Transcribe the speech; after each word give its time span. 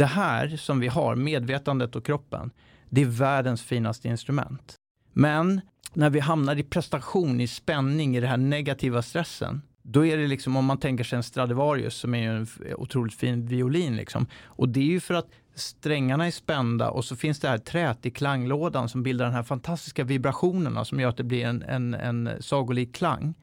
det 0.00 0.06
här 0.06 0.56
som 0.56 0.80
vi 0.80 0.88
har, 0.88 1.16
medvetandet 1.16 1.96
och 1.96 2.06
kroppen, 2.06 2.50
det 2.88 3.02
är 3.02 3.06
världens 3.06 3.62
finaste 3.62 4.08
instrument. 4.08 4.74
Men 5.12 5.60
när 5.92 6.10
vi 6.10 6.20
hamnar 6.20 6.58
i 6.58 6.62
prestation, 6.62 7.40
i 7.40 7.46
spänning, 7.46 8.16
i 8.16 8.20
den 8.20 8.30
här 8.30 8.36
negativa 8.36 9.02
stressen, 9.02 9.62
då 9.82 10.06
är 10.06 10.16
det 10.16 10.26
liksom 10.26 10.56
om 10.56 10.64
man 10.64 10.78
tänker 10.78 11.04
sig 11.04 11.16
en 11.16 11.22
Stradivarius 11.22 11.94
som 11.94 12.14
är 12.14 12.30
en 12.30 12.46
otroligt 12.76 13.14
fin 13.14 13.46
violin. 13.46 13.96
Liksom. 13.96 14.26
Och 14.44 14.68
det 14.68 14.80
är 14.80 14.84
ju 14.84 15.00
för 15.00 15.14
att 15.14 15.28
strängarna 15.54 16.26
är 16.26 16.30
spända 16.30 16.90
och 16.90 17.04
så 17.04 17.16
finns 17.16 17.40
det 17.40 17.48
här 17.48 17.58
trät 17.58 18.06
i 18.06 18.10
klanglådan 18.10 18.88
som 18.88 19.02
bildar 19.02 19.24
den 19.24 19.34
här 19.34 19.42
fantastiska 19.42 20.04
vibrationerna 20.04 20.84
som 20.84 21.00
gör 21.00 21.08
att 21.08 21.16
det 21.16 21.24
blir 21.24 21.44
en, 21.44 21.62
en, 21.62 21.94
en 21.94 22.30
sagolik 22.40 22.94
klang. 22.94 23.34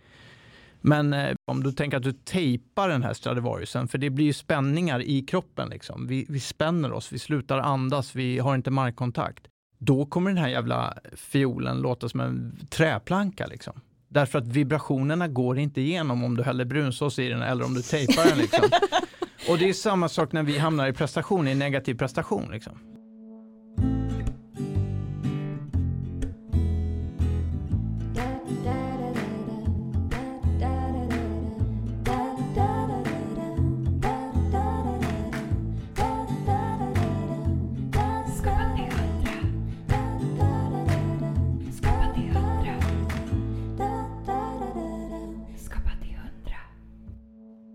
Men 0.82 1.14
eh, 1.14 1.36
om 1.46 1.64
du 1.64 1.72
tänker 1.72 1.98
att 1.98 2.04
du 2.04 2.12
tejpar 2.12 2.90
den 2.90 3.04
här 3.04 3.14
Stradivariusen, 3.14 3.88
för 3.88 3.98
det 3.98 4.10
blir 4.10 4.26
ju 4.26 4.34
spänningar 4.34 5.02
i 5.02 5.22
kroppen. 5.22 5.70
Liksom. 5.70 6.08
Vi, 6.08 6.26
vi 6.30 6.40
spänner 6.40 6.92
oss, 6.92 7.12
vi 7.12 7.20
slutar 7.20 7.58
andas, 7.58 8.16
vi 8.16 8.40
har 8.40 8.56
inte 8.56 8.72
markkontakt. 8.72 9.48
Då 9.80 10.06
kommer 10.06 10.30
den 10.30 10.38
här 10.38 10.50
jävla 10.50 10.98
fiolen 11.16 11.82
låta 11.82 12.10
som 12.10 12.20
en 12.20 12.60
träplanka. 12.70 13.48
Liksom. 13.48 13.82
Därför 14.10 14.40
att 14.40 14.48
vibrationerna 14.48 15.28
går 15.28 15.60
inte 15.60 15.82
igenom 15.82 16.24
om 16.24 16.38
du 16.38 16.44
häller 16.44 16.66
brunsås 16.66 17.20
i 17.20 17.30
den 17.30 17.42
eller 17.42 17.66
om 17.66 17.74
du 17.74 17.82
tejpar 17.82 18.30
den. 18.30 18.38
Liksom. 18.38 18.70
Och 19.50 19.58
det 19.58 19.70
är 19.70 19.74
samma 19.74 20.10
sak 20.10 20.32
när 20.32 20.44
vi 20.44 20.58
hamnar 20.58 20.88
i 20.88 20.94
prestation, 20.94 21.48
i 21.48 21.56
negativ 21.56 21.96
prestation. 21.96 22.52
Liksom. 22.52 22.97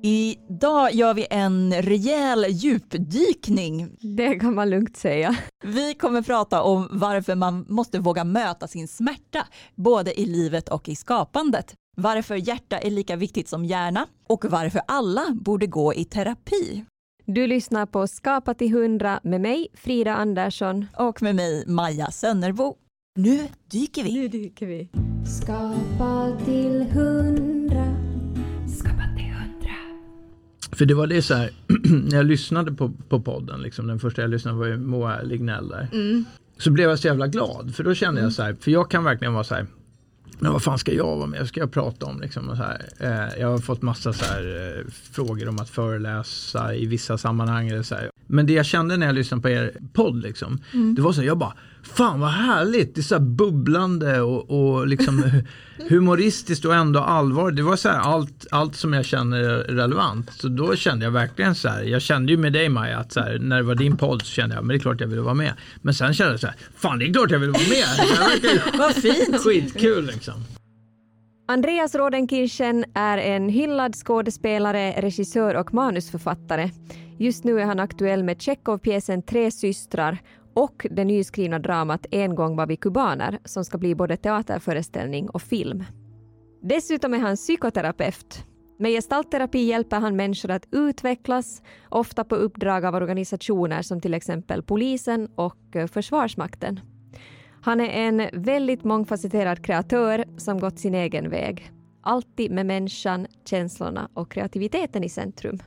Idag 0.05 0.95
gör 0.95 1.15
vi 1.15 1.27
en 1.31 1.83
rejäl 1.83 2.47
djupdykning. 2.49 3.97
Det 4.17 4.35
kan 4.35 4.55
man 4.55 4.71
lugnt 4.71 4.97
säga. 4.97 5.37
Vi 5.65 5.95
kommer 5.95 6.23
prata 6.23 6.63
om 6.63 6.89
varför 6.93 7.35
man 7.35 7.67
måste 7.69 7.99
våga 7.99 8.25
möta 8.25 8.69
sin 8.69 8.89
smärta, 8.89 9.47
både 9.75 10.21
i 10.21 10.27
livet 10.27 10.69
och 10.69 10.89
i 10.89 10.97
skapandet. 10.97 11.75
Varför 11.97 12.35
hjärta 12.35 12.79
är 12.79 12.91
lika 12.91 13.17
viktigt 13.17 13.49
som 13.49 13.65
hjärna 13.65 14.07
och 14.29 14.45
varför 14.45 14.81
alla 14.89 15.23
borde 15.33 15.67
gå 15.67 15.95
i 15.95 16.05
terapi. 16.05 16.85
Du 17.25 17.47
lyssnar 17.47 17.87
på 17.87 18.07
Skapa 18.07 18.55
till 18.55 18.73
hundra 18.73 19.21
med 19.23 19.41
mig, 19.41 19.69
Frida 19.75 20.15
Andersson. 20.15 20.87
Och 20.99 21.23
med 21.23 21.35
mig, 21.35 21.65
Maja 21.67 22.11
Sönnerbo. 22.11 22.75
Nu 23.17 23.49
dyker 23.71 24.05
vi. 24.05 24.13
Nu 24.15 24.29
dyker 24.29 24.67
vi. 24.67 24.89
Skapa 25.41 26.39
till 26.45 26.83
hundra 26.83 27.52
för 30.73 30.87
det 30.87 30.95
var 30.95 31.07
det 31.07 31.23
så 31.23 31.35
här, 31.35 31.51
när 31.85 32.17
jag 32.17 32.27
lyssnade 32.27 32.73
på, 32.73 32.93
på 33.09 33.21
podden, 33.21 33.63
liksom, 33.63 33.87
den 33.87 33.99
första 33.99 34.23
jag 34.23 34.31
lyssnade 34.31 34.59
var 34.59 34.67
ju 34.67 34.77
Moa 34.77 35.23
Lignell 35.23 35.69
där. 35.69 35.89
Mm. 35.93 36.25
Så 36.59 36.71
blev 36.71 36.91
jag 36.91 36.99
så 36.99 37.07
jävla 37.07 37.27
glad, 37.27 37.75
för 37.75 37.85
då 37.85 37.95
kände 37.95 38.21
jag 38.21 38.33
så 38.33 38.43
här, 38.43 38.57
för 38.61 38.71
jag 38.71 38.91
kan 38.91 39.05
verkligen 39.05 39.33
vara 39.33 39.45
så 39.45 39.55
här, 39.55 39.67
men 40.39 40.53
vad 40.53 40.63
fan 40.63 40.79
ska 40.79 40.93
jag 40.93 41.17
vara 41.17 41.27
med? 41.27 41.49
Ska 41.49 41.61
jag 41.61 41.73
prata 41.73 42.07
om? 42.07 42.21
Liksom, 42.21 42.49
och 42.49 42.57
så 42.57 42.63
här. 42.63 42.89
Eh, 42.99 43.41
jag 43.41 43.49
har 43.49 43.59
fått 43.59 43.83
massa 43.83 44.13
så 44.13 44.25
här, 44.25 44.77
eh, 44.79 44.91
frågor 45.13 45.49
om 45.49 45.59
att 45.59 45.71
föreläsa 45.71 46.75
i 46.75 46.87
vissa 46.87 47.19
sammanhang. 47.19 47.69
Eller 47.69 47.83
så 47.83 47.95
här. 47.95 48.11
Men 48.27 48.47
det 48.47 48.53
jag 48.53 48.67
kände 48.67 48.97
när 48.97 49.07
jag 49.07 49.15
lyssnade 49.15 49.43
på 49.43 49.49
er 49.49 49.73
podd, 49.93 50.23
liksom, 50.23 50.61
mm. 50.73 50.95
det 50.95 51.03
var 51.03 51.13
så 51.13 51.23
jag 51.23 51.39
bara, 51.39 51.55
fan 51.83 52.21
vad 52.21 52.31
härligt, 52.31 52.95
det 52.95 53.01
är 53.01 53.03
så 53.03 53.21
bubblande 53.21 54.21
och, 54.21 54.51
och 54.51 54.87
liksom 54.87 55.43
humoristiskt 55.89 56.65
och 56.65 56.75
ändå 56.75 57.01
allvar. 57.01 57.51
Det 57.51 57.63
var 57.63 57.77
så 57.77 57.89
här, 57.89 57.99
allt, 57.99 58.47
allt 58.51 58.77
som 58.77 58.93
jag 58.93 59.05
känner 59.05 59.39
är 59.39 59.59
relevant. 59.59 60.31
Så 60.33 60.49
då 60.49 60.77
kände 60.77 61.05
jag 61.05 61.13
verkligen 61.13 61.55
så 61.55 61.69
här, 61.69 61.83
jag 61.83 62.03
kände 62.03 62.33
ju 62.33 62.39
med 62.39 62.53
dig 62.53 62.69
Maja 62.69 62.99
att 62.99 63.13
så 63.13 63.21
här, 63.21 63.39
när 63.39 63.57
det 63.57 63.63
var 63.63 63.75
din 63.75 63.97
podd 63.97 64.23
så 64.23 64.29
kände 64.29 64.55
jag, 64.55 64.65
men 64.65 64.69
det 64.69 64.75
är 64.75 64.83
klart 64.83 65.01
jag 65.01 65.09
ville 65.09 65.23
vara 65.23 65.35
med. 65.35 65.53
Men 65.83 65.95
sen 65.95 66.15
kände 66.15 66.33
jag 66.33 66.41
så 66.41 66.47
här, 66.47 66.57
fan 66.77 66.99
det 66.99 67.05
är 67.05 67.13
klart 67.13 67.31
jag 67.31 67.39
vill 67.39 67.51
vara 67.51 67.63
med. 67.63 68.61
vad 68.79 68.95
fint! 68.95 69.41
Skitkul 69.45 70.13
liksom. 70.23 70.45
Andreas 71.49 71.95
Rodenkirchen 71.95 72.85
är 72.95 73.19
en 73.19 73.49
hyllad 73.49 73.95
skådespelare, 73.95 74.93
regissör 75.01 75.55
och 75.55 75.75
manusförfattare. 75.75 76.71
Just 77.19 77.45
nu 77.45 77.61
är 77.61 77.65
han 77.65 77.81
aktuell 77.81 78.25
med 78.25 78.43
Tjechov-pjäsen 78.43 79.23
Tre 79.23 79.51
systrar 79.51 80.19
och 80.55 80.87
det 80.91 81.05
nyskrivna 81.05 81.59
dramat 81.59 82.07
En 82.11 82.35
gång 82.35 82.57
var 82.57 82.67
vi 82.67 82.77
kubaner 82.77 83.39
som 83.45 83.65
ska 83.65 83.79
bli 83.79 83.95
både 83.95 84.17
teaterföreställning 84.17 85.31
och 85.31 85.43
film. 85.43 85.85
Dessutom 86.63 87.15
är 87.15 87.19
han 87.19 87.37
psykoterapeut. 87.37 88.45
Med 88.79 88.91
gestaltterapi 88.91 89.59
hjälper 89.59 90.01
han 90.01 90.17
människor 90.17 90.51
att 90.51 90.67
utvecklas, 90.71 91.63
ofta 91.89 92.25
på 92.25 92.35
uppdrag 92.35 92.85
av 92.85 92.95
organisationer 92.95 93.83
som 93.83 94.01
till 94.01 94.15
exempel 94.15 94.63
polisen 94.63 95.29
och 95.35 95.77
eh, 95.77 95.87
Försvarsmakten. 95.87 96.81
Han 97.65 97.81
är 97.81 97.89
en 97.89 98.43
väldigt 98.43 98.85
mångfacetterad 98.85 99.65
kreatör 99.65 100.25
som 100.37 100.61
gått 100.61 100.79
sin 100.79 100.95
egen 100.95 101.31
väg. 101.31 101.71
Alltid 102.01 102.51
med 102.51 102.67
människan, 102.67 103.27
känslorna 103.45 104.09
och 104.15 104.31
kreativiteten 104.31 105.05
i 105.05 105.09
centrum. 105.09 105.59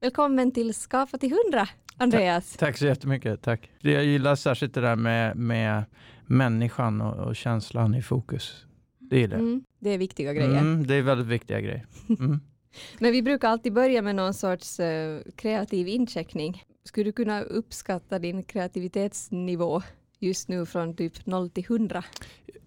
Välkommen 0.00 0.52
till 0.52 0.74
Skapa 0.74 1.18
till 1.18 1.30
hundra, 1.30 1.68
Andreas. 1.96 2.50
Tack, 2.50 2.60
tack 2.60 2.78
så 2.78 2.86
jättemycket. 2.86 3.42
Tack. 3.42 3.70
Jag 3.80 4.04
gillar 4.04 4.34
särskilt 4.34 4.74
det 4.74 4.80
där 4.80 4.96
med, 4.96 5.36
med 5.36 5.84
människan 6.26 7.00
och, 7.00 7.26
och 7.26 7.36
känslan 7.36 7.94
i 7.94 8.02
fokus. 8.02 8.66
Det 8.98 9.22
är 9.22 9.28
det. 9.28 9.36
Mm, 9.36 9.64
det 9.78 9.90
är 9.90 9.98
viktiga 9.98 10.32
grejer. 10.32 10.58
Mm, 10.58 10.86
det 10.86 10.94
är 10.94 11.02
väldigt 11.02 11.26
viktiga 11.26 11.60
grejer. 11.60 11.86
Mm. 12.18 12.40
Men 12.98 13.12
vi 13.12 13.22
brukar 13.22 13.48
alltid 13.48 13.72
börja 13.72 14.02
med 14.02 14.16
någon 14.16 14.34
sorts 14.34 14.80
uh, 14.80 15.18
kreativ 15.36 15.88
incheckning. 15.88 16.62
Skulle 16.84 17.04
du 17.04 17.12
kunna 17.12 17.42
uppskatta 17.42 18.18
din 18.18 18.42
kreativitetsnivå 18.42 19.82
just 20.18 20.48
nu 20.48 20.66
från 20.66 20.96
typ 20.96 21.26
0 21.26 21.50
till 21.50 21.64
100? 21.64 22.04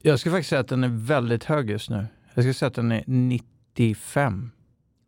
Jag 0.02 0.20
skulle 0.20 0.36
faktiskt 0.36 0.50
säga 0.50 0.62
att 0.62 0.68
den 0.68 0.84
är 0.84 1.06
väldigt 1.08 1.44
hög 1.44 1.70
just 1.70 1.90
nu. 1.90 2.08
Jag 2.34 2.44
skulle 2.44 2.54
säga 2.54 2.68
att 2.68 2.76
den 2.76 2.92
är 2.92 3.04
95. 3.08 4.52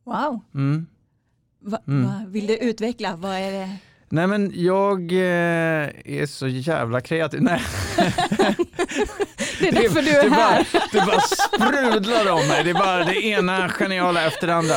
Wow. 0.03 0.39
Mm. 0.53 0.87
Va, 1.59 1.81
mm. 1.87 2.03
va, 2.03 2.25
vill 2.27 2.47
du 2.47 2.57
utveckla? 2.57 3.15
Vad 3.15 3.35
är 3.35 3.51
det? 3.51 3.77
Nej 4.11 4.27
men 4.27 4.51
jag 4.55 5.11
eh, 5.11 5.89
är 6.05 6.25
så 6.25 6.47
jävla 6.47 7.01
kreativ. 7.01 7.41
Nej. 7.41 7.61
det 9.59 9.67
är 9.67 9.71
därför 9.71 10.01
du 10.01 10.09
är 10.09 10.29
det 10.29 10.35
här. 10.35 10.67
Bara, 10.73 10.81
det 10.91 11.05
bara 11.05 11.19
sprudlar 11.21 12.31
om 12.31 12.47
mig. 12.47 12.63
Det 12.63 12.69
är 12.69 12.73
bara 12.73 13.03
det 13.03 13.25
ena 13.25 13.69
geniala 13.69 14.25
efter 14.25 14.47
det 14.47 14.55
andra. 14.55 14.73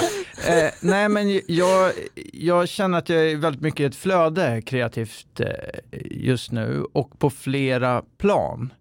Eh, 0.49 0.71
nej 0.81 1.09
men 1.09 1.41
jag, 1.47 1.93
jag 2.33 2.69
känner 2.69 2.99
att 2.99 3.09
jag 3.09 3.31
är 3.31 3.37
väldigt 3.37 3.63
mycket 3.63 3.81
i 3.81 3.85
ett 3.85 3.97
flöde 3.97 4.63
kreativt 4.63 5.41
eh, 5.41 5.49
just 6.11 6.53
nu 6.53 6.85
och 6.93 7.19
på 7.19 7.31
flera 7.31 8.03
plan. 8.19 8.73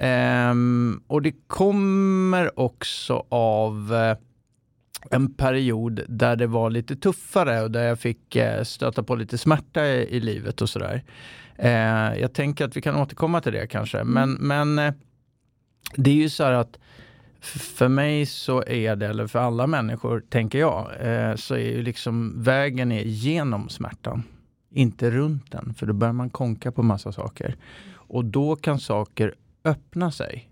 Mm. 0.00 1.02
och 1.06 1.22
det 1.22 1.32
kommer 1.46 2.60
också 2.60 3.26
av 3.28 3.94
eh, 3.94 4.16
en 5.10 5.34
period 5.34 6.00
där 6.08 6.36
det 6.36 6.46
var 6.46 6.70
lite 6.70 6.96
tuffare 6.96 7.62
och 7.62 7.70
där 7.70 7.82
jag 7.82 7.98
fick 7.98 8.36
eh, 8.36 8.62
stöta 8.62 9.02
på 9.02 9.14
lite 9.14 9.38
smärta 9.38 9.86
i, 9.86 10.16
i 10.16 10.20
livet 10.20 10.62
och 10.62 10.68
sådär. 10.68 11.02
Eh, 11.56 12.20
jag 12.20 12.32
tänker 12.32 12.64
att 12.64 12.76
vi 12.76 12.82
kan 12.82 12.96
återkomma 12.96 13.40
till 13.40 13.52
det 13.52 13.66
kanske. 13.66 13.98
Mm. 13.98 14.12
Men, 14.12 14.32
men 14.32 14.86
eh, 14.86 14.94
det 15.96 16.10
är 16.10 16.14
ju 16.14 16.28
så 16.28 16.44
här 16.44 16.52
att 16.52 16.78
för 17.42 17.88
mig 17.88 18.26
så 18.26 18.64
är 18.66 18.96
det, 18.96 19.06
eller 19.06 19.26
för 19.26 19.38
alla 19.38 19.66
människor 19.66 20.22
tänker 20.28 20.58
jag, 20.58 20.86
så 21.38 21.54
är 21.54 21.58
ju 21.58 21.82
liksom 21.82 22.42
vägen 22.42 22.92
är 22.92 23.02
genom 23.02 23.68
smärtan. 23.68 24.22
Inte 24.70 25.10
runt 25.10 25.52
den, 25.52 25.74
för 25.74 25.86
då 25.86 25.92
börjar 25.92 26.12
man 26.12 26.30
konka 26.30 26.72
på 26.72 26.82
massa 26.82 27.12
saker. 27.12 27.56
Och 27.94 28.24
då 28.24 28.56
kan 28.56 28.78
saker 28.78 29.34
öppna 29.64 30.12
sig. 30.12 30.51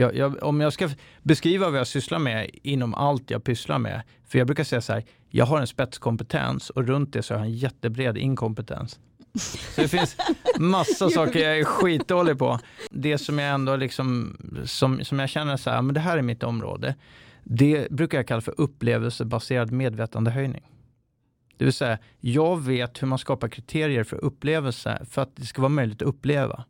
Jag, 0.00 0.16
jag, 0.16 0.42
om 0.42 0.60
jag 0.60 0.72
ska 0.72 0.88
beskriva 1.22 1.70
vad 1.70 1.80
jag 1.80 1.86
sysslar 1.86 2.18
med 2.18 2.50
inom 2.62 2.94
allt 2.94 3.30
jag 3.30 3.44
pysslar 3.44 3.78
med. 3.78 4.02
För 4.28 4.38
jag 4.38 4.46
brukar 4.46 4.64
säga 4.64 4.80
så 4.80 4.92
här, 4.92 5.04
jag 5.28 5.46
har 5.46 5.60
en 5.60 5.66
spetskompetens 5.66 6.70
och 6.70 6.86
runt 6.86 7.12
det 7.12 7.22
så 7.22 7.34
har 7.34 7.38
jag 7.38 7.46
en 7.46 7.56
jättebred 7.56 8.18
inkompetens. 8.18 8.98
Så 9.74 9.80
det 9.80 9.88
finns 9.88 10.16
massa 10.58 11.10
saker 11.10 11.38
jag 11.40 11.58
är 11.58 11.64
skitdålig 11.64 12.38
på. 12.38 12.58
Det 12.90 13.18
som 13.18 13.38
jag 13.38 13.54
ändå 13.54 13.76
liksom, 13.76 14.36
som, 14.64 15.04
som 15.04 15.18
jag 15.18 15.28
känner 15.28 15.56
så 15.56 15.70
här, 15.70 15.82
men 15.82 15.94
det 15.94 16.00
här 16.00 16.18
är 16.18 16.22
mitt 16.22 16.42
område. 16.42 16.94
Det 17.44 17.90
brukar 17.90 18.18
jag 18.18 18.28
kalla 18.28 18.40
för 18.40 18.60
upplevelsebaserad 18.60 19.72
medvetandehöjning. 19.72 20.62
Det 21.56 21.64
vill 21.64 21.74
säga, 21.74 21.98
jag 22.20 22.62
vet 22.62 23.02
hur 23.02 23.06
man 23.06 23.18
skapar 23.18 23.48
kriterier 23.48 24.04
för 24.04 24.24
upplevelse 24.24 25.06
för 25.10 25.22
att 25.22 25.36
det 25.36 25.46
ska 25.46 25.62
vara 25.62 25.68
möjligt 25.68 26.02
att 26.02 26.08
uppleva. 26.08 26.64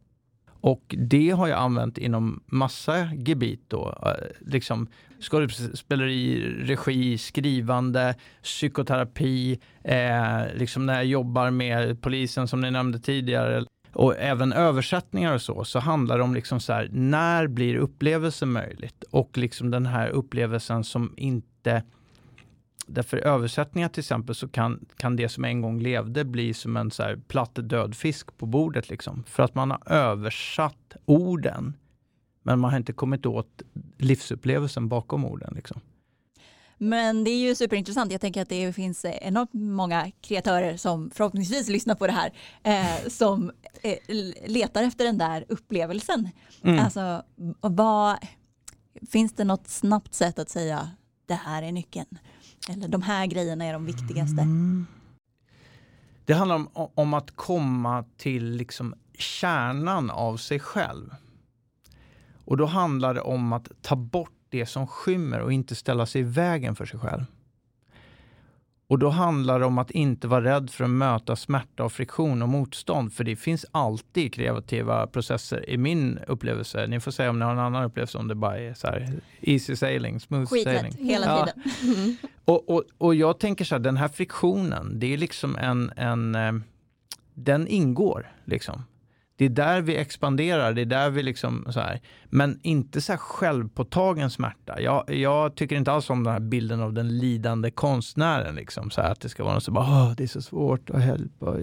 Och 0.61 0.95
det 0.99 1.31
har 1.31 1.49
jag 1.49 1.59
använt 1.59 1.99
inom 1.99 2.43
massa 2.47 3.15
gebit 3.15 3.65
då. 3.69 3.99
Eh, 4.07 4.51
liksom 4.53 4.89
skådespeleri, 5.21 6.41
regi, 6.65 7.19
skrivande, 7.19 8.15
psykoterapi, 8.43 9.61
eh, 9.85 10.55
liksom 10.55 10.87
när 10.87 10.95
jag 10.95 11.05
jobbar 11.05 11.51
med 11.51 12.03
polisen 12.03 12.49
som 12.49 12.61
ni 12.61 12.71
nämnde 12.71 12.99
tidigare 12.99 13.65
och 13.93 14.17
även 14.19 14.53
översättningar 14.53 15.35
och 15.35 15.43
så, 15.43 15.65
så 15.65 15.79
handlar 15.79 16.19
det 16.19 16.25
om 16.25 16.35
liksom 16.35 16.61
så 16.61 16.73
här, 16.73 16.89
när 16.93 17.47
blir 17.47 17.77
upplevelsen 17.77 18.53
möjligt? 18.53 19.05
Och 19.11 19.39
liksom 19.39 19.71
den 19.71 19.87
här 19.87 20.09
upplevelsen 20.09 20.85
som 20.85 21.15
inte 21.17 21.83
Därför 22.93 23.17
översättningar 23.17 23.89
till 23.89 24.01
exempel 24.01 24.35
så 24.35 24.49
kan, 24.49 24.87
kan 24.97 25.17
det 25.17 25.29
som 25.29 25.45
en 25.45 25.61
gång 25.61 25.81
levde 25.81 26.25
bli 26.25 26.55
som 26.55 26.77
en 26.77 26.91
så 26.91 27.03
här 27.03 27.17
platt 27.29 27.55
död 27.55 27.97
fisk 27.97 28.37
på 28.37 28.47
bordet. 28.47 28.91
Liksom. 28.91 29.25
För 29.27 29.43
att 29.43 29.55
man 29.55 29.71
har 29.71 29.93
översatt 29.93 30.97
orden. 31.05 31.77
Men 32.43 32.61
man 32.61 32.71
har 32.71 32.79
inte 32.79 32.93
kommit 32.93 33.27
åt 33.27 33.63
livsupplevelsen 33.99 34.89
bakom 34.89 35.25
orden. 35.25 35.53
Liksom. 35.55 35.81
Men 36.83 37.25
det 37.25 37.31
är 37.31 37.39
ju 37.39 37.55
superintressant. 37.55 38.13
Jag 38.13 38.21
tänker 38.21 38.43
att 38.43 38.49
det 38.49 38.73
finns 38.73 39.05
enormt 39.05 39.53
många 39.53 40.11
kreatörer 40.21 40.77
som 40.77 41.11
förhoppningsvis 41.11 41.69
lyssnar 41.69 41.95
på 41.95 42.07
det 42.07 42.13
här 42.13 42.33
eh, 42.63 43.09
som 43.09 43.53
eh, 43.83 43.97
letar 44.47 44.83
efter 44.83 45.05
den 45.05 45.19
där 45.19 45.45
upplevelsen. 45.49 46.29
Mm. 46.63 46.85
Alltså, 46.85 47.23
vad, 47.61 48.17
finns 49.11 49.33
det 49.33 49.45
något 49.45 49.69
snabbt 49.69 50.15
sätt 50.15 50.39
att 50.39 50.49
säga 50.49 50.91
det 51.27 51.35
här 51.35 51.63
är 51.63 51.73
nyckeln? 51.73 52.19
Eller 52.69 52.89
de 52.89 53.03
här 53.03 53.27
grejerna 53.27 53.65
är 53.65 53.73
de 53.73 53.85
viktigaste? 53.85 54.43
Mm. 54.43 54.87
Det 56.25 56.35
handlar 56.35 56.57
om, 56.57 56.69
om 56.95 57.15
att 57.15 57.37
komma 57.37 58.05
till 58.17 58.51
liksom 58.51 58.95
kärnan 59.19 60.11
av 60.11 60.37
sig 60.37 60.61
själv. 60.61 61.15
Och 62.45 62.57
då 62.57 62.67
handlar 62.67 63.15
det 63.15 63.21
om 63.21 63.53
att 63.53 63.69
ta 63.83 63.97
bort 63.97 64.41
det 64.49 64.67
som 64.67 64.87
skymmer 64.87 65.41
och 65.41 65.53
inte 65.53 65.75
ställa 65.75 66.07
sig 66.07 66.21
i 66.21 66.25
vägen 66.25 66.77
för 66.77 66.87
sig 66.87 67.01
själv. 67.01 67.25
Och 68.91 68.99
då 68.99 69.09
handlar 69.09 69.61
det 69.61 69.67
om 69.67 69.79
att 69.79 69.91
inte 69.91 70.29
vara 70.29 70.45
rädd 70.45 70.71
för 70.71 70.85
att 70.85 70.91
möta 70.91 71.37
smärta 71.37 71.85
och 71.85 71.93
friktion 71.93 72.43
och 72.43 72.49
motstånd. 72.49 73.13
För 73.13 73.25
det 73.25 73.37
finns 73.37 73.67
alltid 73.73 74.35
kreativa 74.35 75.07
processer 75.07 75.71
i 75.71 75.77
min 75.77 76.19
upplevelse. 76.29 76.87
Ni 76.87 77.01
får 77.01 77.11
säga 77.11 77.31
om 77.31 77.39
ni 77.39 77.45
har 77.45 77.53
en 77.53 77.59
annan 77.59 77.85
upplevelse 77.85 78.19
om 78.19 78.29
det 78.29 78.35
bara 78.35 78.59
är 78.59 78.75
så 78.75 78.87
här 78.87 79.21
easy 79.41 79.77
sailing, 79.77 80.21
smooth 80.21 80.47
Skitlätt, 80.47 80.81
sailing. 80.81 81.07
hela 81.09 81.27
ja. 81.27 81.47
tiden. 81.47 82.17
och, 82.45 82.69
och, 82.69 82.85
och 82.99 83.15
jag 83.15 83.39
tänker 83.39 83.65
så 83.65 83.75
här, 83.75 83.81
den 83.81 83.97
här 83.97 84.09
friktionen, 84.09 84.99
det 84.99 85.13
är 85.13 85.17
liksom 85.17 85.57
en, 85.57 85.93
en 85.97 86.35
eh, 86.35 86.53
den 87.35 87.69
ingår. 87.69 88.33
Liksom. 88.45 88.83
Det 89.41 89.47
är 89.47 89.49
där 89.49 89.81
vi 89.81 89.97
expanderar, 89.97 90.73
det 90.73 90.81
är 90.81 90.87
där 90.87 91.11
vi 91.11 91.23
liksom 91.23 91.67
så 91.71 91.81
här. 91.81 92.01
Men 92.25 92.61
inte 92.63 93.01
så 93.01 93.13
här 93.13 93.19
självpåtagen 93.19 94.31
smärta. 94.31 94.81
Jag, 94.81 95.15
jag 95.15 95.55
tycker 95.55 95.77
inte 95.77 95.93
alls 95.93 96.11
om 96.11 96.25
den 96.25 96.33
här 96.33 96.41
bilden 96.41 96.81
av 96.81 96.93
den 96.93 97.19
lidande 97.19 97.71
konstnären. 97.71 98.55
Liksom, 98.55 98.91
så 98.91 99.01
här, 99.01 99.11
att 99.11 99.21
det 99.21 99.29
ska 99.29 99.43
vara 99.45 99.53
någon 99.55 99.61
som 99.61 99.75
bara, 99.75 100.15
det 100.15 100.23
är 100.23 100.27
så 100.27 100.43
svårt 100.43 100.91
att 100.91 101.07
hjälpa. 101.07 101.55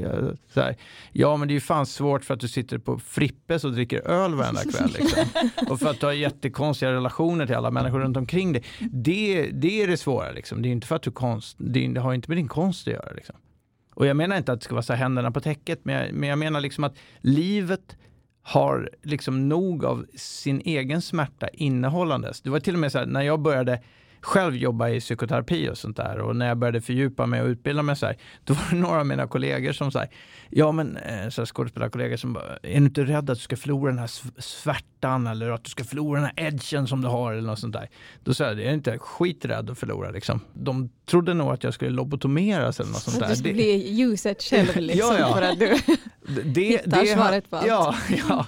Så 0.54 0.62
här. 0.62 0.76
Ja, 1.12 1.38
men 1.38 1.48
det 1.48 1.52
är 1.52 1.54
ju 1.54 1.62
fan 1.62 1.86
svårt 1.86 2.26
för 2.26 2.34
att 2.34 2.40
du 2.40 2.48
sitter 2.48 2.78
på 2.78 3.00
Frippes 3.00 3.64
och 3.64 3.74
dricker 3.74 4.08
öl 4.08 4.36
varenda 4.36 4.62
kväll. 4.62 4.96
Liksom. 5.00 5.24
och 5.70 5.80
för 5.80 5.90
att 5.90 6.00
du 6.00 6.06
har 6.06 6.14
jättekonstiga 6.14 6.92
relationer 6.92 7.46
till 7.46 7.56
alla 7.56 7.72
människor 7.72 8.00
runt 8.00 8.18
omkring 8.18 8.54
dig. 8.54 8.64
Det, 8.92 9.50
det 9.52 9.82
är 9.82 9.88
det 9.88 9.98
svåra. 9.98 10.32
Liksom. 10.32 10.62
Det 10.62 10.70
är 10.70 10.72
inte 10.72 10.88
för 10.88 10.96
att 10.96 11.04
du 11.04 11.12
konst, 11.12 11.58
det 11.60 12.00
har 12.00 12.14
inte 12.14 12.30
med 12.30 12.38
din 12.38 12.48
konst 12.48 12.88
att 12.88 12.94
göra. 12.94 13.12
Liksom. 13.16 13.36
Och 13.98 14.06
jag 14.06 14.18
menar 14.18 14.38
inte 14.38 14.52
att 14.52 14.60
det 14.60 14.64
ska 14.64 14.76
vara 14.76 14.84
så 14.84 14.94
händerna 14.94 15.32
på 15.32 15.40
täcket, 15.40 15.80
men 15.84 15.96
jag, 15.96 16.14
men 16.14 16.30
jag 16.30 16.40
menar 16.40 16.62
liksom 16.62 16.84
att 16.84 16.98
livet 17.22 17.98
har 18.42 18.90
liksom 19.04 19.50
nog 19.50 19.86
av 19.86 20.06
sin 20.16 20.62
egen 20.66 21.02
smärta 21.02 21.48
innehållandes. 21.48 22.42
Det 22.42 22.50
var 22.50 22.60
till 22.60 22.74
och 22.74 22.80
med 22.80 22.92
så 22.92 22.98
här, 22.98 23.06
när 23.06 23.22
jag 23.22 23.40
började 23.40 23.82
själv 24.28 24.56
jobba 24.56 24.90
i 24.90 25.00
psykoterapi 25.00 25.70
och 25.70 25.78
sånt 25.78 25.98
där 25.98 26.20
och 26.20 26.36
när 26.36 26.48
jag 26.48 26.58
började 26.58 26.82
fördjupa 26.82 27.26
mig 27.26 27.42
och 27.42 27.48
utbilda 27.48 27.84
mig 27.84 27.96
så 27.96 28.06
här, 28.06 28.18
då 28.44 28.54
var 28.54 28.64
det 28.70 28.76
några 28.76 29.00
av 29.00 29.06
mina 29.06 29.28
kollegor 29.28 29.72
som 29.72 29.92
sa, 29.92 30.06
ja 30.50 30.72
men 30.72 30.98
eh, 30.98 31.30
så 31.30 31.42
här, 31.42 31.46
skådespelarkollegor 31.46 32.18
som 32.18 32.34
bara, 32.34 32.58
är 32.64 32.80
du 32.80 32.86
inte 32.86 33.04
rädd 33.04 33.30
att 33.30 33.38
du 33.38 33.44
ska 33.44 33.58
förlora 33.58 33.92
den 33.92 34.00
här 34.00 34.42
svärtan 34.42 35.28
eller 35.28 35.50
att 35.50 35.64
du 35.64 35.70
ska 35.70 35.84
förlora 35.84 36.20
den 36.20 36.30
här 36.36 36.48
edgen 36.48 36.88
som 36.88 37.02
du 37.02 37.08
har 37.08 37.34
eller 37.34 37.48
något 37.48 37.60
sånt 37.60 37.74
där. 37.74 37.90
Då 38.24 38.34
sa 38.34 38.44
jag, 38.44 38.54
jag 38.54 38.66
är 38.66 38.74
inte 38.74 38.98
skiträdd 38.98 39.70
att 39.70 39.78
förlora 39.78 40.12
liksom. 40.12 40.42
De 40.54 40.90
trodde 41.06 41.34
nog 41.34 41.52
att 41.52 41.64
jag 41.64 41.74
skulle 41.74 41.92
lobotomeras 41.92 42.80
eller 42.80 42.92
något 42.92 43.02
sånt 43.02 43.20
där. 43.20 43.26
Att 43.26 43.30
du 43.30 43.36
skulle 43.36 43.54
bli 43.54 43.94
ljuset 43.94 44.44
själv 44.44 44.76
liksom 44.76 45.16
ja, 45.16 45.20
ja. 45.20 45.34
för 45.34 45.42
att 45.42 45.60
du 45.60 45.78
det, 46.44 46.62
hittar 46.62 47.02
det, 47.02 47.08
svaret 47.08 47.50
på 47.50 47.56
allt. 47.56 47.68
Ja, 47.68 47.96
ja. 48.30 48.46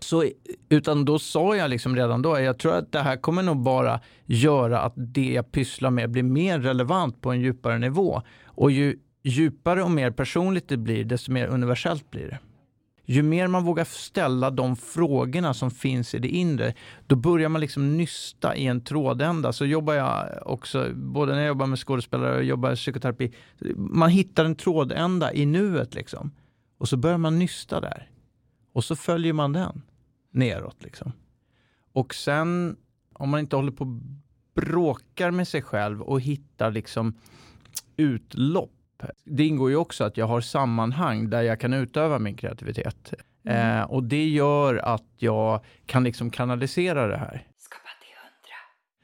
Så, 0.00 0.24
utan 0.68 1.04
då 1.04 1.18
sa 1.18 1.56
jag 1.56 1.70
liksom 1.70 1.96
redan 1.96 2.22
då, 2.22 2.40
jag 2.40 2.58
tror 2.58 2.74
att 2.74 2.92
det 2.92 3.00
här 3.00 3.16
kommer 3.16 3.42
nog 3.42 3.56
bara 3.56 4.00
göra 4.24 4.80
att 4.80 4.92
det 4.96 5.32
jag 5.32 5.52
pysslar 5.52 5.90
med 5.90 6.10
blir 6.10 6.22
mer 6.22 6.58
relevant 6.60 7.20
på 7.20 7.30
en 7.30 7.40
djupare 7.40 7.78
nivå. 7.78 8.22
Och 8.44 8.70
ju 8.70 8.98
djupare 9.22 9.82
och 9.82 9.90
mer 9.90 10.10
personligt 10.10 10.68
det 10.68 10.76
blir, 10.76 11.04
desto 11.04 11.32
mer 11.32 11.46
universellt 11.46 12.10
blir 12.10 12.28
det. 12.28 12.38
Ju 13.08 13.22
mer 13.22 13.48
man 13.48 13.64
vågar 13.64 13.84
ställa 13.84 14.50
de 14.50 14.76
frågorna 14.76 15.54
som 15.54 15.70
finns 15.70 16.14
i 16.14 16.18
det 16.18 16.28
inre, 16.28 16.74
då 17.06 17.16
börjar 17.16 17.48
man 17.48 17.60
liksom 17.60 17.96
nysta 17.96 18.56
i 18.56 18.66
en 18.66 18.80
trådända. 18.80 19.52
Så 19.52 19.66
jobbar 19.66 19.94
jag 19.94 20.28
också, 20.42 20.90
både 20.94 21.32
när 21.32 21.40
jag 21.40 21.48
jobbar 21.48 21.66
med 21.66 21.78
skådespelare 21.78 22.36
och 22.36 22.44
jobbar 22.44 22.72
i 22.72 22.76
psykoterapi, 22.76 23.32
man 23.76 24.10
hittar 24.10 24.44
en 24.44 24.54
trådända 24.54 25.32
i 25.32 25.46
nuet 25.46 25.94
liksom. 25.94 26.30
Och 26.78 26.88
så 26.88 26.96
börjar 26.96 27.18
man 27.18 27.38
nysta 27.38 27.80
där. 27.80 28.08
Och 28.76 28.84
så 28.84 28.96
följer 28.96 29.32
man 29.32 29.52
den 29.52 29.82
neråt. 30.30 30.82
Liksom. 30.82 31.12
Och 31.92 32.14
sen, 32.14 32.76
om 33.12 33.30
man 33.30 33.40
inte 33.40 33.56
håller 33.56 33.72
på 33.72 33.84
och 33.84 34.00
bråkar 34.54 35.30
med 35.30 35.48
sig 35.48 35.62
själv 35.62 36.02
och 36.02 36.20
hittar 36.20 36.70
liksom 36.70 37.18
utlopp. 37.96 39.02
Det 39.24 39.46
ingår 39.46 39.70
ju 39.70 39.76
också 39.76 40.04
att 40.04 40.16
jag 40.16 40.26
har 40.26 40.40
sammanhang 40.40 41.30
där 41.30 41.42
jag 41.42 41.60
kan 41.60 41.72
utöva 41.72 42.18
min 42.18 42.36
kreativitet. 42.36 43.14
Mm. 43.44 43.78
Eh, 43.78 43.84
och 43.84 44.04
det 44.04 44.28
gör 44.28 44.74
att 44.76 45.12
jag 45.16 45.64
kan 45.86 46.04
liksom 46.04 46.30
kanalisera 46.30 47.06
det 47.06 47.18
här. 47.18 47.46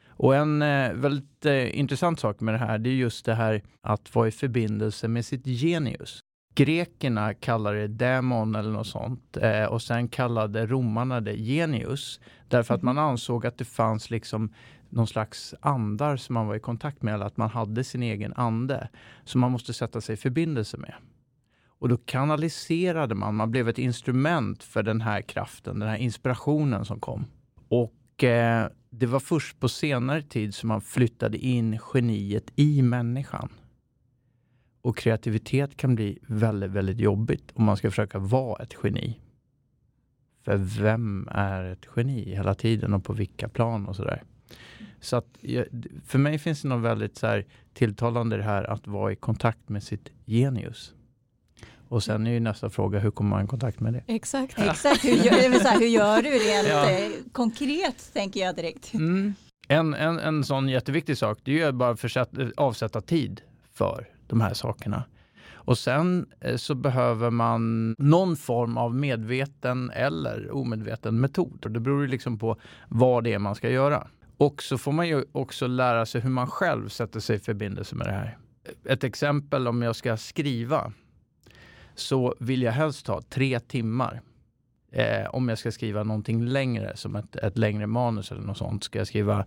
Och 0.06 0.36
en 0.36 0.62
eh, 0.62 0.92
väldigt 0.92 1.46
eh, 1.46 1.78
intressant 1.78 2.20
sak 2.20 2.40
med 2.40 2.54
det 2.54 2.58
här, 2.58 2.78
det 2.78 2.90
är 2.90 2.94
just 2.94 3.24
det 3.24 3.34
här 3.34 3.62
att 3.80 4.14
vara 4.14 4.28
i 4.28 4.30
förbindelse 4.30 5.08
med 5.08 5.24
sitt 5.24 5.46
genius. 5.46 6.22
Grekerna 6.54 7.34
kallade 7.34 7.80
det 7.80 7.88
demon 7.88 8.54
eller 8.54 8.70
något 8.70 8.86
sånt 8.86 9.36
eh, 9.36 9.64
och 9.64 9.82
sen 9.82 10.08
kallade 10.08 10.66
romarna 10.66 11.20
det 11.20 11.36
genius. 11.36 12.20
Därför 12.48 12.74
att 12.74 12.82
man 12.82 12.94
mhm. 12.94 13.04
ansåg 13.04 13.46
att 13.46 13.58
det 13.58 13.64
fanns 13.64 14.10
liksom 14.10 14.54
någon 14.88 15.06
slags 15.06 15.54
andar 15.60 16.16
som 16.16 16.34
man 16.34 16.46
var 16.46 16.54
i 16.54 16.60
kontakt 16.60 17.02
med, 17.02 17.14
eller 17.14 17.26
att 17.26 17.36
man 17.36 17.50
hade 17.50 17.84
sin 17.84 18.02
egen 18.02 18.32
ande 18.32 18.88
som 19.24 19.40
man 19.40 19.52
måste 19.52 19.72
sätta 19.72 20.00
sig 20.00 20.12
i 20.12 20.16
förbindelse 20.16 20.76
med. 20.76 20.94
Och 21.78 21.88
då 21.88 21.96
kanaliserade 21.96 23.14
man, 23.14 23.34
man 23.34 23.50
blev 23.50 23.68
ett 23.68 23.78
instrument 23.78 24.62
för 24.62 24.82
den 24.82 25.00
här 25.00 25.22
kraften, 25.22 25.78
den 25.78 25.88
här 25.88 25.96
inspirationen 25.96 26.84
som 26.84 27.00
kom. 27.00 27.24
Och 27.68 28.24
eh, 28.24 28.68
det 28.90 29.06
var 29.06 29.20
först 29.20 29.60
på 29.60 29.68
senare 29.68 30.22
tid 30.22 30.54
som 30.54 30.68
man 30.68 30.80
flyttade 30.80 31.38
in 31.38 31.78
geniet 31.94 32.52
i 32.56 32.82
människan. 32.82 33.48
Och 34.82 34.96
kreativitet 34.96 35.76
kan 35.76 35.94
bli 35.94 36.18
väldigt, 36.22 36.70
väldigt 36.70 37.00
jobbigt 37.00 37.52
om 37.54 37.64
man 37.64 37.76
ska 37.76 37.90
försöka 37.90 38.18
vara 38.18 38.62
ett 38.62 38.74
geni. 38.84 39.20
För 40.44 40.56
vem 40.56 41.28
är 41.30 41.64
ett 41.64 41.86
geni 41.96 42.34
hela 42.34 42.54
tiden 42.54 42.94
och 42.94 43.04
på 43.04 43.12
vilka 43.12 43.48
plan 43.48 43.86
och 43.86 43.96
sådär. 43.96 44.22
Så 45.00 45.16
att 45.16 45.38
för 46.06 46.18
mig 46.18 46.38
finns 46.38 46.62
det 46.62 46.68
något 46.68 46.82
väldigt 46.82 47.16
så 47.16 47.26
här 47.26 47.46
tilltalande 47.74 48.36
det 48.36 48.42
här 48.42 48.64
att 48.64 48.86
vara 48.86 49.12
i 49.12 49.16
kontakt 49.16 49.68
med 49.68 49.82
sitt 49.82 50.10
genius. 50.26 50.94
Och 51.88 52.02
sen 52.02 52.26
är 52.26 52.30
ju 52.30 52.40
nästa 52.40 52.70
fråga, 52.70 52.98
hur 52.98 53.10
kommer 53.10 53.30
man 53.30 53.44
i 53.44 53.48
kontakt 53.48 53.80
med 53.80 53.92
det? 53.92 54.02
Exakt, 54.06 54.58
Exakt. 54.70 55.04
Hur, 55.04 55.10
gör, 55.10 55.64
här, 55.64 55.78
hur 55.78 55.86
gör 55.86 56.22
du 56.22 56.30
rent 56.30 56.68
ja. 56.68 56.90
Eh, 56.90 57.10
konkret, 57.32 58.10
tänker 58.12 58.40
jag 58.40 58.56
direkt. 58.56 58.94
Mm. 58.94 59.34
En, 59.68 59.94
en, 59.94 60.18
en 60.18 60.44
sån 60.44 60.68
jätteviktig 60.68 61.18
sak, 61.18 61.38
det 61.44 61.50
är 61.50 61.54
ju 61.54 61.64
att 61.64 61.74
bara 61.74 61.96
försätta, 61.96 62.50
avsätta 62.56 63.00
tid 63.00 63.40
för 63.72 64.08
de 64.32 64.40
här 64.40 64.54
sakerna. 64.54 65.04
Och 65.64 65.78
sen 65.78 66.26
eh, 66.40 66.56
så 66.56 66.74
behöver 66.74 67.30
man 67.30 67.94
någon 67.98 68.36
form 68.36 68.76
av 68.76 68.94
medveten 68.94 69.90
eller 69.90 70.50
omedveten 70.50 71.20
metod. 71.20 71.64
Och 71.64 71.70
det 71.70 71.80
beror 71.80 72.02
ju 72.02 72.08
liksom 72.08 72.38
på 72.38 72.56
vad 72.88 73.24
det 73.24 73.32
är 73.32 73.38
man 73.38 73.54
ska 73.54 73.70
göra. 73.70 74.06
Och 74.36 74.62
så 74.62 74.78
får 74.78 74.92
man 74.92 75.08
ju 75.08 75.24
också 75.32 75.66
lära 75.66 76.06
sig 76.06 76.20
hur 76.20 76.30
man 76.30 76.46
själv 76.46 76.88
sätter 76.88 77.20
sig 77.20 77.36
i 77.36 77.38
förbindelse 77.38 77.94
med 77.94 78.06
det 78.06 78.12
här. 78.12 78.38
Ett 78.84 79.04
exempel 79.04 79.68
om 79.68 79.82
jag 79.82 79.96
ska 79.96 80.16
skriva 80.16 80.92
så 81.94 82.34
vill 82.40 82.62
jag 82.62 82.72
helst 82.72 83.06
ha 83.06 83.20
tre 83.20 83.60
timmar. 83.60 84.20
Eh, 84.92 85.26
om 85.30 85.48
jag 85.48 85.58
ska 85.58 85.72
skriva 85.72 86.02
någonting 86.02 86.44
längre, 86.44 86.96
som 86.96 87.16
ett, 87.16 87.36
ett 87.36 87.58
längre 87.58 87.86
manus 87.86 88.32
eller 88.32 88.42
något 88.42 88.58
sånt. 88.58 88.84
Ska 88.84 88.98
jag 88.98 89.06
skriva 89.06 89.44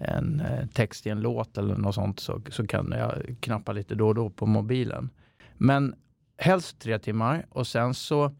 en 0.00 0.40
eh, 0.40 0.66
text 0.66 1.06
i 1.06 1.10
en 1.10 1.20
låt 1.20 1.58
eller 1.58 1.76
något 1.76 1.94
sånt 1.94 2.20
så, 2.20 2.42
så 2.50 2.66
kan 2.66 2.92
jag 2.96 3.36
knappa 3.40 3.72
lite 3.72 3.94
då 3.94 4.08
och 4.08 4.14
då 4.14 4.30
på 4.30 4.46
mobilen. 4.46 5.10
Men 5.56 5.94
helst 6.38 6.78
tre 6.80 6.98
timmar 6.98 7.46
och 7.50 7.66
sen 7.66 7.94
så 7.94 8.34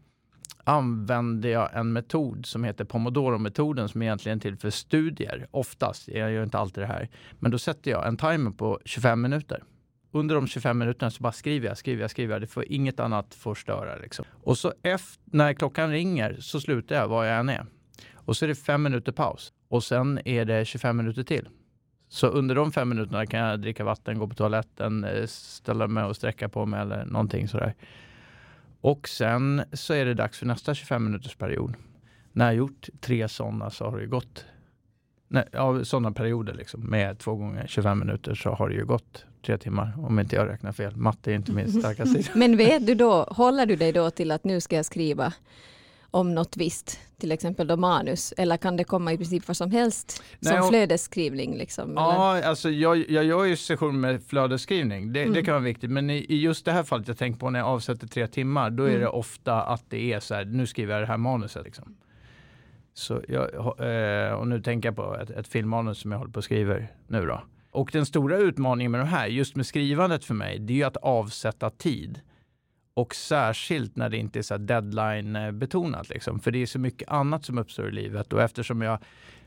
använder 0.63 1.49
jag 1.49 1.69
en 1.73 1.93
metod 1.93 2.45
som 2.45 2.63
heter 2.63 2.85
Pomodoro-metoden 2.85 3.89
som 3.89 4.01
egentligen 4.01 4.37
är 4.37 4.41
till 4.41 4.57
för 4.57 4.69
studier. 4.69 5.47
Oftast, 5.51 6.07
jag 6.07 6.31
gör 6.31 6.43
inte 6.43 6.57
alltid 6.57 6.83
det 6.83 6.87
här. 6.87 7.09
Men 7.39 7.51
då 7.51 7.57
sätter 7.57 7.91
jag 7.91 8.07
en 8.07 8.17
timer 8.17 8.51
på 8.51 8.79
25 8.85 9.21
minuter. 9.21 9.63
Under 10.11 10.35
de 10.35 10.47
25 10.47 10.77
minuterna 10.77 11.11
så 11.11 11.23
bara 11.23 11.31
skriver 11.31 11.67
jag, 11.67 11.77
skriver 11.77 12.01
jag, 12.01 12.11
skriver 12.11 12.33
jag. 12.33 12.41
Det 12.41 12.47
får 12.47 12.65
inget 12.67 12.99
annat 12.99 13.33
förstöra. 13.33 13.95
Liksom. 13.95 14.25
Och 14.43 14.57
så 14.57 14.73
efter, 14.83 15.21
när 15.25 15.53
klockan 15.53 15.91
ringer 15.91 16.37
så 16.39 16.59
slutar 16.59 16.95
jag 16.95 17.07
var 17.07 17.25
jag 17.25 17.39
än 17.39 17.49
är. 17.49 17.65
Och 18.13 18.37
så 18.37 18.45
är 18.45 18.47
det 18.47 18.55
fem 18.55 18.83
minuter 18.83 19.11
paus. 19.11 19.53
Och 19.71 19.83
sen 19.83 20.19
är 20.25 20.45
det 20.45 20.65
25 20.65 20.97
minuter 20.97 21.23
till. 21.23 21.49
Så 22.09 22.27
under 22.27 22.55
de 22.55 22.71
fem 22.71 22.89
minuterna 22.89 23.25
kan 23.25 23.39
jag 23.39 23.59
dricka 23.59 23.83
vatten, 23.83 24.19
gå 24.19 24.27
på 24.27 24.35
toaletten, 24.35 25.03
eh, 25.03 25.25
ställa 25.27 25.87
mig 25.87 26.03
och 26.03 26.15
sträcka 26.15 26.49
på 26.49 26.65
mig 26.65 26.81
eller 26.81 27.05
någonting 27.05 27.47
sådär. 27.47 27.73
Och 28.81 29.09
sen 29.09 29.63
så 29.73 29.93
är 29.93 30.05
det 30.05 30.13
dags 30.13 30.39
för 30.39 30.45
nästa 30.45 30.73
25 30.73 31.03
minuters 31.03 31.35
period. 31.35 31.73
När 32.31 32.45
jag 32.45 32.55
gjort 32.55 32.89
tre 32.99 33.27
sådana 33.27 33.69
så 33.69 33.85
har 33.85 33.97
det 33.97 34.03
ju 34.03 34.09
gått 34.09 34.45
Nej, 35.27 35.45
ja, 35.51 35.85
sådana 35.85 36.11
perioder 36.11 36.53
liksom, 36.53 36.81
med 36.81 37.19
två 37.19 37.35
gånger 37.35 37.67
25 37.67 37.99
minuter 37.99 38.35
så 38.35 38.49
har 38.49 38.69
det 38.69 38.75
ju 38.75 38.85
gått 38.85 39.25
tre 39.45 39.57
timmar 39.57 39.93
om 39.97 40.19
inte 40.19 40.35
jag 40.35 40.47
räknar 40.47 40.71
fel. 40.71 40.95
Matte 40.95 41.31
är 41.31 41.35
inte 41.35 41.51
min 41.51 41.71
starka 41.71 42.05
sida. 42.15 42.29
Men 42.35 42.57
vet 42.57 42.87
du 42.87 42.95
då, 42.95 43.23
håller 43.23 43.65
du 43.65 43.75
dig 43.75 43.91
då 43.91 44.11
till 44.11 44.31
att 44.31 44.43
nu 44.43 44.61
ska 44.61 44.75
jag 44.75 44.85
skriva 44.85 45.33
om 46.11 46.33
något 46.35 46.57
visst, 46.57 46.99
till 47.17 47.31
exempel 47.31 47.67
då 47.67 47.77
manus, 47.77 48.33
eller 48.37 48.57
kan 48.57 48.77
det 48.77 48.83
komma 48.83 49.13
i 49.13 49.17
princip 49.17 49.47
vad 49.47 49.57
som 49.57 49.71
helst 49.71 50.23
Nej, 50.39 50.53
som 50.53 50.61
och- 50.61 50.69
flödesskrivning? 50.69 51.57
Liksom, 51.57 51.91
eller? 51.91 52.01
Ja, 52.01 52.43
alltså 52.43 52.69
jag, 52.69 53.09
jag 53.09 53.23
gör 53.25 53.43
ju 53.43 53.55
session 53.55 53.99
med 54.01 54.23
flödesskrivning. 54.23 55.13
Det, 55.13 55.19
det 55.19 55.25
Mm. 55.25 55.45
kan 55.45 55.53
vara 55.53 55.63
viktigt. 55.63 55.91
Men 55.91 56.09
i, 56.09 56.25
i 56.29 56.41
just 56.41 56.65
det 56.65 56.71
här 56.71 56.83
fallet 56.83 57.07
jag 57.07 57.17
tänker 57.17 57.39
på 57.39 57.49
när 57.49 57.59
jag 57.59 57.67
avsätter 57.67 58.07
tre 58.07 58.27
timmar, 58.27 58.69
då 58.69 58.83
är 58.83 58.89
Mm. 58.89 59.01
det 59.01 59.07
ofta 59.07 59.61
att 59.61 59.83
det 59.89 60.13
är 60.13 60.19
så 60.19 60.35
här, 60.35 60.45
nu 60.45 60.67
skriver 60.67 60.93
jag 60.93 61.01
det 61.03 61.07
här 61.07 61.17
manuset. 61.17 61.63
Liksom. 61.65 61.95
Så 62.93 63.21
jag, 63.27 63.53
eh, 64.27 64.33
och 64.33 64.47
nu 64.47 64.61
tänker 64.61 64.87
jag 64.89 64.95
på 64.95 65.15
ett, 65.15 65.29
ett 65.29 65.47
filmmanus 65.47 65.97
som 65.99 66.11
jag 66.11 66.19
håller 66.19 66.31
på 66.31 66.37
och 66.37 66.43
skriver 66.43 66.87
nu 67.07 67.25
då. 67.25 67.43
Och 67.71 67.89
den 67.93 68.05
stora 68.05 68.37
utmaningen 68.37 68.91
med 68.91 69.01
det 69.01 69.05
här, 69.05 69.27
just 69.27 69.55
med 69.55 69.65
skrivandet 69.65 70.25
för 70.25 70.33
mig, 70.33 70.59
det 70.59 70.73
är 70.73 70.77
ju 70.77 70.83
att 70.83 70.97
avsätta 70.97 71.69
tid. 71.69 72.19
Och 72.93 73.15
särskilt 73.15 73.95
när 73.95 74.09
det 74.09 74.17
inte 74.17 74.39
är 74.39 74.43
så 74.43 74.57
deadline-betonat. 74.57 76.09
Liksom. 76.09 76.39
För 76.39 76.51
det 76.51 76.61
är 76.61 76.65
så 76.65 76.79
mycket 76.79 77.09
annat 77.09 77.45
som 77.45 77.57
uppstår 77.57 77.89
i 77.89 77.91
livet. 77.91 78.33
Och 78.33 78.41
eftersom 78.41 78.81
jag 78.81 78.99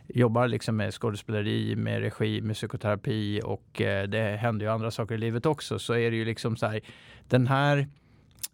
jobbar 0.09 0.49
liksom 0.49 0.77
med 0.77 0.95
skådespeleri, 0.95 1.77
med 1.77 2.01
regi, 2.01 2.41
med 2.41 2.57
psykoterapi 2.57 3.41
och 3.45 3.81
eh, 3.81 4.09
det 4.09 4.37
händer 4.37 4.67
ju 4.67 4.73
andra 4.73 4.91
saker 4.91 5.15
i 5.15 5.19
livet 5.19 5.47
också. 5.47 5.79
Så 5.79 5.95
är 5.95 6.11
det 6.11 6.17
ju 6.17 6.25
liksom 6.25 6.57
så 6.57 6.67
här, 6.67 6.81
den 7.29 7.47
här, 7.47 7.79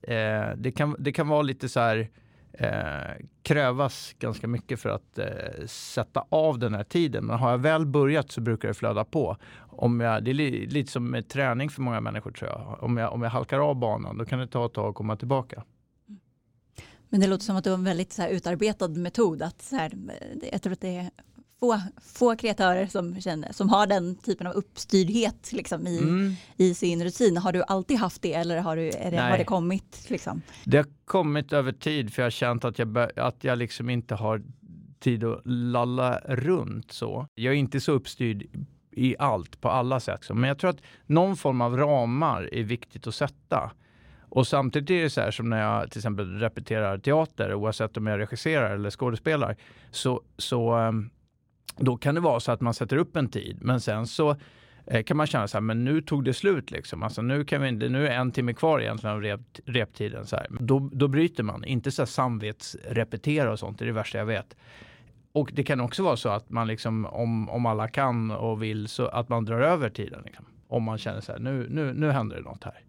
eh, 0.03 0.57
det, 0.57 0.73
kan, 0.77 0.97
det 0.99 1.13
kan 1.13 1.29
vara 1.29 1.43
lite 1.43 1.69
så 1.69 1.81
här, 1.81 2.09
eh, 2.53 3.27
krävas 3.43 4.15
ganska 4.19 4.49
mycket 4.49 4.81
för 4.81 4.89
att 4.89 5.19
eh, 5.19 5.67
sätta 5.67 6.25
av 6.29 6.59
den 6.59 6.75
här 6.75 6.85
tiden. 6.85 7.25
Men 7.25 7.39
har 7.39 7.51
jag 7.51 7.59
väl 7.59 7.87
börjat 7.87 8.31
så 8.33 8.41
brukar 8.41 8.69
det 8.69 8.75
flöda 8.75 9.05
på. 9.05 9.37
Om 9.69 10.01
jag, 10.01 10.25
det 10.25 10.31
är 10.31 10.35
li, 10.35 10.67
lite 10.67 10.93
som 10.93 11.11
med 11.11 11.29
träning 11.29 11.71
för 11.71 11.83
många 11.83 12.01
människor 12.01 12.31
tror 12.31 12.51
jag. 12.51 12.77
Om, 12.81 12.97
jag. 12.97 13.13
om 13.13 13.23
jag 13.23 13.31
halkar 13.31 13.59
av 13.59 13.77
banan 13.77 14.19
då 14.19 14.25
kan 14.25 14.39
det 14.39 14.47
ta 14.47 14.67
ett 14.67 14.73
tag 14.73 14.89
att 14.89 14.95
komma 14.95 15.17
tillbaka. 15.17 15.65
Mm. 16.09 16.21
Men 17.09 17.21
det 17.21 17.27
låter 17.27 17.45
som 17.45 17.57
att 17.57 17.65
du 17.65 17.71
har 17.71 17.79
en 17.79 17.85
väldigt 17.85 18.13
så 18.13 18.23
här, 18.23 18.29
utarbetad 18.29 18.89
metod. 18.89 19.43
Att, 19.43 19.63
så 19.63 19.77
här, 19.77 19.93
eh, 19.93 20.49
jag 20.53 20.63
tror 20.63 20.73
att 20.73 20.81
det 20.81 20.97
är 20.97 21.11
få, 21.61 21.81
få 22.03 22.37
kreatörer 22.37 22.87
som, 22.87 23.21
känner, 23.21 23.53
som 23.53 23.69
har 23.69 23.87
den 23.87 24.15
typen 24.15 24.47
av 24.47 24.53
uppstyrdhet 24.53 25.53
liksom, 25.53 25.87
i, 25.87 25.99
Mm. 25.99 26.33
i 26.57 26.75
sin 26.75 27.05
rutin. 27.05 27.37
Har 27.37 27.53
du 27.53 27.63
alltid 27.63 27.99
haft 27.99 28.23
det 28.23 28.35
eller 28.35 28.59
har, 28.59 28.77
du, 28.77 28.89
är 28.89 29.11
det, 29.11 29.17
har 29.17 29.39
det 29.39 29.45
kommit? 29.45 30.07
Liksom? 30.11 30.43
Det 30.65 30.77
har 30.77 30.87
kommit 31.05 31.53
över 31.53 31.73
tid 31.73 32.13
för 32.15 32.23
jag 32.23 32.27
har 32.27 32.31
känt 32.31 32.65
att 32.65 32.79
jag, 32.79 33.19
att 33.19 33.45
jag 33.45 33.59
liksom 33.59 33.91
inte 33.91 34.15
har 34.15 34.43
tid 35.01 35.25
att 35.25 35.41
lalla 35.45 36.19
runt 36.25 36.93
så. 36.93 37.27
Jag 37.35 37.55
är 37.55 37.59
inte 37.59 37.81
så 37.81 37.93
uppstyrd 37.93 38.47
i 38.93 39.17
allt 39.19 39.61
på 39.61 39.69
alla 39.69 40.01
sätt. 40.01 40.31
Men 40.31 40.49
jag 40.49 40.59
tror 40.59 40.71
att 40.71 40.81
någon 41.07 41.37
form 41.37 41.61
av 41.61 41.77
ramar 41.77 42.55
är 42.55 42.63
viktigt 42.63 43.07
att 43.07 43.15
sätta. 43.15 43.71
Och 44.29 44.47
samtidigt 44.47 44.91
är 44.91 45.03
det 45.03 45.11
så 45.11 45.21
här 45.21 45.31
som 45.31 45.51
när 45.51 45.61
jag 45.63 45.91
till 45.91 45.99
exempel 45.99 46.39
repeterar 46.39 46.99
teater, 46.99 47.55
oavsett 47.55 47.97
om 47.97 48.07
jag 48.07 48.19
regisserar 48.21 48.75
eller 48.75 48.91
skådespelar, 48.91 49.57
så, 49.91 50.23
så 50.39 50.71
ehm, 50.73 51.11
då 51.77 51.97
kan 51.97 52.15
det 52.15 52.21
vara 52.21 52.41
så 52.41 52.53
att 52.53 52.61
man 52.61 52.75
sätter 52.75 52.97
upp 52.97 53.17
en 53.17 53.29
tid, 53.29 53.59
men 53.61 53.81
sen 53.81 54.07
så 54.07 54.37
eh, 54.87 55.03
kan 55.03 55.17
man 55.17 55.27
känna 55.27 55.49
så 55.49 55.57
här, 55.57 55.63
men 55.63 55.85
nu 55.85 56.01
tog 56.01 56.25
det 56.25 56.35
slut 56.35 56.71
liksom. 56.71 57.03
Alltså 57.03 57.23
nu, 57.23 57.45
kan 57.45 57.63
vi, 57.63 57.73
nu 57.73 58.09
är 58.09 58.13
en 58.17 58.33
timme 58.33 58.55
kvar 58.55 58.81
egentligen 58.81 59.17
av 59.17 59.23
rep, 59.23 59.41
reptiden. 59.65 60.27
Så 60.27 60.37
här. 60.37 60.47
Då, 60.51 60.91
då 60.93 61.09
bryter 61.09 61.43
man, 61.43 61.65
inte 61.65 61.91
så 61.91 62.03
här 62.03 62.07
samvetsrepetera 62.07 63.53
och 63.53 63.59
sånt, 63.59 63.79
det 63.79 63.85
är 63.85 63.87
det 63.87 63.93
värsta 63.93 64.19
jag 64.19 64.27
vet. 64.27 64.57
Och 65.33 65.51
det 65.55 65.63
kan 65.63 65.81
också 65.81 66.03
vara 66.03 66.17
så 66.17 66.29
att 66.29 66.51
man 66.51 66.67
liksom, 66.67 67.07
om, 67.07 67.49
om 67.49 67.67
alla 67.67 67.89
kan 67.89 68.31
och 68.31 68.63
vill, 68.63 68.89
så 68.89 69.07
att 69.07 69.29
man 69.29 69.45
drar 69.45 69.61
över 69.61 69.91
tiden. 69.91 70.23
Liksom. 70.25 70.45
Om 70.69 70.83
man 70.83 70.99
känner 70.99 71.21
så 71.21 71.33
här, 71.33 71.39
nu, 71.39 71.67
nu, 71.71 71.93
nu 71.93 72.11
händer 72.11 72.37
det 72.37 72.43
något 72.43 72.65
här. 72.65 72.81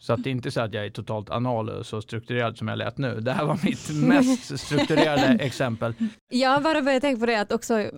Så 0.00 0.12
att 0.12 0.22
det 0.24 0.30
är 0.30 0.32
inte 0.32 0.50
så 0.50 0.60
att 0.60 0.74
jag 0.74 0.86
är 0.86 0.90
totalt 0.90 1.30
anal 1.30 1.68
och 1.68 1.86
så 1.86 2.02
strukturerad 2.02 2.58
som 2.58 2.68
jag 2.68 2.78
lät 2.78 2.98
nu. 2.98 3.20
Det 3.20 3.32
här 3.32 3.44
var 3.44 3.60
mitt 3.64 3.90
mest 4.06 4.58
strukturerade 4.66 5.26
exempel. 5.26 5.94
Jag 6.28 6.62
bara 6.62 6.82
började 6.82 7.00
tänka 7.00 7.20
på 7.20 7.26
det 7.26 7.40
att 7.40 7.52
också 7.52 7.80
äh, 7.80 7.90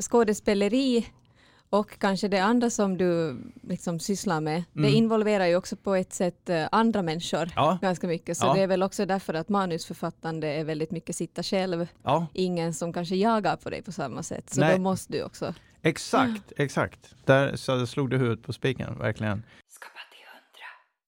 skådespeleri 0.00 1.06
och 1.70 1.98
kanske 1.98 2.28
det 2.28 2.38
andra 2.38 2.70
som 2.70 2.96
du 2.98 3.36
liksom 3.62 4.00
sysslar 4.00 4.40
med, 4.40 4.64
det 4.72 4.78
Mm. 4.80 4.94
involverar 4.94 5.46
ju 5.46 5.56
också 5.56 5.76
på 5.76 5.94
ett 5.94 6.12
sätt 6.12 6.48
äh, 6.48 6.64
andra 6.72 7.02
människor 7.02 7.50
Ja, 7.56 7.78
ganska 7.82 8.06
mycket. 8.06 8.36
Så 8.36 8.46
Ja. 8.46 8.54
det 8.54 8.60
är 8.60 8.66
väl 8.66 8.82
också 8.82 9.06
därför 9.06 9.34
att 9.34 9.48
manusförfattande 9.48 10.48
är 10.48 10.64
väldigt 10.64 10.90
mycket 10.90 11.16
sitta 11.16 11.42
själv, 11.42 11.86
ja. 12.02 12.26
ingen 12.34 12.74
som 12.74 12.92
kanske 12.92 13.16
jagar 13.16 13.56
på 13.56 13.70
dig 13.70 13.82
på 13.82 13.92
samma 13.92 14.22
sätt. 14.22 14.50
Så 14.50 14.60
Nej. 14.60 14.76
då 14.76 14.82
måste 14.82 15.12
du 15.12 15.22
också. 15.22 15.54
Exakt, 15.82 16.52
exakt. 16.56 17.14
Där 17.24 17.56
så 17.56 17.86
slog 17.86 18.10
du 18.10 18.16
huvudet 18.18 18.42
på 18.44 18.52
spiken, 18.52 18.98
verkligen. 18.98 19.42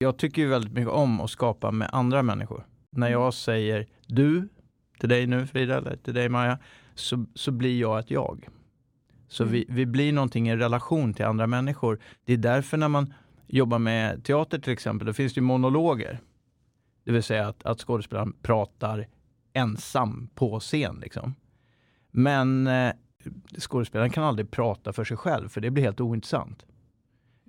Jag 0.04 0.16
tycker 0.16 0.42
ju 0.42 0.48
väldigt 0.48 0.72
mycket 0.72 0.92
om 0.92 1.20
att 1.20 1.30
skapa 1.30 1.70
med 1.70 1.90
andra 1.92 2.22
människor. 2.22 2.66
När 2.90 3.08
jag 3.08 3.34
säger 3.34 3.86
du 4.06 4.48
till 5.00 5.08
dig 5.08 5.26
nu 5.26 5.46
Frida, 5.46 5.78
eller 5.78 5.96
till 5.96 6.14
dig 6.14 6.28
Maja, 6.28 6.58
så, 6.94 7.24
så 7.34 7.50
blir 7.50 7.80
jag 7.80 7.98
ett 7.98 8.10
jag. 8.10 8.48
Så 9.28 9.42
Mm. 9.42 9.52
vi, 9.52 9.66
vi 9.68 9.86
blir 9.86 10.12
någonting 10.12 10.48
i 10.48 10.56
relation 10.56 11.14
till 11.14 11.24
andra 11.24 11.46
människor. 11.46 11.98
Det 12.24 12.32
är 12.32 12.36
därför 12.36 12.76
när 12.76 12.88
man 12.88 13.14
jobbar 13.46 13.78
med 13.78 14.24
teater 14.24 14.58
till 14.58 14.72
exempel, 14.72 15.06
då 15.06 15.12
finns 15.12 15.34
det 15.34 15.38
ju 15.38 15.44
monologer. 15.44 16.20
Det 17.04 17.12
vill 17.12 17.22
säga 17.22 17.48
att, 17.48 17.66
att 17.66 17.80
skådespelaren 17.80 18.32
pratar 18.42 19.06
ensam 19.52 20.28
på 20.34 20.60
scen. 20.60 20.98
Liksom. 21.02 21.34
Men 22.10 22.66
eh, 22.66 22.92
skådespelaren 23.58 24.10
kan 24.10 24.24
aldrig 24.24 24.50
prata 24.50 24.92
för 24.92 25.04
sig 25.04 25.16
själv, 25.16 25.48
för 25.48 25.60
det 25.60 25.70
blir 25.70 25.84
helt 25.84 26.00
ointressant. 26.00 26.66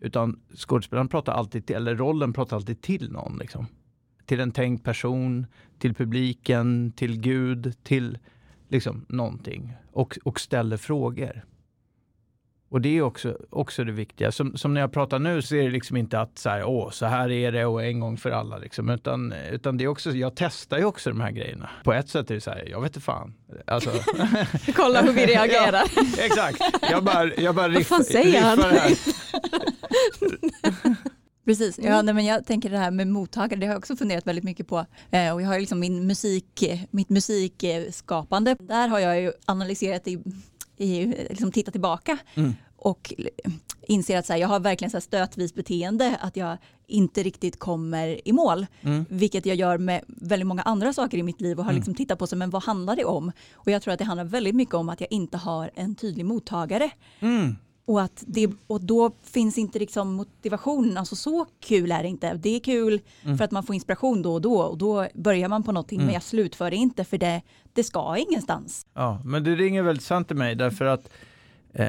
Utan 0.01 0.39
skådespelaren 0.55 1.07
pratar 1.07 1.33
alltid 1.33 1.65
till, 1.65 1.75
eller 1.75 1.95
rollen 1.95 2.33
pratar 2.33 2.55
alltid 2.55 2.81
till 2.81 3.11
någon. 3.11 3.37
Liksom. 3.37 3.65
Till 4.25 4.39
en 4.39 4.51
tänkt 4.51 4.83
person, 4.83 5.45
till 5.79 5.93
publiken, 5.93 6.91
till 6.91 7.19
Gud, 7.19 7.73
till 7.83 8.17
liksom 8.67 9.05
någonting. 9.09 9.73
Och, 9.91 10.17
och 10.23 10.39
ställer 10.39 10.77
frågor. 10.77 11.45
Och 12.75 12.81
det 12.81 12.97
är 12.97 13.01
också, 13.01 13.37
också 13.49 13.83
det 13.83 13.91
viktiga. 13.91 14.31
Som, 14.31 14.57
som 14.57 14.73
när 14.73 14.81
jag 14.81 14.91
pratar 14.91 15.19
nu 15.19 15.41
så 15.41 15.55
är 15.55 15.63
det 15.63 15.69
liksom 15.69 15.97
inte 15.97 16.19
att 16.19 16.37
så 16.39 16.49
här, 16.49 16.63
Åh, 16.63 16.89
så 16.91 17.05
här 17.05 17.31
är 17.31 17.51
det 17.51 17.65
och 17.65 17.83
en 17.83 17.99
gång 17.99 18.17
för 18.17 18.31
alla. 18.31 18.57
Liksom. 18.57 18.89
Utan, 18.89 19.33
utan 19.51 19.77
det 19.77 19.83
är 19.83 19.87
också, 19.87 20.11
jag 20.11 20.35
testar 20.35 20.77
ju 20.77 20.85
också 20.85 21.09
de 21.09 21.21
här 21.21 21.31
grejerna. 21.31 21.69
På 21.83 21.93
ett 21.93 22.09
sätt 22.09 22.31
är 22.31 22.35
det 22.35 22.41
så 22.41 22.49
här, 22.49 22.67
jag 22.71 22.81
vet 22.81 22.89
inte 22.89 22.99
fan. 23.01 23.33
Alltså, 23.67 23.89
Kolla 24.75 25.01
hur 25.01 25.13
vi 25.13 25.25
reagerar. 25.35 25.83
exakt, 26.25 26.61
jag 26.81 27.03
bara, 27.03 27.33
jag 27.33 27.55
bara 27.55 27.67
riff, 27.69 27.87
fan 27.87 28.03
säger 28.03 28.41
han? 28.41 28.57
riffar. 28.57 28.91
Precis, 31.45 31.79
ja, 31.79 31.85
Mm. 31.93 32.05
nej, 32.05 32.15
men 32.15 32.25
jag 32.25 32.45
tänker 32.45 32.69
det 32.69 32.77
här 32.77 32.91
med 32.91 33.07
mottagare, 33.07 33.59
det 33.59 33.65
har 33.65 33.73
jag 33.73 33.79
också 33.79 33.95
funderat 33.95 34.27
väldigt 34.27 34.43
mycket 34.45 34.67
på. 34.67 34.85
Eh, 35.11 35.33
och 35.33 35.41
jag 35.41 35.47
har 35.47 35.59
liksom 35.59 35.79
min 35.79 36.07
musik, 36.07 36.63
mitt 36.91 37.09
musikskapande, 37.09 38.55
där 38.59 38.87
har 38.87 38.99
jag 38.99 39.21
ju 39.21 39.31
analyserat 39.45 40.07
i, 40.07 40.23
i 40.77 41.05
liksom 41.29 41.51
tittat 41.51 41.71
tillbaka 41.73 42.17
Mm. 42.35 42.53
Och 42.85 43.13
inser 43.87 44.17
att 44.17 44.25
så 44.25 44.33
här, 44.33 44.39
jag 44.39 44.47
har 44.47 44.59
verkligen 44.59 44.91
så 44.91 44.97
här 44.97 45.01
stötvis 45.01 45.53
beteende, 45.53 46.17
att 46.21 46.37
jag 46.37 46.57
inte 46.87 47.23
riktigt 47.23 47.59
kommer 47.59 48.27
i 48.27 48.31
mål. 48.31 48.65
Mm. 48.81 49.05
Vilket 49.09 49.45
jag 49.45 49.55
gör 49.55 49.77
med 49.77 50.01
väldigt 50.07 50.47
många 50.47 50.61
andra 50.61 50.93
saker 50.93 51.17
i 51.17 51.23
mitt 51.23 51.41
liv 51.41 51.57
och 51.59 51.63
har 51.65 51.71
Mm. 51.71 51.79
liksom 51.79 51.95
tittat 51.95 52.19
på, 52.19 52.27
så, 52.27 52.35
men 52.35 52.49
vad 52.49 52.63
handlar 52.63 52.95
det 52.95 53.05
om? 53.05 53.31
Och 53.53 53.71
jag 53.71 53.81
tror 53.81 53.93
att 53.93 53.99
det 53.99 54.05
handlar 54.05 54.23
väldigt 54.25 54.55
mycket 54.55 54.75
om 54.75 54.89
att 54.89 55.01
jag 55.01 55.11
inte 55.11 55.37
har 55.37 55.71
en 55.75 55.95
tydlig 55.95 56.25
mottagare. 56.25 56.89
Mm. 57.19 57.55
Och, 57.87 58.01
att 58.01 58.23
det, 58.27 58.49
och 58.67 58.81
då 58.81 59.11
finns 59.23 59.57
inte 59.57 59.79
liksom 59.79 60.13
motivationen, 60.13 60.97
alltså 60.97 61.15
så 61.15 61.45
kul 61.59 61.91
är 61.91 62.03
det 62.03 62.09
inte. 62.09 62.33
Det 62.33 62.49
är 62.55 62.59
kul 62.59 63.01
Mm. 63.23 63.37
för 63.37 63.45
att 63.45 63.51
man 63.51 63.63
får 63.63 63.75
inspiration 63.75 64.21
då 64.21 64.33
och 64.33 64.41
då 64.41 64.57
och 64.61 64.77
då 64.77 65.07
börjar 65.13 65.49
man 65.49 65.63
på 65.63 65.71
någonting 65.71 65.97
Mm. 65.97 66.05
men 66.05 66.13
jag 66.13 66.23
slutför 66.23 66.69
det 66.71 66.75
inte 66.77 67.03
för 67.03 67.17
det, 67.17 67.41
det 67.73 67.83
ska 67.83 68.17
ingenstans. 68.17 68.85
Ja, 68.93 69.21
men 69.25 69.43
det 69.43 69.55
ringer 69.55 69.83
väldigt 69.83 70.03
sant 70.05 70.27
till 70.27 70.37
mig 70.37 70.55
därför 70.55 70.85
att 70.85 71.09
eh, 71.75 71.87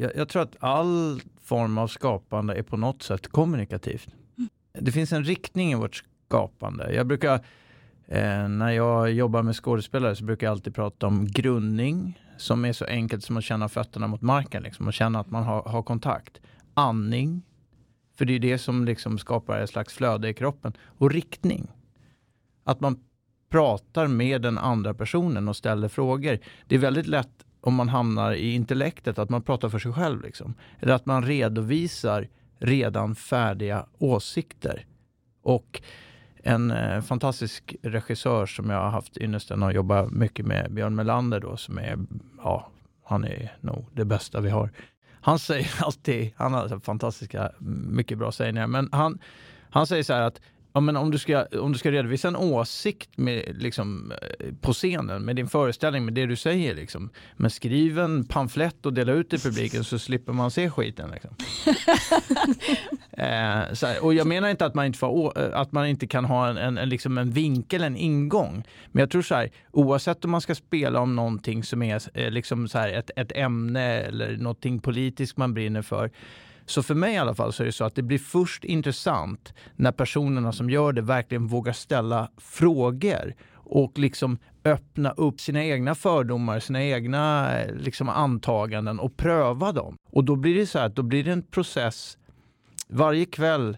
jag, 0.00 0.16
jag 0.16 0.28
tror 0.28 0.42
att 0.42 0.56
all 0.60 1.20
form 1.42 1.78
av 1.78 1.88
skapande 1.88 2.54
är 2.54 2.62
på 2.62 2.76
något 2.76 3.02
sätt 3.02 3.28
kommunikativt. 3.28 4.08
Det 4.78 4.92
finns 4.92 5.12
en 5.12 5.24
riktning 5.24 5.72
i 5.72 5.74
vårt 5.74 6.04
skapande. 6.28 6.94
Jag 6.94 7.06
brukar 7.06 7.44
Eh, 8.06 8.48
när 8.48 8.70
jag 8.70 9.12
jobbar 9.12 9.42
med 9.42 9.56
skådespelare 9.56 10.16
så 10.16 10.24
brukar 10.24 10.46
jag 10.46 10.52
alltid 10.52 10.74
prata 10.74 11.06
om 11.06 11.26
grundning 11.26 12.20
som 12.36 12.64
är 12.64 12.72
så 12.72 12.84
enkelt 12.84 13.24
som 13.24 13.36
att 13.36 13.44
känna 13.44 13.68
fötterna 13.68 14.06
mot 14.06 14.22
marken 14.22 14.62
liksom, 14.62 14.86
och 14.86 14.92
känna 14.92 15.20
att 15.20 15.30
man 15.30 15.44
har, 15.44 15.62
har 15.62 15.82
kontakt. 15.82 16.40
Andning, 16.74 17.42
för 18.18 18.24
det 18.24 18.32
är 18.32 18.38
det 18.38 18.58
som 18.58 18.84
liksom 18.84 19.18
skapar 19.18 19.60
ett 19.60 19.70
slags 19.70 19.94
flöde 19.94 20.28
i 20.28 20.34
kroppen. 20.34 20.72
Och 20.82 21.10
riktning. 21.10 21.66
Att 22.64 22.80
man 22.80 23.00
pratar 23.48 24.06
med 24.06 24.42
den 24.42 24.58
andra 24.58 24.94
personen 24.94 25.48
och 25.48 25.56
ställer 25.56 25.88
frågor. 25.88 26.38
Det 26.66 26.74
är 26.74 26.78
väldigt 26.78 27.06
lätt 27.06 27.44
om 27.64 27.74
man 27.74 27.88
hamnar 27.88 28.32
i 28.32 28.54
intellektet 28.54 29.18
att 29.18 29.30
man 29.30 29.42
pratar 29.42 29.68
för 29.68 29.78
sig 29.78 29.92
själv. 29.92 30.22
Liksom. 30.22 30.54
Eller 30.80 30.94
att 30.94 31.06
man 31.06 31.24
redovisar 31.24 32.28
redan 32.58 33.14
färdiga 33.14 33.86
åsikter. 33.98 34.86
Och 35.42 35.82
en 36.36 36.70
eh, 36.70 37.00
fantastisk 37.00 37.76
regissör 37.82 38.46
som 38.46 38.70
jag 38.70 38.80
har 38.82 38.90
haft 38.90 39.16
ynnesten 39.16 39.62
att 39.62 39.74
jobba 39.74 40.06
mycket 40.06 40.46
med, 40.46 40.72
Björn 40.72 40.94
Melander 40.94 41.40
då, 41.40 41.56
som 41.56 41.78
är, 41.78 41.98
ja, 42.42 42.70
han 43.04 43.24
är 43.24 43.56
nog 43.60 43.86
det 43.92 44.04
bästa 44.04 44.40
vi 44.40 44.50
har. 44.50 44.70
Han 45.20 45.38
säger 45.38 45.70
alltid, 45.84 46.32
han 46.36 46.54
har 46.54 46.80
fantastiska, 46.80 47.52
mycket 47.88 48.18
bra 48.18 48.32
sägningar, 48.32 48.66
men 48.66 48.88
han, 48.92 49.18
han 49.70 49.86
säger 49.86 50.02
så 50.02 50.12
här 50.12 50.22
att 50.22 50.40
Ja, 50.76 50.80
men 50.80 50.96
om, 50.96 51.10
du 51.10 51.18
ska, 51.18 51.46
om 51.60 51.72
du 51.72 51.78
ska 51.78 51.90
redovisa 51.90 52.28
en 52.28 52.36
åsikt 52.36 53.18
med, 53.18 53.62
liksom, 53.62 54.12
eh, 54.12 54.54
på 54.60 54.72
scenen 54.72 55.22
med 55.22 55.36
din 55.36 55.48
föreställning, 55.48 56.04
med 56.04 56.14
det 56.14 56.26
du 56.26 56.36
säger. 56.36 56.74
Liksom. 56.74 57.10
Men 57.36 57.50
skriv 57.50 57.98
en 57.98 58.24
pamflett 58.24 58.86
och 58.86 58.92
dela 58.92 59.12
ut 59.12 59.30
till 59.30 59.40
publiken 59.40 59.84
så 59.84 59.98
slipper 59.98 60.32
man 60.32 60.50
se 60.50 60.70
skiten. 60.70 61.10
Liksom. 61.10 61.30
eh, 63.12 63.24
här, 63.26 64.04
och 64.04 64.14
jag 64.14 64.26
menar 64.26 64.48
inte 64.48 64.66
att 64.66 64.74
man 64.74 64.86
inte, 64.86 64.98
får, 64.98 65.38
eh, 65.38 65.60
att 65.60 65.72
man 65.72 65.86
inte 65.86 66.06
kan 66.06 66.24
ha 66.24 66.48
en, 66.48 66.56
en, 66.56 66.78
en, 66.78 66.88
liksom 66.88 67.18
en 67.18 67.30
vinkel, 67.30 67.82
en 67.82 67.96
ingång. 67.96 68.64
Men 68.86 69.00
jag 69.00 69.10
tror 69.10 69.22
så 69.22 69.34
här, 69.34 69.50
oavsett 69.70 70.24
om 70.24 70.30
man 70.30 70.40
ska 70.40 70.54
spela 70.54 71.00
om 71.00 71.16
någonting 71.16 71.64
som 71.64 71.82
är 71.82 72.02
eh, 72.14 72.30
liksom 72.30 72.68
så 72.68 72.78
här, 72.78 72.88
ett, 72.88 73.10
ett 73.16 73.32
ämne 73.34 73.82
eller 73.82 74.36
någonting 74.36 74.80
politiskt 74.80 75.36
man 75.36 75.54
brinner 75.54 75.82
för 75.82 76.10
så 76.66 76.82
för 76.82 76.94
mig 76.94 77.14
i 77.14 77.18
alla 77.18 77.34
fall 77.34 77.52
så 77.52 77.62
är 77.62 77.66
det 77.66 77.72
så 77.72 77.84
att 77.84 77.94
det 77.94 78.02
blir 78.02 78.18
först 78.18 78.64
intressant 78.64 79.54
när 79.76 79.92
personerna 79.92 80.52
som 80.52 80.70
gör 80.70 80.92
det 80.92 81.02
verkligen 81.02 81.46
vågar 81.46 81.72
ställa 81.72 82.30
frågor 82.36 83.34
och 83.52 83.98
liksom 83.98 84.38
öppna 84.64 85.10
upp 85.10 85.40
sina 85.40 85.64
egna 85.64 85.94
fördomar, 85.94 86.60
sina 86.60 86.84
egna 86.84 87.52
eh, 87.60 87.74
liksom 87.74 88.08
antaganden 88.08 89.00
och 89.00 89.16
pröva 89.16 89.72
dem. 89.72 89.96
Och 90.10 90.24
då 90.24 90.36
blir 90.36 90.54
det 90.54 90.66
så 90.66 90.78
här 90.78 90.86
att 90.86 90.96
då 90.96 91.02
blir 91.02 91.24
det 91.24 91.32
en 91.32 91.42
process 91.42 92.18
varje 92.88 93.24
kväll 93.24 93.76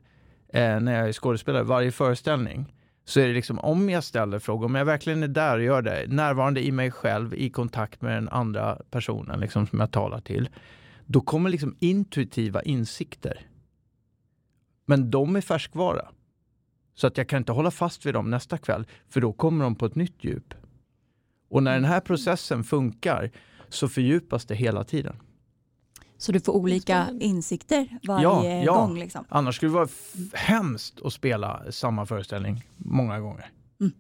eh, 0.52 0.80
när 0.80 0.98
jag 0.98 1.08
är 1.08 1.12
skådespelare, 1.12 1.62
varje 1.62 1.92
föreställning 1.92 2.72
så 3.04 3.20
är 3.20 3.26
det 3.26 3.34
liksom 3.34 3.58
om 3.58 3.90
jag 3.90 4.04
ställer 4.04 4.38
frågor, 4.38 4.66
om 4.66 4.74
jag 4.74 4.84
verkligen 4.84 5.22
är 5.22 5.28
där 5.28 5.56
och 5.56 5.62
gör 5.62 5.82
det, 5.82 6.04
närvarande 6.08 6.66
i 6.66 6.72
mig 6.72 6.90
själv 6.90 7.34
i 7.34 7.50
kontakt 7.50 8.02
med 8.02 8.14
den 8.14 8.28
andra 8.28 8.78
personen 8.90 9.40
liksom, 9.40 9.66
som 9.66 9.80
jag 9.80 9.90
talar 9.90 10.20
till, 10.20 10.48
då 11.06 11.20
kommer 11.20 11.50
liksom 11.50 11.76
intuitiva 11.78 12.62
insikter. 12.62 13.46
Men 14.86 15.10
de 15.10 15.36
är 15.36 15.40
färskvara. 15.40 16.08
Så 16.94 17.06
att 17.06 17.18
jag 17.18 17.28
kan 17.28 17.38
inte 17.38 17.52
hålla 17.52 17.70
fast 17.70 18.06
vid 18.06 18.14
dem 18.14 18.30
nästa 18.30 18.58
kväll, 18.58 18.86
för 19.08 19.20
då 19.20 19.32
kommer 19.32 19.64
de 19.64 19.74
på 19.74 19.86
ett 19.86 19.94
nytt 19.94 20.24
djup. 20.24 20.54
Och 21.48 21.62
när 21.62 21.74
den 21.74 21.84
här 21.84 22.00
processen 22.00 22.64
funkar 22.64 23.30
så 23.68 23.88
fördjupas 23.88 24.44
det 24.44 24.54
hela 24.54 24.84
tiden. 24.84 25.16
Så 26.18 26.32
du 26.32 26.40
får 26.40 26.52
olika 26.52 27.08
insikter 27.20 27.98
varje 28.02 28.22
ja, 28.22 28.44
ja. 28.44 28.74
gång? 28.74 28.98
Liksom. 28.98 29.24
Annars 29.28 29.56
skulle 29.56 29.70
det 29.70 29.74
vara 29.74 29.88
hemskt 30.32 31.02
att 31.04 31.12
spela 31.12 31.72
samma 31.72 32.06
föreställning 32.06 32.62
många 32.76 33.20
gånger. 33.20 33.50
Mm. 33.80 33.92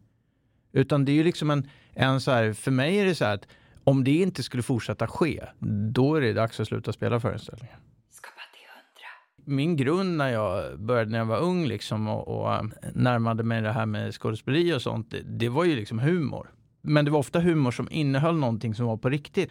Utan 0.72 1.04
det 1.04 1.12
är 1.12 1.14
ju 1.14 1.24
liksom 1.24 1.50
en, 1.50 1.68
en 1.92 2.20
så 2.20 2.30
här, 2.30 2.52
för 2.52 2.70
mig 2.70 2.98
är 2.98 3.04
det 3.04 3.14
så 3.14 3.24
här 3.24 3.34
att 3.34 3.46
om 3.86 4.04
det 4.04 4.16
inte 4.16 4.42
skulle 4.42 4.62
fortsätta 4.62 5.06
ske, 5.06 5.44
då 5.92 6.14
är 6.14 6.20
det 6.20 6.32
dags 6.32 6.60
att 6.60 6.68
sluta 6.68 6.92
spela 6.92 7.20
föreställningar. 7.20 7.78
Min 9.44 9.76
grund 9.76 10.16
när 10.16 10.28
jag 10.28 10.80
började 10.80 11.10
när 11.10 11.18
jag 11.18 11.26
var 11.26 11.38
ung 11.38 11.66
liksom 11.66 12.08
och, 12.08 12.28
och 12.28 12.54
äh, 12.54 12.62
närmade 12.94 13.42
mig 13.42 13.62
det 13.62 13.72
här 13.72 13.86
med 13.86 14.14
skådespeleri 14.14 14.74
och 14.74 14.82
sånt, 14.82 15.10
det, 15.10 15.22
det 15.22 15.48
var 15.48 15.64
ju 15.64 15.76
liksom 15.76 15.98
humor. 15.98 16.50
Men 16.82 17.04
det 17.04 17.10
var 17.10 17.18
ofta 17.18 17.40
humor 17.40 17.70
som 17.70 17.88
innehöll 17.90 18.36
någonting 18.36 18.74
som 18.74 18.86
var 18.86 18.96
på 18.96 19.08
riktigt. 19.08 19.50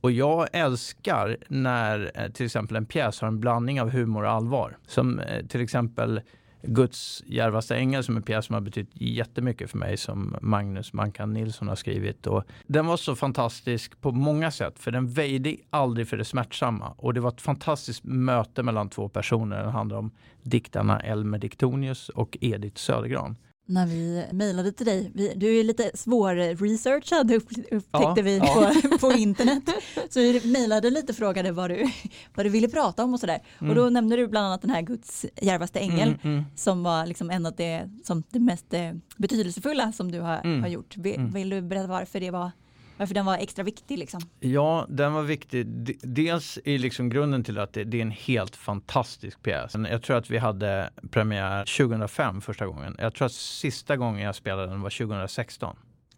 Och 0.00 0.10
jag 0.10 0.48
älskar 0.52 1.36
när 1.48 2.12
äh, 2.14 2.30
till 2.30 2.46
exempel 2.46 2.76
en 2.76 2.86
pjäs 2.86 3.20
har 3.20 3.28
en 3.28 3.40
blandning 3.40 3.80
av 3.80 3.90
humor 3.90 4.24
och 4.24 4.30
allvar. 4.30 4.76
Som 4.86 5.18
äh, 5.18 5.46
till 5.46 5.60
exempel 5.60 6.20
Guds 6.66 7.22
djärvaste 7.26 7.76
ängel 7.76 8.04
som 8.04 8.14
är 8.14 8.20
en 8.20 8.22
pjäs 8.22 8.46
som 8.46 8.54
har 8.54 8.60
betytt 8.60 8.90
jättemycket 8.92 9.70
för 9.70 9.78
mig 9.78 9.96
som 9.96 10.36
Magnus 10.40 10.92
Mankan 10.92 11.32
Nilsson 11.32 11.68
har 11.68 11.76
skrivit. 11.76 12.26
Och 12.26 12.44
den 12.66 12.86
var 12.86 12.96
så 12.96 13.16
fantastisk 13.16 14.00
på 14.00 14.12
många 14.12 14.50
sätt 14.50 14.78
för 14.78 14.90
den 14.90 15.08
väjde 15.08 15.56
aldrig 15.70 16.08
för 16.08 16.16
det 16.16 16.24
smärtsamma 16.24 16.94
och 16.96 17.14
det 17.14 17.20
var 17.20 17.30
ett 17.30 17.40
fantastiskt 17.40 18.04
möte 18.04 18.62
mellan 18.62 18.88
två 18.88 19.08
personer. 19.08 19.62
Den 19.62 19.72
handlar 19.72 19.96
om 19.96 20.10
diktarna 20.42 21.00
Elmer 21.00 21.38
Diktonius 21.38 22.08
och 22.08 22.38
Edith 22.40 22.76
Södergran 22.76 23.36
när 23.66 23.86
vi 23.86 24.24
mejlade 24.32 24.72
till 24.72 24.86
dig. 24.86 25.10
Vi, 25.14 25.34
du 25.34 25.60
är 25.60 25.64
lite 25.64 25.90
svårresearchad 25.94 27.30
upptäckte 27.32 27.90
ja, 27.92 28.14
vi 28.22 28.38
ja. 28.38 28.72
På, 28.90 28.98
på, 29.00 29.12
internet. 29.12 29.62
Så 30.10 30.20
vi 30.20 30.40
mejlade 30.44 30.90
lite 30.90 31.12
och 31.12 31.16
frågade 31.16 31.52
vad 31.52 31.70
du, 31.70 31.90
vad 32.34 32.46
du 32.46 32.50
ville 32.50 32.68
prata 32.68 33.04
om 33.04 33.14
och 33.14 33.20
sådär. 33.20 33.42
Mm. 33.58 33.70
Och 33.70 33.76
då 33.76 33.90
nämnde 33.90 34.16
du 34.16 34.28
bland 34.28 34.46
annat 34.46 34.62
den 34.62 34.70
här 34.70 34.82
Guds 34.82 35.26
djärvaste 35.42 35.78
ängel 35.78 36.08
mm, 36.08 36.18
mm. 36.22 36.44
som 36.56 36.82
var 36.82 37.06
liksom 37.06 37.30
en 37.30 37.46
av 37.46 37.54
det, 37.56 37.90
som 38.04 38.22
det 38.30 38.40
mest 38.40 38.74
eh, 38.74 38.92
betydelsefulla 39.16 39.92
som 39.92 40.12
du 40.12 40.20
har, 40.20 40.40
mm. 40.44 40.62
har 40.62 40.68
gjort. 40.68 40.96
Vill, 40.96 41.14
mm. 41.14 41.32
vill 41.32 41.50
du 41.50 41.62
berätta 41.62 41.86
varför 41.86 42.20
det 42.20 42.30
var 42.30 42.50
varför 42.96 43.14
den 43.14 43.26
var 43.26 43.36
extra 43.36 43.64
viktig? 43.64 43.98
Liksom? 43.98 44.20
Ja, 44.40 44.86
den 44.88 45.12
var 45.12 45.22
viktig. 45.22 45.66
Dels 46.02 46.58
i 46.64 46.78
liksom 46.78 47.08
grunden 47.08 47.44
till 47.44 47.58
att 47.58 47.72
det, 47.72 47.84
det, 47.84 47.98
är 47.98 48.02
en 48.02 48.10
helt 48.10 48.56
fantastisk 48.56 49.42
pjäs. 49.42 49.74
Jag 49.90 50.02
tror 50.02 50.16
att 50.16 50.30
vi 50.30 50.38
hade 50.38 50.90
premiär 51.10 51.78
2005 51.78 52.40
första 52.40 52.66
gången. 52.66 52.96
Jag 52.98 53.14
tror 53.14 53.26
att 53.26 53.32
sista 53.32 53.96
gången 53.96 54.22
jag 54.22 54.34
spelade 54.34 54.66
den 54.66 54.80
var 54.80 54.90
2016. 54.90 55.76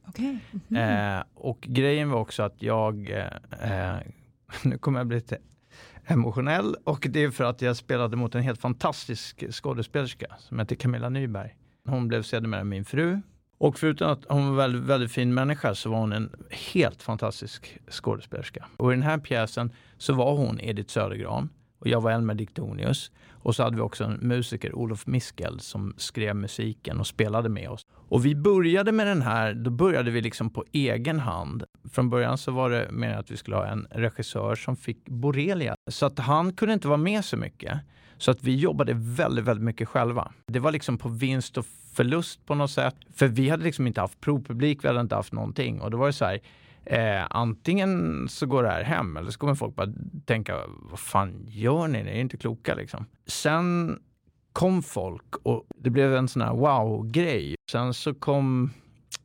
Okay. 0.08 0.36
Mm 0.70 1.18
eh, 1.18 1.24
och 1.34 1.60
grejen 1.60 2.10
var 2.10 2.20
också 2.20 2.42
att 2.42 2.62
jag, 2.62 3.10
eh, 3.10 3.94
eh 3.94 4.00
nu 4.62 4.78
kommer 4.78 5.00
jag 5.00 5.06
bli 5.06 5.16
lite 5.16 5.38
emotionell 6.06 6.76
och 6.84 7.06
det 7.10 7.22
är 7.22 7.30
för 7.30 7.44
att 7.44 7.62
jag 7.62 7.76
spelade 7.76 8.16
mot 8.16 8.34
en 8.34 8.42
helt 8.42 8.60
fantastisk 8.60 9.52
skådespelerska 9.52 10.26
som 10.38 10.58
heter 10.58 10.76
Camilla 10.76 11.08
Nyberg. 11.08 11.56
Hon 11.88 12.08
blev 12.08 12.22
sedermera 12.22 12.64
min 12.64 12.84
fru 12.84 13.20
och 13.58 13.78
förutom 13.78 14.10
att 14.10 14.24
hon 14.28 14.46
var 14.46 14.50
en 14.50 14.56
väldigt, 14.56 14.82
väldigt 14.82 15.12
fin 15.12 15.34
människa 15.34 15.74
så 15.74 15.90
var 15.90 15.98
hon 15.98 16.12
en 16.12 16.30
helt 16.72 17.02
fantastisk 17.02 17.78
skådespelerska. 17.90 18.66
Och 18.76 18.92
i 18.92 18.94
den 18.94 19.02
här 19.02 19.18
pjäsen 19.18 19.72
så 19.98 20.14
var 20.14 20.36
hon 20.36 20.60
Edith 20.60 20.92
Södergran 20.92 21.48
och 21.78 21.88
jag 21.88 22.00
var 22.00 22.10
Elmer 22.10 22.34
Diktonius. 22.34 23.10
Och 23.30 23.56
så 23.56 23.62
hade 23.62 23.76
vi 23.76 23.82
också 23.82 24.04
en 24.04 24.12
musiker, 24.12 24.74
Olof 24.74 25.06
Miskel, 25.06 25.60
som 25.60 25.94
skrev 25.96 26.36
musiken 26.36 27.00
och 27.00 27.06
spelade 27.06 27.48
med 27.48 27.68
oss. 27.68 27.82
Och 28.08 28.26
vi 28.26 28.34
började 28.34 28.92
med 28.92 29.06
den 29.06 29.22
här, 29.22 29.54
då 29.54 29.70
började 29.70 30.10
vi 30.10 30.20
liksom 30.20 30.50
på 30.50 30.64
egen 30.72 31.20
hand. 31.20 31.64
Från 31.92 32.10
början 32.10 32.38
så 32.38 32.52
var 32.52 32.70
det 32.70 32.88
meningen 32.90 33.20
att 33.20 33.30
vi 33.30 33.36
skulle 33.36 33.56
ha 33.56 33.66
en 33.66 33.86
regissör 33.90 34.54
som 34.54 34.76
fick 34.76 35.04
borrelia. 35.04 35.74
Så 35.90 36.06
att 36.06 36.18
han 36.18 36.52
kunde 36.52 36.74
inte 36.74 36.88
vara 36.88 36.98
med 36.98 37.24
så 37.24 37.36
mycket. 37.36 37.80
Så 38.18 38.30
att 38.30 38.42
vi 38.42 38.56
jobbade 38.56 38.92
väldigt, 38.94 39.44
väldigt 39.44 39.64
mycket 39.64 39.88
själva. 39.88 40.32
Det 40.46 40.58
var 40.58 40.72
liksom 40.72 40.98
på 40.98 41.08
vinst 41.08 41.58
och 41.58 41.66
förlust 41.96 42.46
på 42.46 42.54
något 42.54 42.70
sätt. 42.70 42.96
För 43.14 43.28
vi 43.28 43.48
hade 43.48 43.64
liksom 43.64 43.86
inte 43.86 44.00
haft 44.00 44.20
provpublik, 44.20 44.84
vi 44.84 44.88
hade 44.88 45.00
inte 45.00 45.14
haft 45.14 45.32
någonting. 45.32 45.80
Och 45.80 45.90
då 45.90 45.96
var 45.96 46.06
det 46.06 46.12
så 46.12 46.24
här, 46.24 46.40
eh, 46.84 47.26
antingen 47.30 48.26
så 48.28 48.46
går 48.46 48.62
det 48.62 48.68
här 48.68 48.82
hem 48.82 49.16
eller 49.16 49.30
så 49.30 49.38
kommer 49.38 49.54
folk 49.54 49.74
bara 49.74 49.92
tänka, 50.24 50.56
vad 50.90 50.98
fan 50.98 51.46
gör 51.48 51.88
ni? 51.88 52.02
Ni 52.02 52.10
är 52.10 52.20
inte 52.20 52.36
kloka 52.36 52.74
liksom. 52.74 53.06
Sen 53.26 53.98
kom 54.52 54.82
folk 54.82 55.36
och 55.42 55.66
det 55.76 55.90
blev 55.90 56.14
en 56.14 56.28
sån 56.28 56.42
här 56.42 56.54
wow-grej. 56.54 57.54
Sen 57.70 57.94
så 57.94 58.14
kom 58.14 58.70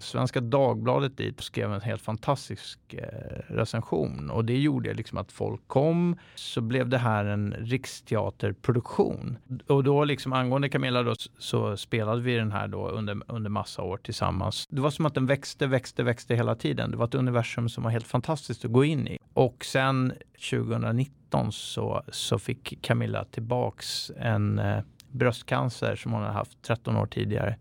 Svenska 0.01 0.41
Dagbladet 0.41 1.17
dit 1.17 1.37
och 1.37 1.43
skrev 1.43 1.73
en 1.73 1.81
helt 1.81 2.01
fantastisk 2.01 2.79
eh, 2.93 3.53
recension. 3.53 4.29
Och 4.29 4.45
det 4.45 4.57
gjorde 4.57 4.93
liksom 4.93 5.17
att 5.17 5.31
folk 5.31 5.61
kom. 5.67 6.15
Så 6.35 6.61
blev 6.61 6.89
det 6.89 6.97
här 6.97 7.25
en 7.25 7.53
riksteaterproduktion. 7.53 9.37
Och 9.67 9.83
då 9.83 10.03
liksom 10.03 10.33
angående 10.33 10.69
Camilla 10.69 11.03
då, 11.03 11.15
så 11.37 11.77
spelade 11.77 12.21
vi 12.21 12.35
den 12.35 12.51
här 12.51 12.67
då 12.67 12.89
under, 12.89 13.21
under 13.27 13.49
massa 13.49 13.81
år 13.81 13.97
tillsammans. 13.97 14.67
Det 14.69 14.81
var 14.81 14.89
som 14.89 15.05
att 15.05 15.13
den 15.13 15.25
växte, 15.25 15.67
växte, 15.67 16.03
växte 16.03 16.35
hela 16.35 16.55
tiden. 16.55 16.91
Det 16.91 16.97
var 16.97 17.05
ett 17.05 17.15
universum 17.15 17.69
som 17.69 17.83
var 17.83 17.91
helt 17.91 18.07
fantastiskt 18.07 18.65
att 18.65 18.71
gå 18.71 18.83
in 18.83 19.07
i. 19.07 19.17
Och 19.33 19.65
sen 19.65 20.13
2019 20.49 21.51
så, 21.51 22.03
så 22.07 22.39
fick 22.39 22.81
Camilla 22.81 23.25
tillbaks 23.25 24.11
en 24.17 24.59
eh, 24.59 24.79
bröstcancer 25.11 25.95
som 25.95 26.11
hon 26.11 26.21
hade 26.21 26.33
haft 26.33 26.61
13 26.61 26.97
år 26.97 27.05
tidigare 27.05 27.57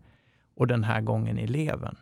och 0.55 0.67
den 0.67 0.83
här 0.83 1.01
gången 1.01 1.39
i 1.39 1.47
levern. 1.47 1.97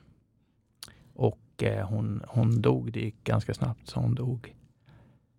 Och 1.19 1.63
eh, 1.63 1.88
hon, 1.88 2.23
hon 2.27 2.62
dog, 2.62 2.91
det 2.91 2.99
gick 2.99 3.23
ganska 3.23 3.53
snabbt 3.53 3.88
så 3.88 3.99
hon 3.99 4.15
dog. 4.15 4.55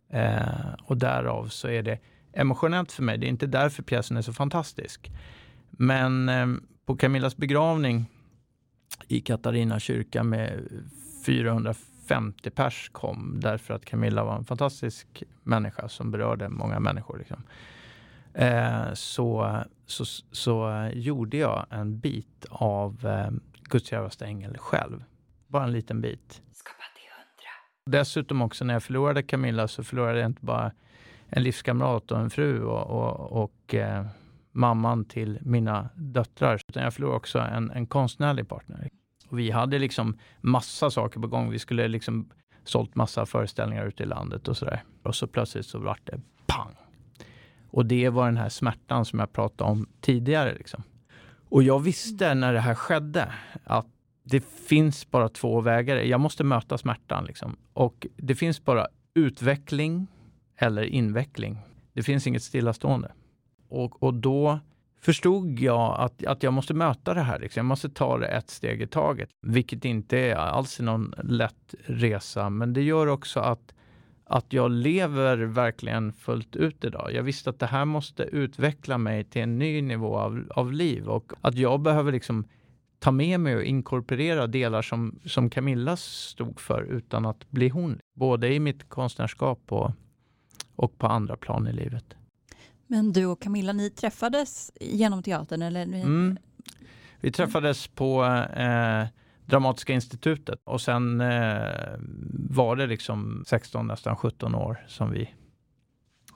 Eh, 0.08 0.74
och 0.82 0.96
därav 0.96 1.48
så 1.48 1.68
är 1.68 1.82
det 1.82 1.98
emotionellt 2.32 2.92
för 2.92 3.02
mig. 3.02 3.18
Det 3.18 3.26
är 3.26 3.28
inte 3.28 3.46
därför 3.46 3.82
pjäsen 3.82 4.16
är 4.16 4.22
så 4.22 4.32
fantastisk. 4.32 5.10
Men 5.70 6.28
eh, 6.28 6.46
på 6.86 6.96
Camillas 6.96 7.36
begravning 7.36 8.06
i 9.08 9.20
Katarina 9.20 9.80
kyrka 9.80 10.22
med 10.22 10.68
450 11.26 12.50
pers 12.50 12.90
kom 12.92 13.40
därför 13.42 13.74
att 13.74 13.84
Camilla 13.84 14.24
var 14.24 14.36
en 14.36 14.44
fantastisk 14.44 15.22
människa 15.42 15.88
som 15.88 16.10
berörde 16.10 16.48
många 16.48 16.80
människor. 16.80 17.18
Liksom. 17.18 17.42
Eh, 18.34 18.92
så, 18.94 19.58
så, 19.86 20.04
så 20.32 20.88
gjorde 20.92 21.36
jag 21.36 21.66
en 21.70 21.98
bit 21.98 22.46
av 22.50 23.06
eh, 23.06 23.30
Guds 23.62 23.92
djärvaste 23.92 24.26
ängel 24.26 24.58
själv. 24.58 25.04
Bara 25.50 25.64
en 25.64 25.72
liten 25.72 26.00
bit. 26.00 26.42
Dessutom 27.86 28.42
också 28.42 28.64
när 28.64 28.74
jag 28.74 28.82
förlorade 28.82 29.22
Camilla 29.22 29.68
så 29.68 29.84
förlorade 29.84 30.18
jag 30.20 30.26
inte 30.26 30.44
bara 30.44 30.72
en 31.28 31.42
livskamrat 31.42 32.12
och 32.12 32.18
en 32.18 32.30
fru 32.30 32.64
och, 32.64 32.86
och, 32.86 33.42
och 33.42 33.74
eh, 33.74 34.06
mamman 34.52 35.04
till 35.04 35.38
mina 35.42 35.88
döttrar. 35.94 36.62
Utan 36.68 36.82
jag 36.82 36.94
förlorade 36.94 37.16
också 37.16 37.38
en, 37.38 37.70
en 37.70 37.86
konstnärlig 37.86 38.48
partner. 38.48 38.90
Och 39.28 39.38
vi 39.38 39.50
hade 39.50 39.78
liksom 39.78 40.18
massa 40.40 40.90
saker 40.90 41.20
på 41.20 41.26
gång. 41.26 41.50
Vi 41.50 41.58
skulle 41.58 41.88
liksom 41.88 42.30
sålt 42.64 42.94
massa 42.94 43.26
föreställningar 43.26 43.86
ute 43.86 44.02
i 44.02 44.06
landet 44.06 44.48
och 44.48 44.56
sådär. 44.56 44.82
Och 45.02 45.14
så 45.14 45.26
plötsligt 45.26 45.66
så 45.66 45.78
vart 45.78 46.06
det 46.06 46.20
pang. 46.46 46.76
Och 47.70 47.86
det 47.86 48.08
var 48.08 48.26
den 48.26 48.36
här 48.36 48.48
smärtan 48.48 49.04
som 49.04 49.18
jag 49.18 49.32
pratade 49.32 49.70
om 49.70 49.88
tidigare. 50.00 50.54
Liksom. 50.54 50.82
Och 51.48 51.62
jag 51.62 51.80
visste 51.80 52.34
när 52.34 52.52
det 52.52 52.60
här 52.60 52.74
skedde 52.74 53.32
att 53.64 53.86
det 54.30 54.44
finns 54.44 55.10
bara 55.10 55.28
två 55.28 55.60
vägar. 55.60 55.96
Jag 55.96 56.20
måste 56.20 56.44
möta 56.44 56.78
smärtan. 56.78 57.24
Liksom. 57.24 57.56
Och 57.72 58.06
det 58.16 58.34
finns 58.34 58.64
bara 58.64 58.86
utveckling 59.14 60.06
eller 60.56 60.82
inveckling. 60.82 61.58
Det 61.92 62.02
finns 62.02 62.26
inget 62.26 62.42
stillastående. 62.42 63.12
Och, 63.68 64.02
och 64.02 64.14
då 64.14 64.58
förstod 65.00 65.58
jag 65.58 66.00
att, 66.00 66.24
att 66.26 66.42
jag 66.42 66.52
måste 66.52 66.74
möta 66.74 67.14
det 67.14 67.20
här. 67.20 67.38
Liksom. 67.38 67.60
Jag 67.60 67.66
måste 67.66 67.88
ta 67.88 68.18
det 68.18 68.26
ett 68.26 68.50
steg 68.50 68.82
i 68.82 68.86
taget. 68.86 69.28
Vilket 69.42 69.84
inte 69.84 70.18
är 70.18 70.36
alls 70.36 70.80
någon 70.80 71.14
lätt 71.22 71.74
resa. 71.84 72.50
Men 72.50 72.72
det 72.72 72.82
gör 72.82 73.06
också 73.06 73.40
att, 73.40 73.74
att 74.24 74.52
jag 74.52 74.70
lever 74.70 75.36
verkligen 75.36 76.12
fullt 76.12 76.56
ut 76.56 76.84
idag. 76.84 77.12
Jag 77.12 77.22
visste 77.22 77.50
att 77.50 77.58
det 77.58 77.66
här 77.66 77.84
måste 77.84 78.22
utveckla 78.22 78.98
mig 78.98 79.24
till 79.24 79.42
en 79.42 79.58
ny 79.58 79.82
nivå 79.82 80.16
av, 80.16 80.44
av 80.50 80.72
liv. 80.72 81.08
Och 81.08 81.32
att 81.40 81.54
jag 81.54 81.80
behöver 81.80 82.12
liksom 82.12 82.44
ta 83.00 83.10
med 83.10 83.40
mig 83.40 83.56
och 83.56 83.62
inkorporera 83.62 84.46
delar 84.46 84.82
som, 84.82 85.20
som 85.24 85.50
Camilla 85.50 85.96
stod 85.96 86.60
för 86.60 86.82
utan 86.82 87.26
att 87.26 87.50
bli 87.50 87.68
hon. 87.68 88.00
Både 88.14 88.54
i 88.54 88.60
mitt 88.60 88.88
konstnärskap 88.88 89.60
och, 89.68 89.92
och 90.76 90.98
på 90.98 91.06
andra 91.06 91.36
plan 91.36 91.66
i 91.66 91.72
livet. 91.72 92.04
Men 92.86 93.12
du 93.12 93.26
och 93.26 93.42
Camilla, 93.42 93.72
ni 93.72 93.90
träffades 93.90 94.72
genom 94.80 95.22
teatern? 95.22 95.62
Eller? 95.62 95.82
Mm. 95.82 96.38
Vi 97.20 97.32
träffades 97.32 97.88
på 97.88 98.24
eh, 98.56 99.04
Dramatiska 99.46 99.92
institutet 99.92 100.60
och 100.64 100.80
sen 100.80 101.20
eh, 101.20 101.98
var 102.32 102.76
det 102.76 102.86
liksom 102.86 103.44
16, 103.46 103.86
nästan 103.86 104.16
17 104.16 104.54
år 104.54 104.84
som 104.88 105.10
vi 105.10 105.30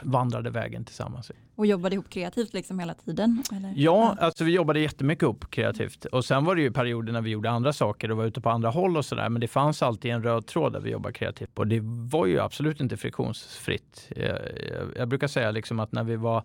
vandrade 0.02 0.50
vägen 0.50 0.84
tillsammans. 0.84 1.30
Och 1.56 1.66
jobbade 1.66 1.94
ihop 1.94 2.10
kreativt 2.10 2.54
liksom 2.54 2.78
hela 2.78 2.94
tiden? 2.94 3.42
Eller? 3.56 3.72
Ja, 3.76 4.16
alltså 4.20 4.44
vi 4.44 4.52
jobbade 4.52 4.80
jättemycket 4.80 5.22
ihop 5.22 5.50
kreativt. 5.50 6.04
Och 6.04 6.24
sen 6.24 6.44
var 6.44 6.54
det 6.54 6.62
ju 6.62 6.72
perioder 6.72 7.12
när 7.12 7.20
vi 7.20 7.30
gjorde 7.30 7.50
andra 7.50 7.72
saker 7.72 8.10
och 8.10 8.16
var 8.16 8.24
ute 8.24 8.40
på 8.40 8.50
andra 8.50 8.70
håll 8.70 8.96
och 8.96 9.04
sådär. 9.04 9.28
Men 9.28 9.40
det 9.40 9.48
fanns 9.48 9.82
alltid 9.82 10.10
en 10.10 10.22
röd 10.22 10.46
tråd 10.46 10.72
där 10.72 10.80
vi 10.80 10.90
jobbade 10.90 11.12
kreativt. 11.12 11.58
Och 11.58 11.66
det 11.66 11.80
var 12.10 12.26
ju 12.26 12.40
absolut 12.40 12.80
inte 12.80 12.96
friktionsfritt. 12.96 14.12
Jag, 14.16 14.28
jag, 14.28 14.88
jag 14.96 15.08
brukar 15.08 15.28
säga 15.28 15.50
liksom 15.50 15.80
att 15.80 15.92
när 15.92 16.04
vi 16.04 16.16
var 16.16 16.42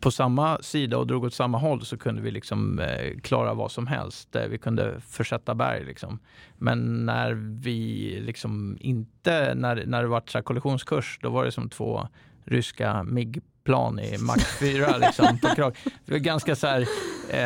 på 0.00 0.10
samma 0.10 0.58
sida 0.62 0.98
och 0.98 1.06
drog 1.06 1.24
åt 1.24 1.34
samma 1.34 1.58
håll 1.58 1.84
så 1.84 1.96
kunde 1.96 2.22
vi 2.22 2.30
liksom 2.30 2.78
eh, 2.78 3.20
klara 3.22 3.54
vad 3.54 3.72
som 3.72 3.86
helst. 3.86 4.36
Vi 4.50 4.58
kunde 4.58 5.00
försätta 5.00 5.54
berg. 5.54 5.84
Liksom. 5.84 6.18
Men 6.58 7.06
när 7.06 7.32
vi 7.62 8.20
liksom 8.20 8.78
inte, 8.80 9.54
när, 9.54 9.86
när 9.86 10.02
det 10.02 10.08
var 10.08 10.42
kollisionskurs, 10.42 11.18
då 11.22 11.30
var 11.30 11.44
det 11.44 11.52
som 11.52 11.68
två 11.68 12.08
ryska 12.50 13.02
MIG-plan 13.02 13.98
i 13.98 14.18
Mach 14.18 14.58
4 14.58 14.96
liksom, 14.98 15.38
på 15.38 15.48
krag. 15.56 15.76
Vi 16.04 16.12
var 16.12 16.18
ganska 16.18 16.56
så 16.56 16.66
här, 16.66 16.88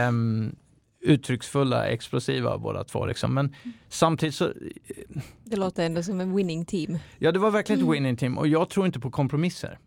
um, 0.08 0.56
uttrycksfulla, 1.00 1.86
explosiva 1.86 2.58
båda 2.58 2.84
två. 2.84 3.06
Liksom. 3.06 3.34
Men 3.34 3.54
samtidigt 3.88 4.34
så... 4.34 4.52
Det 5.44 5.56
låter 5.56 5.86
ändå 5.86 6.02
som 6.02 6.20
en 6.20 6.36
winning 6.36 6.64
team. 6.64 6.98
Ja, 7.18 7.32
det 7.32 7.38
var 7.38 7.50
verkligen 7.50 7.82
ett 7.82 7.94
winning 7.94 8.16
team 8.16 8.38
och 8.38 8.48
jag 8.48 8.68
tror 8.68 8.86
inte 8.86 9.00
på 9.00 9.10
kompromisser. 9.10 9.78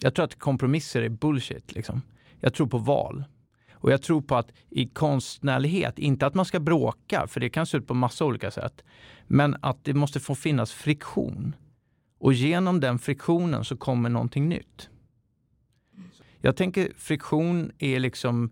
Jag 0.00 0.14
tror 0.14 0.24
att 0.24 0.38
kompromisser 0.38 1.02
är 1.02 1.08
bullshit. 1.08 1.74
Liksom. 1.74 2.02
Jag 2.40 2.54
tror 2.54 2.66
på 2.66 2.78
val. 2.78 3.24
Och 3.72 3.92
jag 3.92 4.02
tror 4.02 4.20
på 4.20 4.36
att 4.36 4.52
i 4.70 4.86
konstnärlighet, 4.86 5.98
inte 5.98 6.26
att 6.26 6.34
man 6.34 6.44
ska 6.44 6.60
bråka, 6.60 7.26
för 7.26 7.40
det 7.40 7.50
kan 7.50 7.66
se 7.66 7.76
ut 7.76 7.86
på 7.86 7.94
massa 7.94 8.24
olika 8.24 8.50
sätt, 8.50 8.84
men 9.26 9.56
att 9.62 9.84
det 9.84 9.94
måste 9.94 10.20
få 10.20 10.34
finnas 10.34 10.72
friktion. 10.72 11.56
Och 12.22 12.32
genom 12.32 12.80
den 12.80 12.98
friktionen 12.98 13.64
så 13.64 13.76
kommer 13.76 14.08
någonting 14.08 14.48
nytt. 14.48 14.90
Jag 16.40 16.56
tänker 16.56 16.92
friktion 16.96 17.72
är 17.78 17.98
liksom 17.98 18.50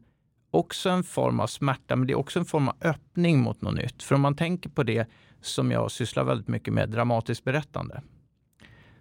också 0.50 0.90
en 0.90 1.04
form 1.04 1.40
av 1.40 1.46
smärta, 1.46 1.96
men 1.96 2.06
det 2.06 2.12
är 2.12 2.18
också 2.18 2.38
en 2.38 2.44
form 2.44 2.68
av 2.68 2.74
öppning 2.80 3.38
mot 3.38 3.62
något 3.62 3.74
nytt. 3.74 4.02
För 4.02 4.14
om 4.14 4.20
man 4.20 4.37
tänker 4.37 4.70
på 4.70 4.83
det 4.83 5.09
som 5.40 5.70
jag 5.70 5.90
sysslar 5.90 6.24
väldigt 6.24 6.48
mycket 6.48 6.74
med, 6.74 6.90
dramatiskt 6.90 7.44
berättande, 7.44 8.02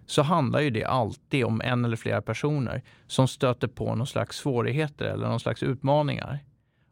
så 0.06 0.22
handlar 0.22 0.60
ju 0.60 0.70
det 0.70 0.84
alltid 0.84 1.44
om 1.44 1.60
en 1.60 1.84
eller 1.84 1.96
flera 1.96 2.22
personer 2.22 2.82
som 3.06 3.28
stöter 3.28 3.68
på 3.68 3.94
någon 3.94 4.06
slags 4.06 4.36
svårigheter 4.36 5.04
eller 5.04 5.28
någon 5.28 5.40
slags 5.40 5.62
utmaningar. 5.62 6.38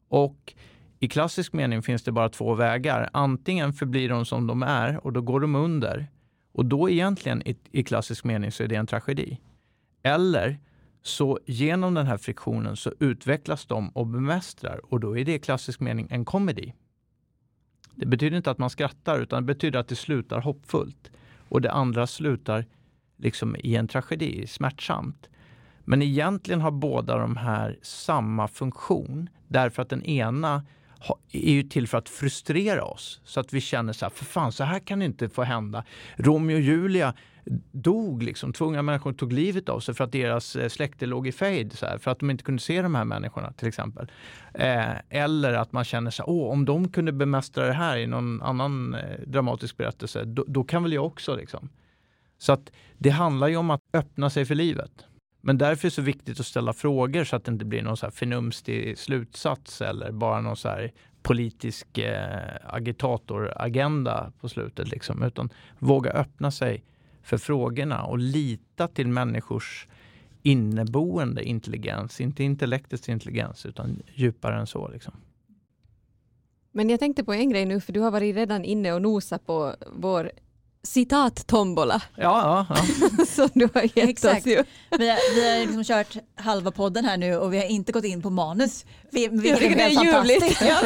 Och 0.08 0.54
i 0.98 1.08
klassisk 1.08 1.52
mening 1.52 1.82
finns 1.82 2.02
det 2.02 2.12
bara 2.12 2.28
två 2.28 2.54
vägar. 2.54 3.10
Antingen 3.12 3.72
förblir 3.72 4.08
de 4.08 4.26
som 4.26 4.46
de 4.46 4.62
är 4.62 5.06
och 5.06 5.12
då 5.12 5.20
går 5.20 5.40
de 5.40 5.54
under 5.54 6.08
och 6.58 6.66
då 6.66 6.90
egentligen 6.90 7.48
i, 7.48 7.56
i 7.70 7.84
klassisk 7.84 8.24
mening 8.24 8.52
så 8.52 8.62
är 8.62 8.68
det 8.68 8.76
en 8.76 8.86
tragedi. 8.86 9.38
Eller 10.02 10.58
så 11.02 11.38
genom 11.46 11.94
den 11.94 12.06
här 12.06 12.16
friktionen 12.16 12.76
så 12.76 12.92
utvecklas 13.00 13.66
de 13.66 13.88
och 13.88 14.06
bemästrar 14.06 14.80
och 14.84 15.00
då 15.00 15.18
är 15.18 15.24
det 15.24 15.34
i 15.34 15.38
klassisk 15.38 15.80
mening 15.80 16.08
en 16.10 16.24
komedi. 16.24 16.74
Det 17.94 18.06
betyder 18.06 18.36
inte 18.36 18.50
att 18.50 18.58
man 18.58 18.70
skrattar 18.70 19.20
utan 19.20 19.42
det 19.42 19.54
betyder 19.54 19.78
att 19.78 19.88
det 19.88 19.96
slutar 19.96 20.40
hoppfullt. 20.40 21.10
Och 21.48 21.60
det 21.60 21.72
andra 21.72 22.06
slutar 22.06 22.64
liksom 23.16 23.56
i 23.58 23.76
en 23.76 23.88
tragedi, 23.88 24.46
smärtsamt. 24.46 25.28
Men 25.84 26.02
egentligen 26.02 26.60
har 26.60 26.70
båda 26.70 27.18
de 27.18 27.36
här 27.36 27.78
samma 27.82 28.48
funktion 28.48 29.28
därför 29.48 29.82
att 29.82 29.88
den 29.88 30.04
ena 30.04 30.62
är 31.32 31.52
ju 31.52 31.62
till 31.62 31.88
för 31.88 31.98
att 31.98 32.08
frustrera 32.08 32.84
oss 32.84 33.20
så 33.24 33.40
att 33.40 33.52
vi 33.52 33.60
känner 33.60 33.92
så 33.92 34.04
här, 34.04 34.10
för 34.10 34.24
fan 34.24 34.52
så 34.52 34.64
här 34.64 34.78
kan 34.78 34.98
det 34.98 35.04
inte 35.04 35.28
få 35.28 35.42
hända. 35.42 35.84
Romeo 36.16 36.56
och 36.56 36.60
Julia 36.60 37.14
dog 37.72 38.22
liksom, 38.22 38.52
två 38.52 38.64
unga 38.64 38.82
människor 38.82 39.12
tog 39.12 39.32
livet 39.32 39.68
av 39.68 39.80
sig 39.80 39.94
för 39.94 40.04
att 40.04 40.12
deras 40.12 40.56
eh, 40.56 40.68
släkte 40.68 41.06
låg 41.06 41.26
i 41.26 41.32
fejd, 41.32 41.78
så 41.78 41.86
här, 41.86 41.98
för 41.98 42.10
att 42.10 42.18
de 42.18 42.30
inte 42.30 42.44
kunde 42.44 42.62
se 42.62 42.82
de 42.82 42.94
här 42.94 43.04
människorna 43.04 43.52
till 43.52 43.68
exempel. 43.68 44.10
Eh, 44.54 44.94
eller 45.08 45.52
att 45.52 45.72
man 45.72 45.84
känner 45.84 46.10
så 46.10 46.22
här, 46.22 46.30
Åh, 46.30 46.52
om 46.52 46.64
de 46.64 46.88
kunde 46.88 47.12
bemästra 47.12 47.66
det 47.66 47.72
här 47.72 47.96
i 47.96 48.06
någon 48.06 48.42
annan 48.42 48.94
eh, 48.94 49.20
dramatisk 49.26 49.76
berättelse, 49.76 50.24
då, 50.24 50.44
då, 50.48 50.64
kan 50.64 50.82
väl 50.82 50.92
jag 50.92 51.06
också. 51.06 51.36
Liksom. 51.36 51.68
Så 52.38 52.52
att 52.52 52.72
det 52.98 53.10
handlar 53.10 53.48
ju 53.48 53.56
om 53.56 53.70
att 53.70 53.82
öppna 53.92 54.30
sig 54.30 54.44
för 54.44 54.54
livet. 54.54 55.07
Men 55.40 55.58
därför 55.58 55.86
är 55.86 55.90
det 55.90 55.94
så 55.94 56.02
viktigt 56.02 56.40
att 56.40 56.46
ställa 56.46 56.72
frågor 56.72 57.24
så 57.24 57.36
att 57.36 57.44
det 57.44 57.52
inte 57.52 57.64
blir 57.64 57.82
någon 57.82 57.96
så 57.96 58.06
här 58.06 58.10
förnumstig 58.10 58.98
slutsats 58.98 59.80
eller 59.80 60.12
bara 60.12 60.40
någon 60.40 60.56
så 60.56 60.68
här 60.68 60.92
politisk 61.22 61.98
eh, 61.98 62.56
agitatoragenda 62.66 64.32
på 64.40 64.48
slutet. 64.48 64.88
Liksom. 64.88 65.22
Utan 65.22 65.50
våga 65.78 66.10
öppna 66.10 66.50
sig 66.50 66.84
för 67.22 67.38
frågorna 67.38 68.02
och 68.02 68.18
lita 68.18 68.88
till 68.88 69.08
människors 69.08 69.86
inneboende 70.42 71.44
intelligens. 71.44 72.20
Inte 72.20 72.44
intellektets 72.44 73.08
intelligens 73.08 73.66
utan 73.66 74.02
djupare 74.14 74.60
än 74.60 74.66
så. 74.66 74.88
Liksom. 74.88 75.14
Men 76.72 76.90
jag 76.90 77.00
tänkte 77.00 77.24
på 77.24 77.32
en 77.32 77.50
grej 77.50 77.66
nu, 77.66 77.80
för 77.80 77.92
du 77.92 78.00
har 78.00 78.10
varit 78.10 78.36
redan 78.36 78.64
inne 78.64 78.92
och 78.92 79.02
nosat 79.02 79.46
på 79.46 79.74
vår 79.92 80.30
citat-tombola. 80.82 82.02
Ja, 82.16 82.66
ja, 82.68 82.76
ja. 83.18 83.24
Som 83.26 83.48
du 83.54 83.68
har 83.74 83.82
gett 83.82 84.08
Exakt. 84.08 84.40
oss 84.40 84.46
ju. 84.52 84.64
Vi 84.98 85.08
har, 85.08 85.34
vi 85.34 85.50
har 85.50 85.66
liksom 85.66 85.84
kört 85.84 86.16
halva 86.36 86.70
podden 86.70 87.04
här 87.04 87.16
nu 87.16 87.36
och 87.36 87.52
vi 87.52 87.58
har 87.58 87.64
inte 87.64 87.92
gått 87.92 88.04
in 88.04 88.22
på 88.22 88.30
manus. 88.30 88.84
Vi, 89.12 89.28
vi 89.28 89.48
Jag 89.48 89.58
tycker 89.58 89.76
det 89.76 89.82
är 89.82 90.04
ljuvligt. 90.04 90.60
Ja. 90.60 90.80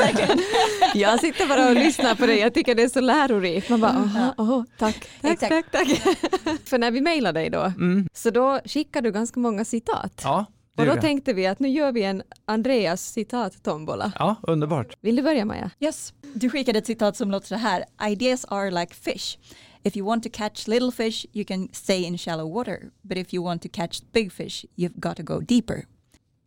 Jag 0.94 1.20
sitter 1.20 1.46
bara 1.48 1.68
och 1.68 1.74
lyssnar 1.74 2.14
på 2.14 2.26
det. 2.26 2.37
Jag 2.38 2.55
tycker 2.55 2.74
det 2.74 2.83
är 2.83 2.88
så 2.88 3.00
lärorikt. 3.00 3.68
Man 3.68 3.81
bara, 3.81 3.90
aha, 3.92 4.35
aha, 4.38 4.64
tack, 4.78 5.09
tack, 5.20 5.33
Exakt. 5.33 5.72
tack, 5.72 5.88
tack. 6.44 6.68
För 6.68 6.78
när 6.78 6.90
vi 6.90 7.00
mejlade 7.00 7.40
dig 7.40 7.50
då, 7.50 7.61
Mm. 7.61 8.09
så 8.14 8.31
då 8.31 8.61
skickade 8.64 9.09
du 9.09 9.12
ganska 9.12 9.40
många 9.40 9.64
citat. 9.64 10.20
ja 10.24 10.46
och 10.78 10.87
då 10.87 10.96
tänkte 10.96 11.33
vi 11.33 11.46
att 11.46 11.59
nu 11.61 11.68
gör 11.68 11.92
vi 11.92 12.02
en 12.02 12.22
Andreas 12.44 13.12
citat-tombola. 13.12 14.12
Ja, 14.18 14.37
underbart. 14.42 14.94
Vill 15.00 15.16
du 15.16 15.22
börja 15.22 15.44
Maja? 15.44 15.70
Yes. 15.81 16.12
Du 16.35 16.50
skickade 16.50 16.78
ett 16.78 16.87
citat 16.87 17.16
som 17.16 17.31
låter 17.31 17.46
så 17.46 17.55
här. 17.55 17.85
Ideas 18.09 18.44
are 18.48 18.70
like 18.70 18.94
fish. 18.94 19.38
If 19.85 19.97
you 19.97 20.07
want 20.07 20.23
to 20.25 20.31
catch 20.33 20.66
little 20.68 20.90
fish 20.92 21.27
you 21.33 21.45
can 21.45 21.68
stay 21.73 22.03
in 22.05 22.18
shallow 22.18 22.47
water. 22.47 22.90
But 23.03 23.18
if 23.18 23.35
you 23.35 23.45
want 23.45 23.62
to 23.62 23.68
catch 23.73 24.03
big 24.12 24.33
fish 24.33 24.64
you've 24.77 25.01
got 25.01 25.16
to 25.16 25.23
go 25.23 25.40
deeper. 25.40 25.85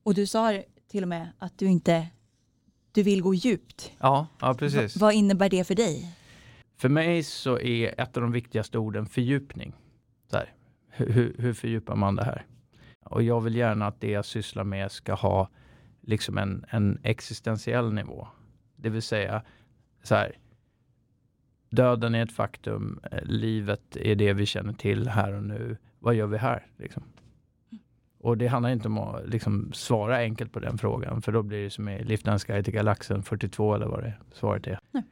Och 0.03 0.13
du 0.13 0.27
sa 0.27 0.61
till 0.87 1.03
och 1.03 1.09
med 1.09 1.29
att 1.39 1.57
du 1.57 1.65
inte 1.65 2.07
Du 2.91 3.03
vill 3.03 3.21
gå 3.21 3.33
djupt. 3.33 3.91
Ja, 3.99 4.27
ja 4.39 4.47
Va, 4.47 4.53
precis. 4.53 4.97
vad 4.97 5.13
innebär 5.13 5.49
det 5.49 5.63
för 5.63 5.75
dig? 5.75 6.15
För 6.77 6.89
mig 6.89 7.23
så 7.23 7.59
är 7.59 8.01
ett 8.01 8.17
av 8.17 8.23
de 8.23 8.31
viktigaste 8.31 8.77
orden 8.77 9.05
fördjupning. 9.05 9.73
Så 10.31 10.37
här, 10.37 10.53
hur, 10.89 11.09
hur- 11.13 11.35
hur 11.39 11.53
fördjupar 11.53 11.95
man 11.95 12.15
det 12.15 12.23
här? 12.23 12.45
Och 13.05 13.23
jag 13.23 13.41
vill 13.41 13.55
gärna 13.55 13.87
att 13.87 14.01
det 14.01 14.09
jag 14.11 14.25
sysslar 14.25 14.63
med 14.63 14.91
ska 14.91 15.13
ha 15.13 15.49
liksom 16.01 16.37
en, 16.37 16.65
en 16.69 16.99
existentiell 17.03 17.93
nivå. 17.93 18.27
Det 18.75 18.89
vill 18.89 19.01
säga, 19.01 19.41
så 20.03 20.15
här, 20.15 20.37
döden 21.69 22.15
är 22.15 22.23
ett 22.23 22.31
faktum, 22.31 22.99
eh, 23.11 23.23
livet 23.23 23.97
är 23.97 24.15
det 24.15 24.33
vi 24.33 24.45
känner 24.45 24.73
till 24.73 25.07
här 25.07 25.33
och 25.33 25.43
nu. 25.43 25.77
Vad 25.99 26.15
gör 26.15 26.27
vi 26.27 26.37
här? 26.37 26.65
Liksom? 26.77 27.03
Och 28.19 28.37
det 28.37 28.47
handlar 28.47 28.69
inte 28.69 28.87
om 28.87 28.97
att 28.97 29.29
liksom, 29.29 29.71
svara 29.73 30.17
enkelt 30.17 30.51
på 30.51 30.59
den 30.59 30.77
frågan, 30.77 31.21
för 31.21 31.31
då 31.31 31.43
blir 31.43 31.63
det 31.63 31.69
som 31.69 31.89
i 31.89 32.03
Liftarens 32.03 32.43
guide 32.43 32.65
till 32.65 32.73
galaxen 32.73 33.23
42 33.23 33.75
eller 33.75 33.85
vad 33.85 34.03
det 34.03 34.13
svaret 34.33 34.67
är. 34.67 34.79
Nej. 34.91 35.03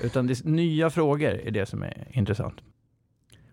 Utan 0.00 0.26
det, 0.26 0.44
nya 0.44 0.90
frågor 0.90 1.30
är 1.30 1.50
det 1.50 1.66
som 1.66 1.82
är 1.82 2.06
intressant. 2.10 2.54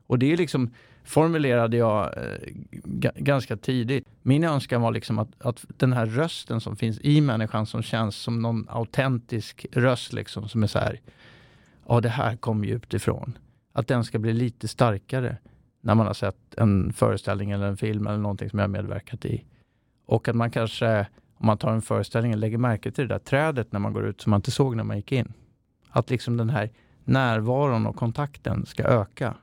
Och 0.08 0.20
det 0.20 0.34
är 0.34 0.38
liksom 0.38 0.74
formulerade 1.04 1.78
jag 1.78 2.18
eh, 2.18 2.38
ga- 2.72 3.20
ganska 3.24 3.58
tidigt. 3.58 4.08
Min 4.22 4.44
önskan 4.44 4.82
var 4.82 4.92
liksom 4.92 5.20
att, 5.20 5.42
att 5.42 5.66
den 5.78 5.94
här 5.94 6.06
rösten 6.06 6.62
som 6.62 6.76
finns 6.76 7.00
i 7.02 7.22
människan 7.22 7.66
som 7.66 7.84
känns 7.84 8.16
som 8.16 8.42
någon 8.42 8.66
autentisk 8.70 9.66
röst 9.72 10.14
liksom 10.14 10.50
som 10.50 10.64
är 10.64 10.68
så 10.68 10.80
här. 10.80 11.00
Ja, 11.90 12.02
det 12.02 12.10
här 12.10 12.36
kom 12.36 12.64
djupt 12.64 12.94
ifrån. 12.94 13.38
Att 13.74 13.88
den 13.88 14.04
ska 14.04 14.20
bli 14.20 14.34
lite 14.34 14.68
starkare 14.68 15.38
när 15.82 15.96
man 15.96 16.08
har 16.08 16.14
sett 16.14 16.56
en 16.58 16.94
föreställning 16.94 17.52
eller 17.52 17.68
en 17.68 17.78
film 17.78 18.08
eller 18.08 18.18
någonting 18.18 18.50
som 18.50 18.60
jag 18.60 18.64
har 18.64 18.70
medverkat 18.70 19.26
i. 19.26 19.46
Och 20.06 20.28
att 20.28 20.36
man 20.36 20.52
kanske, 20.52 21.08
om 21.34 21.46
man 21.46 21.58
tar 21.58 21.72
en 21.72 21.82
föreställning, 21.82 22.36
lägger 22.36 22.58
märke 22.58 22.92
till 22.92 23.08
det 23.08 23.14
där 23.14 23.20
trädet 23.20 23.72
när 23.72 23.80
man 23.80 23.94
går 23.94 24.06
ut 24.06 24.22
som 24.22 24.30
man 24.30 24.38
inte 24.38 24.52
såg 24.52 24.76
när 24.76 24.84
man 24.84 24.98
gick 24.98 25.12
in. 25.12 25.34
Att 25.90 26.10
liksom 26.10 26.38
den 26.38 26.50
här 26.50 26.70
närvaron 27.04 27.88
och 27.88 27.96
kontakten 27.96 28.66
ska 28.66 28.84
öka. 28.84 29.36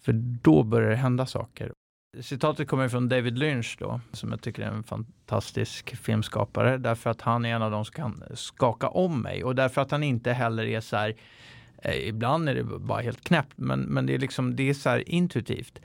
För 0.00 0.12
då 0.42 0.62
börjar 0.62 0.90
det 0.90 0.96
hända 0.96 1.26
saker. 1.26 1.72
Citatet 2.18 2.68
kommer 2.68 2.88
från 2.88 3.08
David 3.08 3.38
Lynch 3.38 3.76
då, 3.78 4.00
som 4.12 4.30
jag 4.30 4.40
tycker 4.40 4.62
är 4.62 4.66
en 4.66 4.82
fantastisk 4.82 5.96
filmskapare. 5.96 6.78
Därför 6.78 7.10
att 7.10 7.20
han 7.20 7.44
är 7.44 7.54
en 7.54 7.62
av 7.62 7.70
de 7.70 7.84
som 7.84 7.94
kan 7.94 8.22
skaka 8.34 8.88
om 8.88 9.22
mig 9.22 9.44
och 9.44 9.54
därför 9.54 9.80
att 9.80 9.90
han 9.90 10.02
inte 10.02 10.32
heller 10.32 10.64
är 10.64 10.80
så 10.80 10.96
här 10.96 11.14
eh, 11.82 12.08
Ibland 12.08 12.48
är 12.48 12.54
det 12.54 12.64
bara 12.64 13.02
helt 13.02 13.24
knäppt, 13.24 13.58
men, 13.58 13.80
men 13.80 14.06
det 14.06 14.14
är 14.14 14.18
liksom 14.18 14.56
det 14.56 14.70
är 14.70 14.74
så 14.74 14.88
här 14.88 15.08
intuitivt. 15.08 15.80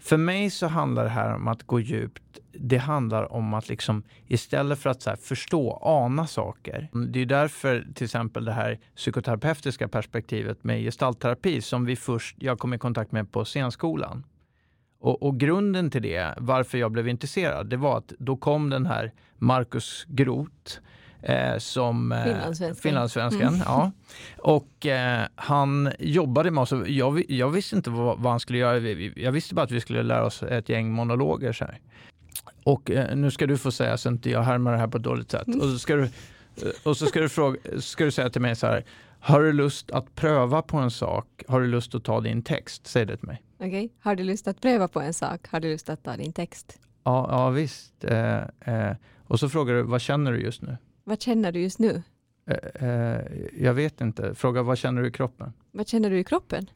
För 0.00 0.16
mig 0.16 0.50
så 0.50 0.66
handlar 0.66 1.04
det 1.04 1.10
här 1.10 1.34
om 1.34 1.48
att 1.48 1.62
gå 1.62 1.80
djupt. 1.80 2.38
Det 2.52 2.78
handlar 2.78 3.32
om 3.32 3.54
att 3.54 3.68
liksom 3.68 4.02
istället 4.26 4.78
för 4.78 4.90
att 4.90 5.02
så 5.02 5.10
här 5.10 5.16
förstå, 5.16 5.78
ana 5.82 6.26
saker. 6.26 6.88
Det 7.08 7.20
är 7.20 7.26
därför 7.26 7.86
till 7.94 8.04
exempel 8.04 8.44
det 8.44 8.52
här 8.52 8.78
psykoterapeutiska 8.96 9.88
perspektivet 9.88 10.64
med 10.64 10.82
gestaltterapi 10.82 11.62
som 11.62 11.84
vi 11.84 11.96
först, 11.96 12.36
jag 12.38 12.58
kom 12.58 12.74
i 12.74 12.78
kontakt 12.78 13.12
med 13.12 13.32
på 13.32 13.44
scenskolan. 13.44 14.24
Och, 15.00 15.22
och 15.22 15.40
grunden 15.40 15.90
till 15.90 16.02
det, 16.02 16.34
varför 16.36 16.78
jag 16.78 16.92
blev 16.92 17.08
intresserad, 17.08 17.66
det 17.66 17.76
var 17.76 17.98
att 17.98 18.12
då 18.18 18.36
kom 18.36 18.70
den 18.70 18.86
här 18.86 19.12
Markus 19.36 20.04
Groth 20.08 20.78
eh, 21.22 21.58
som 21.58 22.12
eh, 22.12 22.24
Finlandssvenskan. 22.24 22.82
finlandssvenskan, 22.82 23.48
Mm. 23.48 23.60
ja. 23.66 23.92
Och 24.38 24.86
eh, 24.86 25.26
han 25.34 25.92
jobbade 25.98 26.50
med 26.50 26.62
oss. 26.62 26.72
Jag, 26.86 27.30
jag 27.30 27.50
visste 27.50 27.76
inte 27.76 27.90
vad, 27.90 28.18
vad 28.18 28.30
han 28.32 28.40
skulle 28.40 28.58
göra. 28.58 28.78
Jag 29.16 29.32
visste 29.32 29.54
bara 29.54 29.62
att 29.62 29.70
vi 29.70 29.80
skulle 29.80 30.02
lära 30.02 30.24
oss 30.26 30.42
ett 30.42 30.68
gäng 30.68 30.92
monologer. 30.92 31.52
Så 31.52 31.64
här. 31.64 31.78
Och 32.64 32.90
eh, 32.90 33.16
nu 33.16 33.30
ska 33.30 33.46
du 33.46 33.58
få 33.58 33.72
säga 33.72 33.96
så 33.96 34.08
inte 34.08 34.30
jag 34.30 34.42
härmar 34.42 34.72
det 34.72 34.78
här 34.78 34.86
på 34.88 34.96
ett 34.96 35.02
dåligt 35.04 35.30
sätt. 35.30 35.46
Och 35.46 35.62
så 35.62 35.78
ska 35.78 35.96
du, 35.96 36.02
eh, 36.04 36.08
och 36.84 36.96
så 36.96 37.06
ska 37.06 37.20
du, 37.20 37.28
fråga, 37.28 37.58
ska 37.80 38.04
du 38.04 38.10
säga 38.10 38.30
till 38.30 38.40
mig 38.42 38.56
så 38.56 38.66
här. 38.66 38.84
Har 39.20 39.40
du 39.42 39.52
lust 39.52 39.90
att 39.90 40.14
pröva 40.14 40.62
på 40.62 40.76
en 40.76 40.90
sak? 40.90 41.26
Har 41.48 41.60
du 41.60 41.66
lust 41.66 41.94
att 41.94 42.04
ta 42.04 42.20
din 42.20 42.42
text? 42.42 42.86
Säg 42.86 43.06
det 43.06 43.16
till 43.16 43.26
mig. 43.26 43.42
Okej, 43.60 43.92
har 44.00 44.14
du 44.14 44.24
lust 44.24 44.48
att 44.48 44.60
pröva 44.60 44.88
på 44.88 45.00
en 45.00 45.14
sak? 45.14 45.48
Har 45.48 45.60
du 45.60 45.72
lust 45.72 45.88
att 45.90 46.02
ta 46.02 46.16
din 46.16 46.32
text? 46.32 46.78
Ja, 47.04 47.26
ja 47.30 47.50
visst. 47.50 48.04
Eh, 48.04 48.38
eh, 48.60 48.96
och 49.26 49.40
så 49.40 49.48
frågar 49.48 49.74
du, 49.74 49.82
vad 49.82 50.00
känner 50.00 50.32
du 50.32 50.40
just 50.40 50.62
nu? 50.62 50.76
Vad 51.04 51.22
känner 51.22 51.52
du 51.52 51.60
just 51.60 51.78
nu? 51.78 52.02
Eh, 52.46 52.88
eh, 52.88 53.20
jag 53.58 53.74
vet 53.74 54.00
inte. 54.00 54.34
Fråga, 54.34 54.62
vad 54.62 54.78
känner 54.78 55.02
du 55.02 55.08
i 55.08 55.12
kroppen? 55.12 55.52
Vad 55.70 55.88
känner 55.88 56.10
du 56.10 56.18
i 56.18 56.24
kroppen? 56.24 56.70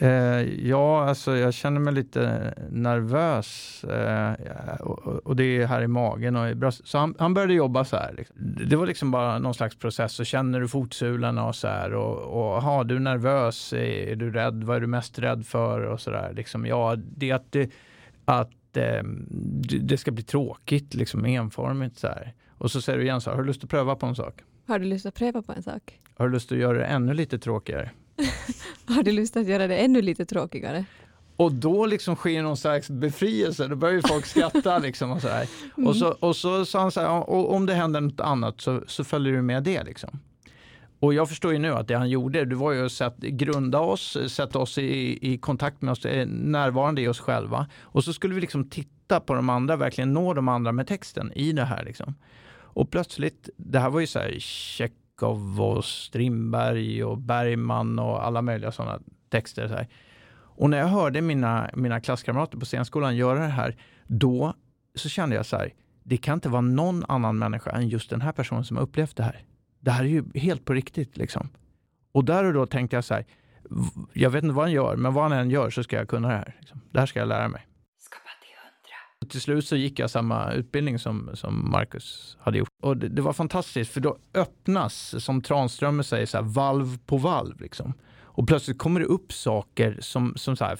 Eh, 0.00 0.66
ja, 0.68 1.04
alltså 1.08 1.36
jag 1.36 1.54
känner 1.54 1.80
mig 1.80 1.94
lite 1.94 2.54
nervös. 2.70 3.84
Eh, 3.84 4.74
och, 4.80 5.06
och- 5.26 5.36
det 5.36 5.44
är 5.44 5.66
här 5.66 5.82
i 5.82 5.86
magen 5.86 6.36
och 6.36 6.48
i 6.50 6.54
bröstet. 6.54 6.86
Så 6.86 6.98
han, 6.98 7.14
han 7.18 7.34
började 7.34 7.54
jobba 7.54 7.84
så 7.84 7.96
här. 7.96 8.14
Liksom. 8.16 8.36
Det 8.68 8.76
var 8.76 8.86
liksom 8.86 9.10
bara 9.10 9.38
någon 9.38 9.54
slags 9.54 9.76
process. 9.78 10.12
Så 10.12 10.24
känner 10.24 10.60
du 10.60 10.68
fotsulorna 10.68 11.46
och 11.46 11.54
så 11.56 11.68
här. 11.68 11.94
Och, 11.94 12.18
och 12.18 12.56
aha, 12.56 12.84
du 12.84 12.96
är 12.96 13.00
nervös. 13.00 13.72
Är, 13.72 13.76
är 13.78 14.16
du 14.16 14.30
rädd? 14.30 14.64
Vad 14.64 14.76
är 14.76 14.80
du 14.80 14.86
mest 14.86 15.18
rädd 15.18 15.46
för? 15.46 15.80
Och 15.80 16.00
så 16.00 16.10
där. 16.10 16.32
Liksom, 16.32 16.66
ja, 16.66 16.96
det 17.16 17.30
är 17.30 17.34
att, 17.34 17.52
det, 17.52 17.70
att 18.24 18.76
eh, 18.76 19.02
det 19.80 19.96
ska 19.98 20.10
bli 20.10 20.22
tråkigt, 20.24 20.94
liksom 20.94 21.24
enformigt 21.24 21.98
så 21.98 22.06
här. 22.06 22.32
Och 22.58 22.70
så 22.70 22.80
säger 22.82 22.98
du 22.98 23.04
igen 23.04 23.20
så 23.20 23.30
här, 23.30 23.36
har 23.36 23.42
du 23.42 23.46
lust 23.46 23.64
att 23.64 23.70
pröva 23.70 23.94
på 23.96 24.06
en 24.06 24.14
sak? 24.14 24.34
Har 24.66 24.78
du 24.78 24.84
lust 24.84 25.06
att 25.06 25.14
pröva 25.14 25.42
på 25.42 25.52
en 25.52 25.62
sak? 25.62 26.00
Har 26.16 26.26
du 26.26 26.32
lust 26.32 26.52
att 26.52 26.58
göra 26.58 26.78
det 26.78 26.84
ännu 26.84 27.14
lite 27.14 27.38
tråkigare? 27.38 27.90
Har 28.84 29.02
du 29.02 29.12
lust 29.12 29.36
att 29.36 29.46
göra 29.46 29.66
det 29.66 29.76
ännu 29.76 30.02
lite 30.02 30.24
tråkigare? 30.24 30.84
Och 31.36 31.52
då 31.52 31.86
liksom 31.86 32.16
sker 32.16 32.42
någon 32.42 32.56
slags 32.56 32.90
befrielse, 32.90 33.66
då 33.66 33.76
börjar 33.76 33.94
ju 33.94 34.02
folk 34.02 34.26
skratta 34.26 34.78
liksom 34.88 35.10
och 35.10 35.20
så 35.20 35.28
här. 35.28 35.48
Och 35.86 35.96
så, 35.96 36.08
och 36.20 36.36
så 36.36 36.64
sa 36.64 36.80
han 36.80 36.92
så 36.92 37.00
här, 37.00 37.06
"Ja, 37.06 37.22
och 37.22 37.54
om 37.54 37.66
det 37.66 37.74
händer 37.74 38.00
något 38.00 38.20
annat 38.20 38.60
så, 38.60 38.82
så 38.86 39.04
följer 39.04 39.32
du 39.32 39.42
med 39.42 39.62
det 39.62 39.84
liksom. 39.84 40.20
Och 41.00 41.14
jag 41.14 41.28
förstår 41.28 41.52
ju 41.52 41.58
nu 41.58 41.72
att 41.72 41.88
det 41.88 41.94
han 41.94 42.10
gjorde, 42.10 42.44
det 42.44 42.54
var 42.56 42.72
ju 42.72 42.86
att 42.86 42.92
sätt, 42.92 43.16
grunda 43.18 43.78
oss, 43.78 44.16
sätta 44.28 44.58
oss 44.58 44.78
i, 44.78 45.18
i 45.32 45.38
kontakt 45.38 45.82
med 45.82 45.92
oss, 45.92 46.04
eh, 46.04 46.26
närvarande 46.26 47.02
i 47.02 47.08
oss 47.08 47.20
själva. 47.20 47.66
Och 47.80 48.04
så 48.04 48.12
skulle 48.12 48.34
vi 48.34 48.40
liksom 48.40 48.70
titta 48.70 49.20
på 49.20 49.34
de 49.34 49.50
andra, 49.50 49.76
verkligen 49.76 50.12
nå 50.12 50.34
de 50.34 50.48
andra 50.48 50.72
med 50.72 50.86
texten 50.86 51.32
i 51.32 51.52
det 51.52 51.64
här 51.64 51.84
liksom. 51.84 52.14
Och 52.72 52.90
plötsligt, 52.90 53.48
det 53.56 53.78
här 53.78 53.90
var 53.90 54.00
ju 54.00 54.06
så 54.06 54.18
här 54.18 54.38
Tjechov 55.20 55.60
och 55.60 55.84
Strindberg 55.84 57.04
och 57.04 57.18
Bergman 57.18 57.98
och 57.98 58.26
alla 58.26 58.42
möjliga 58.42 58.72
sådana 58.72 59.00
texter. 59.28 59.68
Så 59.68 59.74
här. 59.74 59.88
Och 60.32 60.70
när 60.70 60.78
jag 60.78 60.86
hörde 60.86 61.20
mina, 61.20 61.70
mina 61.74 62.00
klasskamrater 62.00 62.58
på 62.58 62.64
scenskolan 62.64 63.16
göra 63.16 63.38
det 63.38 63.46
här, 63.46 63.76
då 64.06 64.54
så 64.94 65.08
kände 65.08 65.36
jag 65.36 65.46
så 65.46 65.56
här, 65.56 65.72
det 66.02 66.16
kan 66.16 66.34
inte 66.34 66.48
vara 66.48 66.60
någon 66.60 67.04
annan 67.08 67.38
människa 67.38 67.70
än 67.70 67.88
just 67.88 68.10
den 68.10 68.20
här 68.20 68.32
personen 68.32 68.64
som 68.64 68.76
har 68.76 68.84
upplevt 68.84 69.16
det 69.16 69.22
här. 69.22 69.42
Det 69.80 69.90
här 69.90 70.04
är 70.04 70.08
ju 70.08 70.24
helt 70.34 70.64
på 70.64 70.72
riktigt 70.72 71.16
liksom. 71.16 71.48
Och 72.12 72.24
där 72.24 72.44
och 72.44 72.52
då 72.52 72.66
tänkte 72.66 72.96
jag 72.96 73.04
så 73.04 73.14
här, 73.14 73.24
jag 74.12 74.30
vet 74.30 74.44
inte 74.44 74.54
vad 74.54 74.64
han 74.64 74.72
gör, 74.72 74.96
men 74.96 75.14
vad 75.14 75.24
han 75.24 75.32
än 75.32 75.50
gör 75.50 75.70
så 75.70 75.82
ska 75.82 75.96
jag 75.96 76.08
kunna 76.08 76.28
det 76.28 76.34
här. 76.34 76.56
Liksom. 76.60 76.80
Det 76.90 76.98
här 76.98 77.06
ska 77.06 77.18
jag 77.18 77.28
lära 77.28 77.48
mig. 77.48 77.66
Till 79.28 79.40
slut 79.40 79.66
så 79.66 79.76
gick 79.76 79.98
jag 79.98 80.10
samma 80.10 80.52
utbildning 80.52 80.98
som, 80.98 81.30
som 81.34 81.70
Marcus 81.70 82.36
hade 82.40 82.58
gjort. 82.58 82.68
Och 82.82 82.96
det, 82.96 83.08
det 83.08 83.22
var 83.22 83.32
fantastiskt, 83.32 83.92
för 83.92 84.00
då 84.00 84.18
öppnas, 84.34 85.24
som 85.24 85.42
Tranströmer 85.42 86.02
säger, 86.02 86.26
så 86.26 86.36
här, 86.36 86.44
valv 86.44 86.98
på 87.06 87.16
valv. 87.16 87.60
Liksom. 87.60 87.94
Och 88.22 88.48
plötsligt 88.48 88.78
kommer 88.78 89.00
det 89.00 89.06
upp 89.06 89.32
saker 89.32 89.98
som, 90.00 90.32
som 90.36 90.56
så 90.56 90.64
här, 90.64 90.78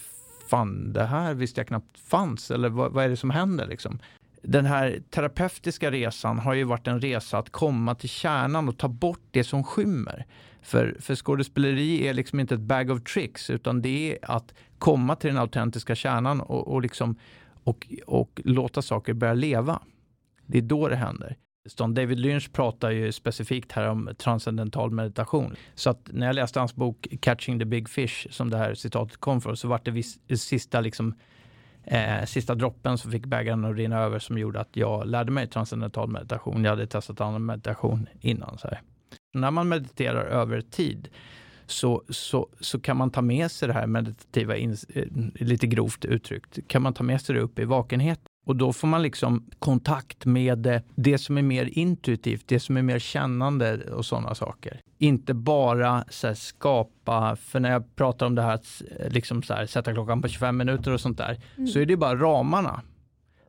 fan 0.48 0.92
det 0.92 1.05
här 1.05 1.35
visste 1.35 1.61
jag 1.61 1.68
knappt 1.68 1.98
fanns, 1.98 2.50
eller 2.50 2.68
vad, 2.68 2.92
vad 2.92 3.05
är 3.05 3.09
det 3.09 3.16
som 3.16 3.31
händer? 3.31 3.66
Liksom? 3.66 3.98
Den 4.42 4.66
här 4.66 5.03
terapeutiska 5.11 5.90
resan 5.90 6.38
har 6.38 6.55
ju 6.55 6.64
varit 6.64 6.87
en 6.87 7.00
resa 7.00 7.38
att 7.38 7.50
komma 7.50 7.94
till 7.94 8.09
kärnan 8.09 8.68
och 8.68 8.79
ta 8.79 8.88
bort 8.88 9.22
det 9.31 9.44
som 9.44 9.64
skymmer. 9.64 10.26
För, 10.62 10.96
för 11.00 11.14
skådespeleri 11.14 12.09
är 12.09 12.14
liksom 12.14 12.40
inte 12.40 12.55
ett 12.55 12.61
bag 12.61 12.90
of 12.90 13.03
tricks, 13.03 13.50
utan 13.50 13.83
det 13.83 14.12
är 14.12 14.18
att 14.22 14.55
komma 14.79 15.16
till 15.16 15.29
den 15.29 15.38
autentiska 15.38 15.94
kärnan 15.94 16.40
och, 16.40 16.68
och, 16.68 16.83
liksom, 16.83 17.16
och, 17.64 17.87
och 18.07 18.40
låta 18.44 18.83
saker 18.83 19.12
börja 19.12 19.35
leva. 19.35 19.83
Det 20.46 20.59
är 20.59 20.62
då 20.62 20.88
det 20.88 20.96
händer. 20.96 21.37
David 21.77 22.20
Lynch 22.20 22.53
pratar 22.53 22.90
ju 22.90 23.12
specifikt 23.12 23.73
här 23.73 23.88
om 23.88 24.11
transcendental 24.18 24.90
meditation. 24.90 25.57
Så 25.75 25.90
att 25.90 26.11
när 26.12 26.27
jag 26.27 26.35
läste 26.35 26.59
hans 26.59 26.75
bok 26.75 27.07
Catching 27.20 27.59
the 27.59 27.64
Big 27.64 27.88
Fish, 27.88 28.27
som 28.31 28.51
det 28.51 28.57
här 28.57 28.75
citatet 28.75 29.16
kom 29.16 29.40
från, 29.40 29.57
så 29.57 29.68
var 29.68 29.81
det 29.85 29.90
vis, 29.90 30.18
sista, 30.37 30.81
liksom, 30.81 31.14
eh, 31.85 32.25
sista 32.25 32.55
droppen 32.55 32.99
som 32.99 33.12
fick 33.12 33.27
bägaren 33.27 33.64
att 33.64 33.77
rinna 33.77 33.99
över 33.99 34.18
som 34.18 34.38
gjorde 34.38 34.61
att 34.61 34.77
jag 34.77 35.07
lärde 35.07 35.31
mig 35.31 35.46
transcendental 35.46 36.09
meditation. 36.09 36.64
Jag 36.64 36.70
hade 36.70 36.87
testat 36.87 37.20
annan 37.20 37.46
meditation 37.46 38.09
innan. 38.20 38.59
Så 38.59 38.68
här. 38.68 38.81
När 39.35 39.51
man 39.51 39.68
mediterar 39.68 40.25
över 40.25 40.61
tid 40.61 41.09
så, 41.70 42.02
så, 42.09 42.48
så 42.61 42.80
kan 42.80 42.96
man 42.96 43.11
ta 43.11 43.22
med 43.22 43.50
sig 43.50 43.68
det 43.68 43.74
här 43.74 43.87
meditativa, 43.87 44.56
eh, 44.56 44.68
lite 45.35 45.66
grovt 45.66 46.04
uttryckt, 46.04 46.59
kan 46.68 46.83
man 46.83 46.94
ta 46.94 47.02
med 47.02 47.20
sig 47.20 47.35
det 47.35 47.40
upp 47.40 47.59
i 47.59 47.64
vakenhet. 47.64 48.20
Och 48.46 48.56
då 48.56 48.72
får 48.72 48.88
man 48.88 49.02
liksom 49.02 49.46
kontakt 49.59 50.24
med 50.24 50.66
eh, 50.66 50.80
det 50.94 51.18
som 51.18 51.38
är 51.38 51.42
mer 51.42 51.78
intuitivt, 51.78 52.48
det 52.48 52.61
som 52.61 52.76
är 52.76 52.83
mer 52.83 52.98
kännande 52.98 53.92
och 53.92 54.06
sådana 54.06 54.35
saker. 54.35 54.80
Inte 54.98 55.35
bara 55.35 56.04
så 56.09 56.35
skapa, 56.35 57.37
för 57.37 57.61
när 57.61 57.70
jag 57.72 57.96
pratar 57.96 58.26
om 58.26 58.35
det 58.35 58.42
här 58.42 58.54
att 58.54 58.83
eh, 58.98 59.11
liksom 59.11 59.42
så 59.42 59.54
här, 59.54 59.66
sätta 59.66 59.92
klockan 59.92 60.22
på 60.22 60.28
25 60.28 60.56
minuter 60.56 60.92
och 60.92 61.00
sånt 61.00 61.18
där, 61.18 61.40
så 61.72 61.78
är 61.78 61.87
det 61.87 61.96
bara 61.96 62.16
ramarna. 62.16 62.83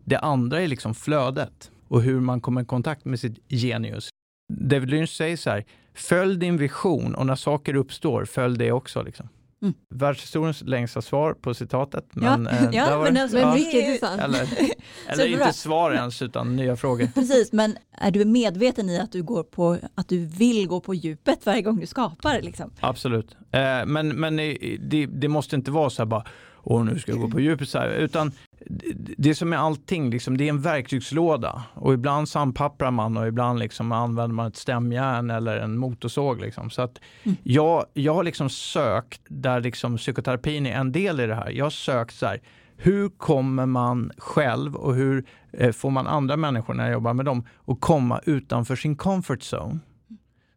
Det 0.04 0.18
andra 0.18 0.62
är 0.62 0.68
liksom 0.68 0.96
flödet 0.96 1.72
och 1.88 2.02
hur 2.02 2.20
man 2.20 2.42
kommer 2.42 2.62
i 2.62 2.66
kontakt 2.66 3.06
med 3.06 3.20
sitt 3.20 3.40
genius. 3.48 4.10
David 4.54 4.90
Lynch 4.90 5.10
säger 5.10 5.38
så 5.38 5.50
här, 5.50 5.66
följ 5.96 6.38
din 6.38 6.58
vision 6.58 7.16
och 7.16 7.26
när 7.26 7.36
saker 7.36 7.76
uppstår, 7.76 8.26
följ 8.26 8.58
det 8.58 8.72
också. 8.72 9.02
Liksom. 9.04 9.30
Mm. 9.62 9.74
Världshistoriens 9.90 10.62
längsta 10.62 11.02
svar 11.02 11.34
på 11.34 11.54
citatet. 11.54 12.06
Men, 12.12 12.50
Ja, 12.52 12.58
eh, 12.58 12.70
ja, 12.72 13.04
men 13.04 13.14
det. 13.14 13.22
alltså, 13.22 13.38
Ja, 13.40 13.54
mycket 13.54 13.74
intressant. 13.74 14.22
eller 14.22 14.48
eller 15.08 15.26
inte 15.26 15.54
svar 15.54 15.92
ens, 15.92 16.22
utan 16.22 16.56
nya 16.56 16.76
frågor. 16.76 17.08
Precis, 17.14 17.52
men 17.52 17.78
är 17.98 18.12
du 18.12 18.26
medveten 18.26 18.90
i 18.90 19.00
att 19.00 19.12
du, 19.12 19.24
går 19.24 19.44
på, 19.44 19.78
att 19.96 20.10
du 20.10 20.26
vill 20.26 20.68
gå 20.68 20.80
på 20.80 20.94
djupet 20.94 21.46
varje 21.46 21.62
gång 21.62 21.80
du 21.80 21.88
skapar? 21.88 22.42
Liksom? 22.42 22.72
Absolut. 22.80 23.36
Eh, 23.52 23.86
men 23.86 24.08
men 24.08 24.40
eh, 24.40 24.56
det, 24.80 25.06
det 25.06 25.28
måste 25.28 25.56
inte 25.56 25.72
vara 25.72 25.90
så 25.90 26.02
här 26.02 26.08
bara, 26.08 26.24
åh 26.64 26.84
nu 26.86 27.00
ska 27.00 27.12
jag 27.12 27.22
gå 27.22 27.30
på 27.30 27.40
djupet 27.40 27.70
så 27.70 27.78
här. 27.80 27.90
Utan 27.90 28.32
det- 28.66 29.16
det 29.18 29.36
som 29.36 29.54
är 29.54 29.58
allting, 29.58 30.10
liksom, 30.10 30.38
det 30.38 30.44
är 30.44 30.50
en 30.50 30.62
verktygslåda. 30.62 31.64
Och 31.74 31.94
ibland 31.94 32.30
sandpapprar 32.30 32.92
man 32.92 33.18
och 33.18 33.28
ibland 33.28 33.60
liksom 33.60 33.92
använder 33.92 34.34
man 34.36 34.48
ett 34.48 34.56
stämjärn 34.56 35.30
eller 35.30 35.58
en 35.58 35.78
motorsåg. 35.78 36.42
Liksom. 36.42 36.70
Så 36.70 36.82
att 36.82 37.00
Mm. 37.24 37.38
jag, 37.44 37.86
jag 37.94 38.14
har 38.14 38.24
liksom 38.24 38.50
sökt, 38.50 39.22
där 39.28 39.60
liksom 39.62 39.98
psykoterapin 39.98 40.66
är 40.66 40.72
en 40.76 40.92
del 40.92 41.20
i 41.20 41.28
det 41.28 41.36
här. 41.36 41.50
Jag 41.50 41.66
har 41.66 41.70
sökt 41.70 42.16
så 42.16 42.26
här, 42.26 42.42
hur 42.78 43.10
kommer 43.10 43.66
man 43.66 44.12
själv 44.18 44.76
och 44.76 44.96
hur 44.96 45.26
eh, 45.54 45.72
får 45.72 45.90
man 45.90 46.08
andra 46.08 46.38
människor 46.38 46.74
när 46.74 46.84
jag 46.84 46.94
jobbar 46.94 47.14
med 47.14 47.26
dem 47.26 47.46
att 47.68 47.82
komma 47.82 48.20
utanför 48.26 48.76
sin 48.76 48.96
comfort 48.96 49.40
zone? 49.54 49.80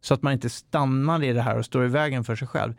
Så 0.01 0.15
att 0.15 0.23
man 0.23 0.33
inte 0.33 0.51
stannar 0.51 1.23
i 1.25 1.33
det 1.33 1.43
här 1.43 1.59
och 1.59 1.65
står 1.65 1.85
i 1.85 1.89
vägen 1.89 2.25
för 2.25 2.37
sig 2.37 2.49
själv. 2.49 2.75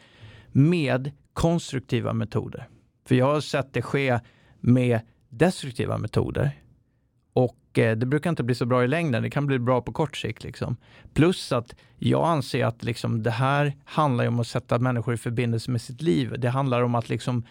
Med 0.51 1.11
konstruktiva 1.33 2.13
metoder. 2.13 2.67
För 3.07 3.15
jag 3.15 3.25
har 3.25 3.41
sett 3.41 3.73
det 3.73 3.81
ske 3.81 4.19
med 4.59 4.99
destruktiva 5.29 5.97
metoder. 5.97 6.51
Och 7.33 7.79
eh, 7.79 7.97
det 7.97 8.05
brukar 8.05 8.29
inte 8.29 8.43
bli 8.43 8.55
så 8.55 8.65
bra 8.65 8.83
i 8.83 8.87
längden, 8.87 9.23
det 9.23 9.29
kan 9.29 9.47
bli 9.47 9.59
bra 9.59 9.81
på 9.81 9.91
kort 9.91 10.17
sikt. 10.17 10.43
Liksom. 10.43 10.77
Plus 11.13 11.51
att 11.51 11.75
jag 11.97 12.27
anser 12.27 12.65
att 12.65 12.83
liksom, 12.83 13.23
det 13.23 13.31
här 13.31 13.73
handlar 13.85 14.23
ju 14.23 14.27
om 14.27 14.39
att 14.39 14.47
sätta 14.47 14.79
människor 14.79 15.13
i 15.13 15.17
förbindelse 15.17 15.71
med 15.71 15.81
sitt 15.81 16.01
liv. 16.01 16.35
Det 16.37 16.49
handlar 16.49 16.81
om 16.81 16.95
att 16.95 17.09
liksom, 17.09 17.45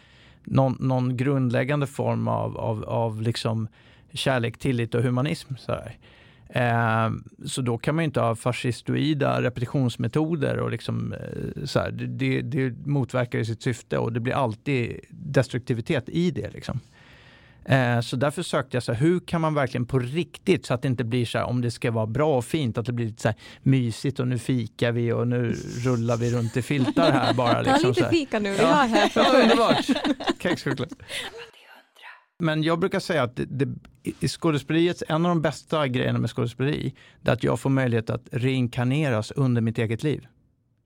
någon, 0.44 0.76
någon 0.80 1.16
grundläggande 1.16 1.86
form 1.86 2.28
av, 2.28 2.58
av, 2.58 2.84
av 2.84 3.22
liksom, 3.22 3.68
kärlek, 4.12 4.58
tillit 4.58 4.94
och 4.94 5.02
humanism. 5.02 5.54
Så, 5.56 5.72
här. 5.72 5.98
Eh, 6.48 7.10
så 7.46 7.62
då 7.62 7.78
kan 7.78 7.94
man 7.94 8.04
inte 8.04 8.20
ha 8.20 8.34
fascistoida 8.36 9.42
repetitionsmetoder 9.42 10.58
och 10.58 10.70
liksom, 10.70 11.12
eh, 11.12 11.64
så 11.64 11.78
här, 11.78 11.90
det, 11.90 12.42
det, 12.42 12.86
motverkar 12.86 13.38
ju 13.38 13.44
sitt 13.44 13.62
syfte 13.62 13.98
och 13.98 14.12
det 14.12 14.20
blir 14.20 14.34
alltid 14.34 15.00
destruktivitet 15.10 16.08
i 16.08 16.30
det. 16.30 16.50
Liksom. 16.50 16.80
Eh, 17.64 18.00
så 18.00 18.16
därför 18.16 18.42
sökte 18.42 18.76
jag 18.76 18.82
så 18.82 18.92
här, 18.92 19.00
hur 19.00 19.20
kan 19.20 19.40
man 19.40 19.54
verkligen 19.54 19.86
på 19.86 19.98
riktigt 19.98 20.66
så 20.66 20.74
att 20.74 20.82
det 20.82 20.88
inte 20.88 21.04
blir 21.04 21.26
så 21.26 21.38
här 21.38 21.44
om 21.44 21.60
det 21.60 21.70
ska 21.70 21.90
vara 21.90 22.06
bra 22.06 22.36
och 22.38 22.44
fint 22.44 22.78
att 22.78 22.86
det 22.86 22.92
blir 22.92 23.06
lite 23.06 23.22
så 23.22 23.28
här 23.28 23.36
mysigt 23.62 24.20
och 24.20 24.28
nu 24.28 24.38
fikar 24.38 24.92
vi 24.92 25.12
och 25.12 25.28
nu 25.28 25.54
rullar 25.84 26.16
vi 26.16 26.30
runt 26.30 26.56
i 26.56 26.62
filtar 26.62 27.12
här 27.12 27.34
bara. 27.34 27.54
Ta 27.54 27.60
Liksom, 27.72 27.94
så 27.94 28.00
lite 28.00 28.10
fika 28.10 28.38
nu, 28.38 28.50
vi 28.52 28.58
Ja. 28.58 28.66
har 28.66 28.86
här. 28.86 29.12
Ja, 29.14 29.42
underbart. 29.42 29.86
Kexchoklad. 30.42 30.94
Men 32.38 32.62
jag 32.62 32.78
brukar 32.78 33.00
säga 33.00 33.22
att 33.22 33.36
det, 33.36 33.44
det, 33.44 33.68
i 34.20 34.28
skådespeleriet, 34.28 35.02
en 35.08 35.26
av 35.26 35.28
de 35.28 35.42
bästa 35.42 35.88
grejerna 35.88 36.18
med 36.18 36.30
skådespeleri, 36.30 36.94
det 37.20 37.30
är 37.30 37.34
att 37.34 37.44
jag 37.44 37.60
får 37.60 37.70
möjlighet 37.70 38.10
att 38.10 38.28
reinkarneras 38.32 39.30
under 39.30 39.60
mitt 39.62 39.78
eget 39.78 40.02
liv. 40.02 40.26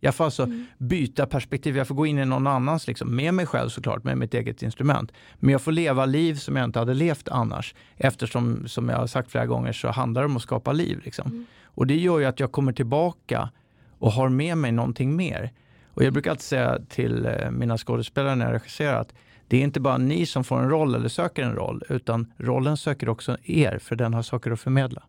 Jag 0.00 0.14
får 0.14 0.24
alltså 0.24 0.42
Mm. 0.42 0.66
byta 0.78 1.26
perspektiv, 1.26 1.76
jag 1.76 1.88
får 1.88 1.94
gå 1.94 2.06
in 2.06 2.18
i 2.18 2.24
någon 2.24 2.46
annans, 2.46 2.86
liksom, 2.86 3.16
med 3.16 3.34
mig 3.34 3.46
själv 3.46 3.68
såklart, 3.68 4.04
med 4.04 4.18
mitt 4.18 4.34
eget 4.34 4.62
instrument. 4.62 5.12
Men 5.34 5.52
jag 5.52 5.62
får 5.62 5.72
leva 5.72 6.06
liv 6.06 6.34
som 6.34 6.56
jag 6.56 6.64
inte 6.64 6.78
hade 6.78 6.94
levt 6.94 7.28
annars. 7.28 7.74
Eftersom, 7.96 8.68
som 8.68 8.88
jag 8.88 8.96
har 8.96 9.06
sagt 9.06 9.30
flera 9.30 9.46
gånger, 9.46 9.72
så 9.72 9.88
handlar 9.88 10.22
det 10.22 10.26
om 10.26 10.36
att 10.36 10.42
skapa 10.42 10.72
liv. 10.72 11.00
Liksom. 11.04 11.30
Mm. 11.30 11.46
Och 11.64 11.86
det 11.86 11.96
gör 11.96 12.18
ju 12.18 12.24
att 12.24 12.40
jag 12.40 12.52
kommer 12.52 12.72
tillbaka 12.72 13.50
och 13.98 14.12
har 14.12 14.28
med 14.28 14.58
mig 14.58 14.72
någonting 14.72 15.16
mer. 15.16 15.52
Och 15.94 16.04
jag 16.04 16.12
brukar 16.12 16.30
alltid 16.30 16.44
säga 16.44 16.78
till 16.88 17.26
eh, 17.26 17.50
mina 17.50 17.78
skådespelare 17.78 18.34
när 18.34 18.46
jag 18.46 18.54
regisserar 18.54 19.00
att 19.00 19.14
det 19.48 19.56
är 19.56 19.62
inte 19.62 19.80
bara 19.80 19.98
ni 19.98 20.26
som 20.26 20.44
får 20.44 20.58
en 20.60 20.70
roll 20.70 20.94
eller 20.94 21.08
söker 21.08 21.42
en 21.42 21.54
roll, 21.54 21.82
utan 21.88 22.32
rollen 22.36 22.76
söker 22.76 23.08
också 23.08 23.36
er, 23.44 23.78
för 23.78 23.96
den 23.96 24.14
har 24.14 24.22
saker 24.22 24.50
att 24.50 24.60
förmedla. 24.60 25.02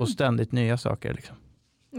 Och 0.00 0.08
ständigt 0.08 0.52
nya 0.52 0.78
saker. 0.78 1.14
Liksom. 1.14 1.36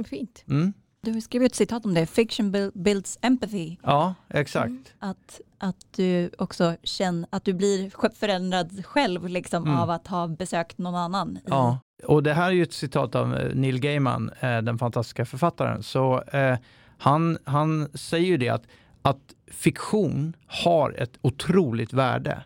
Fint. 0.10 0.44
Mm. 0.48 0.74
Du 1.04 1.22
skrev 1.22 1.44
ett 1.44 1.56
citat 1.56 1.86
om 1.86 1.94
det, 1.94 2.06
fiction 2.06 2.56
buil- 2.56 2.72
builds 2.76 3.18
empathy. 3.22 3.76
Ja, 3.84 4.16
exakt. 4.30 4.68
Mm. 4.68 4.84
Att, 5.00 5.42
att 5.58 5.86
du 5.96 6.30
också 6.38 6.76
känner 6.84 7.28
att 7.32 7.46
du 7.46 7.54
blir 7.54 8.10
förändrad 8.20 8.86
själv 8.86 9.28
liksom, 9.28 9.64
Mm. 9.64 9.78
av 9.80 9.90
att 9.90 10.08
ha 10.08 10.28
besökt 10.28 10.78
någon 10.78 10.96
annan. 10.96 11.40
Ja. 11.46 11.80
Och 12.04 12.24
det 12.24 12.34
här 12.34 12.48
är 12.48 12.52
ju 12.52 12.64
ett 12.64 12.74
citat 12.74 13.16
av 13.16 13.36
eh, 13.38 13.56
Neil 13.56 13.80
Gaiman, 13.80 14.30
eh, 14.40 14.62
den 14.62 14.78
fantastiska 14.78 15.26
författaren. 15.26 15.84
Så 15.84 16.22
eh, 16.22 16.58
han, 16.98 17.38
han 17.44 17.90
säger 17.94 18.28
ju 18.28 18.38
det 18.38 18.50
att, 18.50 18.64
att 19.02 19.36
fiktion 19.52 20.36
har 20.48 20.96
ett 20.98 21.18
otroligt 21.22 21.94
värde. 21.94 22.44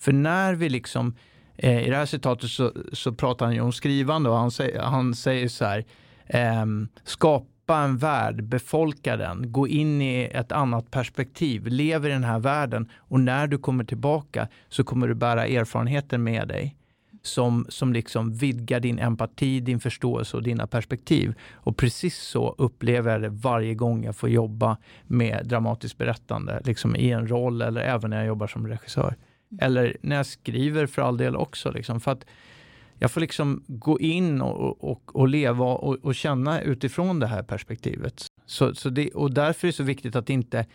För 0.00 0.12
när 0.12 0.54
vi 0.54 0.68
liksom, 0.68 1.16
eh, 1.56 1.86
i 1.86 1.90
det 1.90 1.96
här 1.96 2.06
citatet 2.06 2.50
så, 2.50 2.72
så 2.92 3.12
pratar 3.12 3.46
han 3.46 3.54
ju 3.54 3.60
om 3.60 3.72
skrivande 3.72 4.30
och 4.30 4.36
han 4.36 4.50
säger, 4.50 4.80
han 4.82 5.14
säger 5.14 5.48
så 5.48 5.64
här, 5.64 5.84
eh, 6.26 6.66
skapa 7.04 7.78
en 7.78 7.98
värld, 7.98 8.44
befolka 8.44 9.16
den, 9.16 9.52
gå 9.52 9.68
in 9.68 10.02
i 10.02 10.30
ett 10.32 10.52
annat 10.52 10.90
perspektiv, 10.90 11.66
lev 11.66 12.06
i 12.06 12.08
den 12.08 12.24
här 12.24 12.38
världen 12.38 12.88
och 12.96 13.20
när 13.20 13.46
du 13.46 13.58
kommer 13.58 13.84
tillbaka 13.84 14.48
så 14.68 14.84
kommer 14.84 15.08
du 15.08 15.14
bära 15.14 15.46
erfarenheter 15.46 16.18
med 16.18 16.48
dig 16.48 16.76
som, 17.22 17.66
som 17.68 17.92
liksom 17.92 18.34
vidgar 18.34 18.80
din 18.80 18.98
empati, 18.98 19.60
din 19.60 19.80
förståelse 19.80 20.36
och 20.36 20.42
dina 20.42 20.66
perspektiv. 20.66 21.34
Och 21.52 21.76
precis 21.76 22.18
så 22.18 22.54
upplever 22.58 23.12
jag 23.12 23.22
det 23.22 23.28
varje 23.28 23.74
gång 23.74 24.04
jag 24.04 24.16
får 24.16 24.28
jobba 24.28 24.76
med 25.06 25.46
dramatiskt 25.46 25.98
berättande, 25.98 26.60
liksom 26.64 26.96
i 26.96 27.10
en 27.10 27.28
roll 27.28 27.62
eller 27.62 27.80
även 27.80 28.10
när 28.10 28.16
jag 28.16 28.26
jobbar 28.26 28.46
som 28.46 28.68
regissör. 28.68 29.16
Eller 29.60 29.96
när 30.00 30.16
jag 30.16 30.26
skriver 30.26 30.86
för 30.86 31.02
all 31.02 31.16
del 31.16 31.36
också. 31.36 31.70
Liksom, 31.70 32.00
för 32.00 32.12
att 32.12 32.24
jag 32.98 33.10
får 33.10 33.20
liksom 33.20 33.64
gå 33.66 34.00
in 34.00 34.40
och, 34.40 34.84
och, 34.90 35.16
och 35.16 35.28
leva 35.28 35.64
och, 35.64 36.04
och 36.04 36.14
känna 36.14 36.60
utifrån 36.60 37.20
det 37.20 37.26
här 37.26 37.42
perspektivet. 37.42 38.26
Så, 38.46 38.74
så 38.74 38.90
det, 38.90 39.10
och 39.10 39.34
därför 39.34 39.66
är 39.66 39.72
det 39.72 39.76
så 39.76 39.82
viktigt 39.82 40.16
att 40.16 40.30
inte 40.30 40.66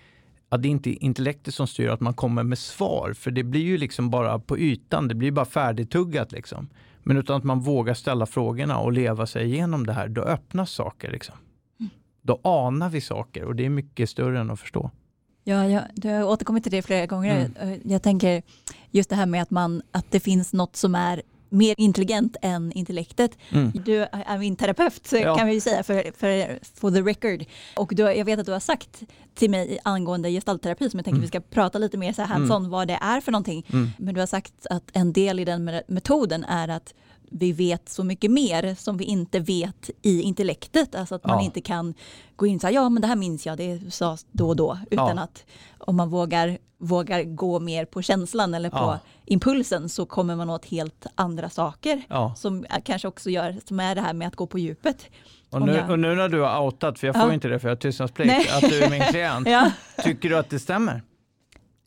att 0.49 0.61
det 0.61 0.67
inte 0.67 0.89
är 0.89 1.03
intellektet 1.03 1.53
som 1.53 1.67
styr 1.67 1.87
att 1.87 1.99
man 1.99 2.13
kommer 2.13 2.43
med 2.43 2.57
svar, 2.57 3.13
för 3.13 3.31
det 3.31 3.43
blir 3.43 3.61
ju 3.61 3.77
liksom 3.77 4.09
bara 4.09 4.39
på 4.39 4.57
ytan, 4.57 5.07
det 5.07 5.15
blir 5.15 5.31
bara 5.31 5.45
färdigtuggat 5.45 6.31
liksom. 6.31 6.69
Men 7.03 7.17
utan 7.17 7.37
att 7.37 7.43
man 7.43 7.59
vågar 7.59 7.93
ställa 7.93 8.25
frågorna 8.25 8.77
och 8.77 8.91
leva 8.91 9.25
sig 9.25 9.45
igenom 9.45 9.85
det 9.85 9.93
här, 9.93 10.07
då 10.07 10.21
öppnas 10.21 10.71
saker. 10.71 11.11
Liksom. 11.11 11.35
Då 12.21 12.39
anar 12.43 12.89
vi 12.89 13.01
saker 13.01 13.43
och 13.43 13.55
det 13.55 13.65
är 13.65 13.69
mycket 13.69 14.09
större 14.09 14.39
än 14.39 14.51
att 14.51 14.59
förstå. 14.59 14.91
Ja, 15.43 15.67
jag, 15.67 15.83
du 15.95 16.09
har 16.09 16.23
återkommit 16.23 16.63
till 16.63 16.71
det 16.71 16.81
flera 16.81 17.05
gånger. 17.05 17.51
Mm. 17.59 17.73
Eh, 17.73 17.79
Jag 17.91 18.03
tänker 18.03 18.43
just 18.91 19.09
det 19.09 19.15
här 19.15 19.25
med 19.25 19.41
att, 19.41 19.51
man, 19.51 19.81
att 19.91 20.11
det 20.11 20.19
finns 20.19 20.53
något 20.53 20.75
som 20.75 20.95
är 20.95 21.21
mer 21.55 21.75
intelligent 21.77 22.37
än 22.41 22.71
intellektet. 22.71 23.37
Mm. 23.51 23.71
Du 23.85 24.01
är 24.11 24.37
min 24.37 24.55
terapeut 24.55 25.11
Ja. 25.11 25.35
kan 25.37 25.47
vi 25.47 25.53
ju 25.53 25.59
säga 25.61 25.83
för, 25.83 26.11
för 26.17 26.59
for 26.79 26.91
the 26.91 27.01
record. 27.01 27.45
Och 27.75 27.91
du, 27.95 28.03
jag 28.03 28.25
vet 28.25 28.39
att 28.39 28.45
du 28.45 28.51
har 28.51 28.59
sagt 28.59 29.03
till 29.35 29.49
mig 29.49 29.79
angående 29.83 30.29
gestaltterapi 30.31 30.89
som 30.89 30.97
jag 30.97 31.05
tänker 31.05 31.15
Mm. 31.15 31.21
vi 31.21 31.27
ska 31.27 31.39
prata 31.39 31.77
lite 31.79 31.97
mer 31.97 32.13
så 32.13 32.21
här 32.21 32.29
hands-on 32.35 32.69
vad 32.69 32.87
det 32.87 32.97
är 33.01 33.21
för 33.21 33.31
någonting. 33.31 33.65
Mm. 33.73 33.89
Men 33.97 34.13
du 34.13 34.19
har 34.19 34.27
sagt 34.27 34.53
att 34.69 34.83
en 34.93 35.13
del 35.13 35.39
i 35.39 35.45
den 35.45 35.69
me- 35.69 35.81
metoden 35.87 36.43
är 36.43 36.67
att 36.67 36.93
vi 37.31 37.51
vet 37.51 37.89
så 37.89 38.03
mycket 38.03 38.31
mer 38.31 38.75
som 38.75 38.97
vi 38.97 39.03
inte 39.05 39.39
vet 39.39 39.89
i 40.01 40.21
intellektet. 40.21 40.95
Alltså 40.95 41.15
att 41.15 41.25
man 41.25 41.37
Ja. 41.39 41.45
inte 41.45 41.61
kan 41.61 41.93
gå 42.35 42.45
in 42.47 42.59
så 42.59 42.67
här, 42.67 42.73
ja 42.73 42.89
men 42.89 43.01
det 43.01 43.07
här 43.07 43.15
minns 43.15 43.45
jag, 43.45 43.57
det 43.57 43.93
sades 43.93 44.25
då 44.31 44.47
och 44.47 44.55
då. 44.55 44.77
Utan 44.91 45.17
Ja. 45.17 45.23
att 45.23 45.45
om 45.77 45.95
man 45.95 46.09
vågar, 46.09 46.57
vågar 46.77 47.23
gå 47.23 47.59
mer 47.59 47.85
på 47.85 48.01
känslan 48.01 48.53
eller 48.53 48.69
på 48.69 48.77
Ja. 48.77 48.99
impulsen 49.25 49.89
så 49.89 50.05
kommer 50.05 50.35
man 50.35 50.49
åt 50.49 50.65
helt 50.65 51.05
andra 51.15 51.49
saker. 51.49 52.01
Som 52.35 52.65
kanske 52.83 53.07
också 53.07 53.29
gör, 53.29 53.55
som 53.67 53.79
är 53.79 53.95
det 53.95 54.01
här 54.01 54.13
med 54.13 54.27
att 54.27 54.35
gå 54.35 54.47
på 54.47 54.59
djupet. 54.59 55.05
Och, 55.49 55.61
nu, 55.61 55.75
jag- 55.75 55.89
och 55.89 55.99
nu 55.99 56.15
när 56.15 56.29
du 56.29 56.41
har 56.41 56.61
outat, 56.61 56.99
för 56.99 57.07
jag 57.07 57.15
Ja. 57.15 57.21
får 57.21 57.33
inte 57.33 57.47
det 57.47 57.59
för 57.59 57.67
jag 57.67 57.75
har 57.75 57.81
tystnadsplikt, 57.81 58.53
att 58.53 58.61
du 58.69 58.79
är 58.83 58.89
min 58.89 59.01
klient, 59.01 59.47
tycker 60.03 60.29
du 60.29 60.37
att 60.37 60.49
det 60.49 60.59
stämmer? 60.59 61.01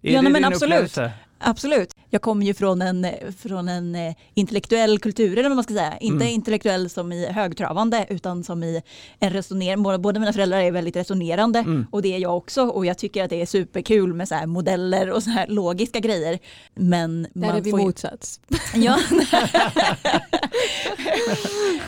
Är 0.03 0.13
Ja, 0.13 0.23
det 0.23 0.31
men 0.31 0.45
absolut. 0.45 0.63
upplevelse? 0.75 1.13
Absolut. 1.39 1.95
Jag 2.11 2.23
kommer 2.23 2.47
ju 2.47 2.55
från 2.55 2.83
en, 2.83 3.07
från 3.39 3.69
en 3.69 3.95
eh, 3.95 4.15
intellektuell 4.35 4.99
kultur, 4.99 5.39
eller 5.39 5.49
vad 5.49 5.57
man 5.57 5.65
ska 5.65 5.75
säga. 5.75 5.99
Inte 5.99 6.25
Mm. 6.25 6.35
intellektuell 6.35 6.91
som 6.91 7.13
i 7.13 7.27
högtravande, 7.27 8.07
utan 8.09 8.45
som 8.45 8.63
i 8.63 8.83
en 9.21 9.31
resonerande. 9.31 9.99
Båda 9.99 10.21
mina 10.21 10.33
föräldrar 10.33 10.59
är 10.59 10.71
väldigt 10.71 10.97
resonerande 10.97 11.59
Mm. 11.59 11.87
och 11.91 12.03
det 12.03 12.15
är 12.15 12.19
jag 12.19 12.37
också. 12.37 12.63
Och 12.63 12.87
jag 12.87 12.99
tycker 12.99 13.25
att 13.25 13.31
det 13.31 13.43
är 13.43 13.47
superkul 13.47 14.15
med 14.15 14.29
så 14.29 14.35
här 14.35 14.47
modeller 14.47 15.11
och 15.11 15.23
så 15.23 15.31
här 15.31 15.47
logiska 15.47 16.01
grejer. 16.01 16.39
Men 16.75 17.27
Där 17.35 17.49
är 17.49 17.53
man 17.53 17.63
vi 17.63 17.71
får 17.71 17.81
ju- 17.81 17.87
motsats. 17.87 18.41
Ja. 18.75 18.99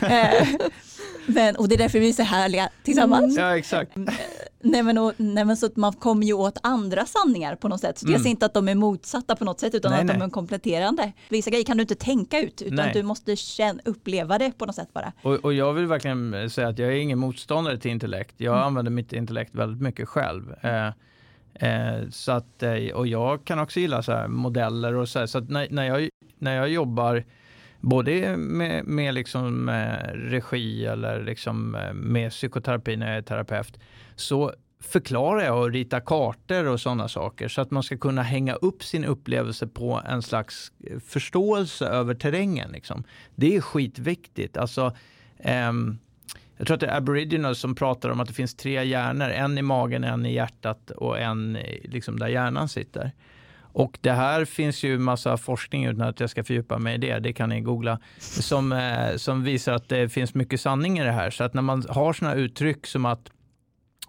Men, 1.25 1.55
och 1.55 1.67
det 1.67 1.75
är 1.75 1.77
därför 1.77 1.99
vi 1.99 2.09
är 2.09 2.13
så 2.13 2.23
härliga 2.23 2.69
tillsammans. 2.83 3.37
Ja, 3.37 3.57
exakt. 3.57 3.91
Nej 4.63 4.83
men, 4.83 4.97
och, 4.97 5.13
nej 5.17 5.45
men 5.45 5.57
så 5.57 5.65
att 5.65 5.75
man 5.75 5.93
kommer 5.93 6.25
ju 6.27 6.33
åt 6.33 6.57
andra 6.63 7.05
sanningar 7.05 7.55
på 7.55 7.67
något 7.67 7.79
sätt. 7.81 7.97
Så 7.97 8.05
Dels 8.05 8.19
Mm. 8.19 8.29
inte 8.31 8.45
att 8.45 8.53
de 8.53 8.67
är 8.69 8.75
motsatta 8.75 9.35
på 9.35 9.45
något 9.45 9.59
sätt 9.59 9.75
utan 9.75 9.91
Nej, 9.91 10.01
att 10.01 10.07
de 10.07 10.13
nej. 10.13 10.27
är 10.27 10.29
kompletterande. 10.29 11.11
Vissa 11.29 11.49
grejer 11.49 11.65
kan 11.65 11.77
du 11.77 11.81
inte 11.81 11.95
tänka 11.95 12.41
ut 12.41 12.61
utan 12.61 12.75
Nej. 12.75 12.91
du 12.93 13.03
måste 13.03 13.35
känna, 13.35 13.79
uppleva 13.85 14.37
det 14.37 14.51
på 14.57 14.65
något 14.65 14.75
sätt 14.75 14.93
bara. 14.93 15.13
Och, 15.21 15.33
och 15.35 15.53
jag 15.53 15.73
vill 15.73 15.85
verkligen 15.85 16.49
säga 16.49 16.67
att 16.67 16.79
jag 16.79 16.89
är 16.89 16.95
ingen 16.95 17.19
motståndare 17.19 17.77
till 17.77 17.91
intellekt. 17.91 18.35
Jag 18.37 18.57
använder 18.57 18.91
mitt 18.91 19.13
intellekt 19.13 19.55
väldigt 19.55 19.81
mycket 19.81 20.09
själv. 20.09 20.55
Eh, 20.61 20.87
eh, 21.69 22.09
så 22.11 22.31
att, 22.31 22.63
eh, 22.63 22.73
och 22.93 23.07
jag 23.07 23.45
kan 23.45 23.59
också 23.59 23.79
gilla 23.79 24.03
så 24.03 24.11
här 24.11 24.27
modeller 24.27 24.93
och 24.93 25.09
så 25.09 25.19
här. 25.19 25.25
Så 25.25 25.37
att 25.37 25.49
när, 25.49 25.67
när, 25.69 25.83
jag, 25.83 26.09
när 26.37 26.55
jag 26.55 26.69
jobbar 26.69 27.23
både 27.81 28.37
med, 28.37 28.85
med 28.85 29.13
liksom, 29.13 29.69
eh, 29.69 30.13
regi 30.13 30.85
eller 30.85 31.23
liksom, 31.23 31.75
eh, 31.75 31.93
med 31.93 32.31
psykoterapi 32.31 32.95
när 32.95 33.07
jag 33.07 33.17
är 33.17 33.21
terapeut 33.21 33.79
så 34.15 34.53
förklarar 34.79 35.41
jag 35.43 35.59
och 35.59 35.71
ritar 35.71 35.99
kartor 35.99 36.67
och 36.67 36.81
sådana 36.81 37.07
saker 37.07 37.47
så 37.47 37.61
att 37.61 37.71
man 37.71 37.83
ska 37.83 37.97
kunna 37.97 38.23
hänga 38.23 38.53
upp 38.53 38.83
sin 38.83 39.05
upplevelse 39.05 39.67
på 39.67 40.01
en 40.05 40.21
slags 40.21 40.71
eh, 40.87 40.99
förståelse 40.99 41.85
över 41.85 42.13
terrängen. 42.15 42.71
Liksom. 42.71 43.03
Det 43.35 43.55
är 43.55 43.61
skitviktigt. 43.61 44.57
Alltså, 44.57 44.95
ehm, 45.39 45.97
jag 46.57 46.67
tror 46.67 46.75
att 46.75 46.81
det 46.81 46.87
är 46.87 46.97
aboriginals 46.97 47.59
som 47.59 47.75
pratar 47.75 48.09
om 48.09 48.19
att 48.19 48.27
det 48.27 48.33
finns 48.33 48.55
tre 48.55 48.83
hjärnor, 48.83 49.29
en 49.29 49.57
i 49.57 49.61
magen, 49.61 50.03
en 50.03 50.25
i 50.25 50.33
hjärtat 50.33 50.91
och 50.91 51.19
en 51.19 51.57
liksom 51.83 52.19
där 52.19 52.27
hjärnan 52.27 52.69
sitter. 52.69 53.11
Och 53.73 53.97
det 54.01 54.11
här 54.11 54.45
finns 54.45 54.83
ju 54.83 54.97
massa 54.97 55.37
forskning 55.37 55.85
utan 55.85 56.01
att 56.01 56.19
jag 56.19 56.29
ska 56.29 56.43
fördjupa 56.43 56.77
mig 56.77 56.95
i 56.95 56.97
det, 56.97 57.19
det 57.19 57.33
kan 57.33 57.49
ni 57.49 57.61
googla, 57.61 57.99
som, 58.19 58.71
eh, 58.71 59.15
som 59.15 59.43
visar 59.43 59.73
att 59.73 59.89
det 59.89 60.09
finns 60.09 60.33
mycket 60.33 60.61
sanning 60.61 60.99
i 60.99 61.03
det 61.03 61.11
här. 61.11 61.29
Så 61.29 61.43
att 61.43 61.53
när 61.53 61.61
man 61.61 61.85
har 61.89 62.13
sådana 62.13 62.35
uttryck 62.35 62.87
som 62.87 63.05
att 63.05 63.31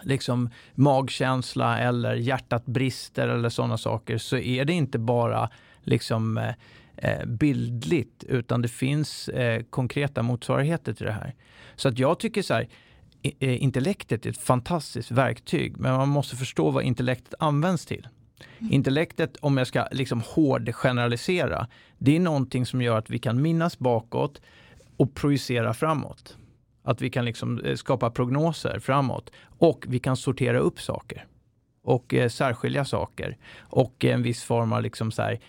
liksom 0.03 0.51
magkänsla 0.75 1.79
eller 1.79 2.15
hjärtat 2.15 2.67
brister 2.67 3.29
eller 3.29 3.49
sådana 3.49 3.79
saker 3.79 4.19
så 4.19 4.37
är 4.37 4.65
det 4.65 4.73
inte 4.73 4.99
bara 4.99 5.51
liksom 5.83 6.39
eh, 6.39 6.55
eh, 6.97 7.27
bildligt 7.27 8.25
utan 8.25 8.63
det 8.63 8.69
finns 8.69 9.31
konkreta 9.71 10.23
motsvarigheter 10.23 10.93
till 10.93 11.07
det 11.07 11.13
här. 11.13 11.35
Så 11.77 11.89
att 11.89 11.99
jag 11.99 12.19
tycker 12.19 12.43
så 12.43 12.55
här, 12.55 12.69
intellektet 13.39 14.27
är 14.27 14.31
ett 14.31 14.39
fantastiskt 14.39 15.11
verktyg 15.11 15.77
men 15.77 15.93
man 15.93 16.09
måste 16.09 16.37
förstå 16.37 16.71
vad 16.71 16.85
intellektet 16.85 17.35
används 17.39 17.87
till. 17.87 18.09
Intellektet, 18.71 19.37
om 19.41 19.57
jag 19.59 19.67
ska 19.67 19.87
liksom 19.91 20.23
hårdgeneralisera. 20.27 21.67
det 21.99 22.17
är 22.17 22.21
någonting 22.21 22.67
som 22.67 22.83
gör 22.83 22.99
att 22.99 23.11
vi 23.11 23.19
kan 23.19 23.43
minnas 23.43 23.79
bakåt 23.79 24.41
och 24.97 25.15
projicera 25.15 25.75
framåt. 25.75 26.37
Att 26.85 27.01
vi 27.01 27.11
kan 27.11 27.25
liksom 27.25 27.59
eh, 27.59 27.77
skapa 27.77 28.11
prognoser 28.11 28.79
framåt 28.79 29.31
och 29.59 29.85
vi 29.89 29.99
kan 29.99 30.17
sortera 30.17 30.59
upp 30.59 30.81
saker 30.81 31.27
och 31.83 32.15
eh, 32.15 32.29
särskilja 32.29 32.85
saker 32.85 33.37
och 33.59 34.05
en 34.05 34.23
viss 34.23 34.45
form 34.45 34.73
av 34.73 34.83
liksom 34.83 35.11
så 35.11 35.23
här, 35.23 35.41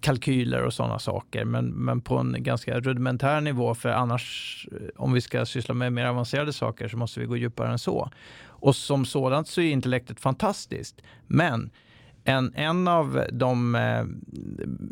kalkyler 0.00 0.62
och 0.62 0.74
sådana 0.74 0.98
saker 0.98 1.44
men, 1.44 1.66
men 1.66 2.00
på 2.00 2.18
en 2.18 2.36
ganska 2.38 2.80
rudimentär 2.80 3.40
nivå 3.40 3.74
för 3.74 3.88
annars 3.88 4.68
eh, 4.72 4.88
om 4.96 5.12
vi 5.12 5.20
ska 5.20 5.46
syssla 5.46 5.74
med 5.74 5.92
mer 5.92 6.06
avancerade 6.06 6.52
saker 6.52 6.88
så 6.88 6.96
måste 6.96 7.20
vi 7.20 7.26
gå 7.26 7.36
djupare 7.36 7.72
än 7.72 7.78
så. 7.78 8.10
Och 8.44 8.76
som 8.76 9.04
sådant 9.04 9.48
så 9.48 9.60
är 9.60 9.70
intellektet 9.70 10.20
fantastiskt 10.20 11.02
men 11.26 11.70
en, 12.28 12.52
en 12.54 12.88
av 12.88 13.24
de, 13.32 13.74
eh, 13.74 14.04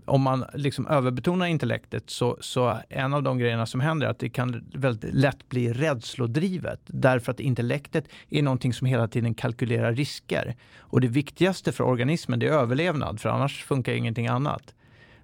om 0.04 0.22
man 0.22 0.44
liksom 0.54 0.86
överbetonar 0.86 1.46
intellektet 1.46 2.10
så, 2.10 2.36
så 2.40 2.78
en 2.88 3.14
av 3.14 3.22
de 3.22 3.38
grejerna 3.38 3.66
som 3.66 3.80
händer 3.80 4.06
är 4.06 4.10
att 4.10 4.18
det 4.18 4.28
kan 4.28 4.64
väldigt 4.74 5.14
lätt 5.14 5.48
bli 5.48 5.72
rädslodrivet 5.72 6.80
därför 6.86 7.32
att 7.32 7.40
intellektet 7.40 8.08
är 8.30 8.42
någonting 8.42 8.72
som 8.72 8.86
hela 8.86 9.08
tiden 9.08 9.34
kalkylerar 9.34 9.92
risker. 9.92 10.56
Och 10.78 11.00
det 11.00 11.08
viktigaste 11.08 11.72
för 11.72 11.84
organismen 11.84 12.38
det 12.38 12.46
är 12.46 12.52
överlevnad 12.52 13.20
för 13.20 13.28
annars 13.28 13.64
funkar 13.64 13.92
ingenting 13.92 14.26
annat. 14.26 14.74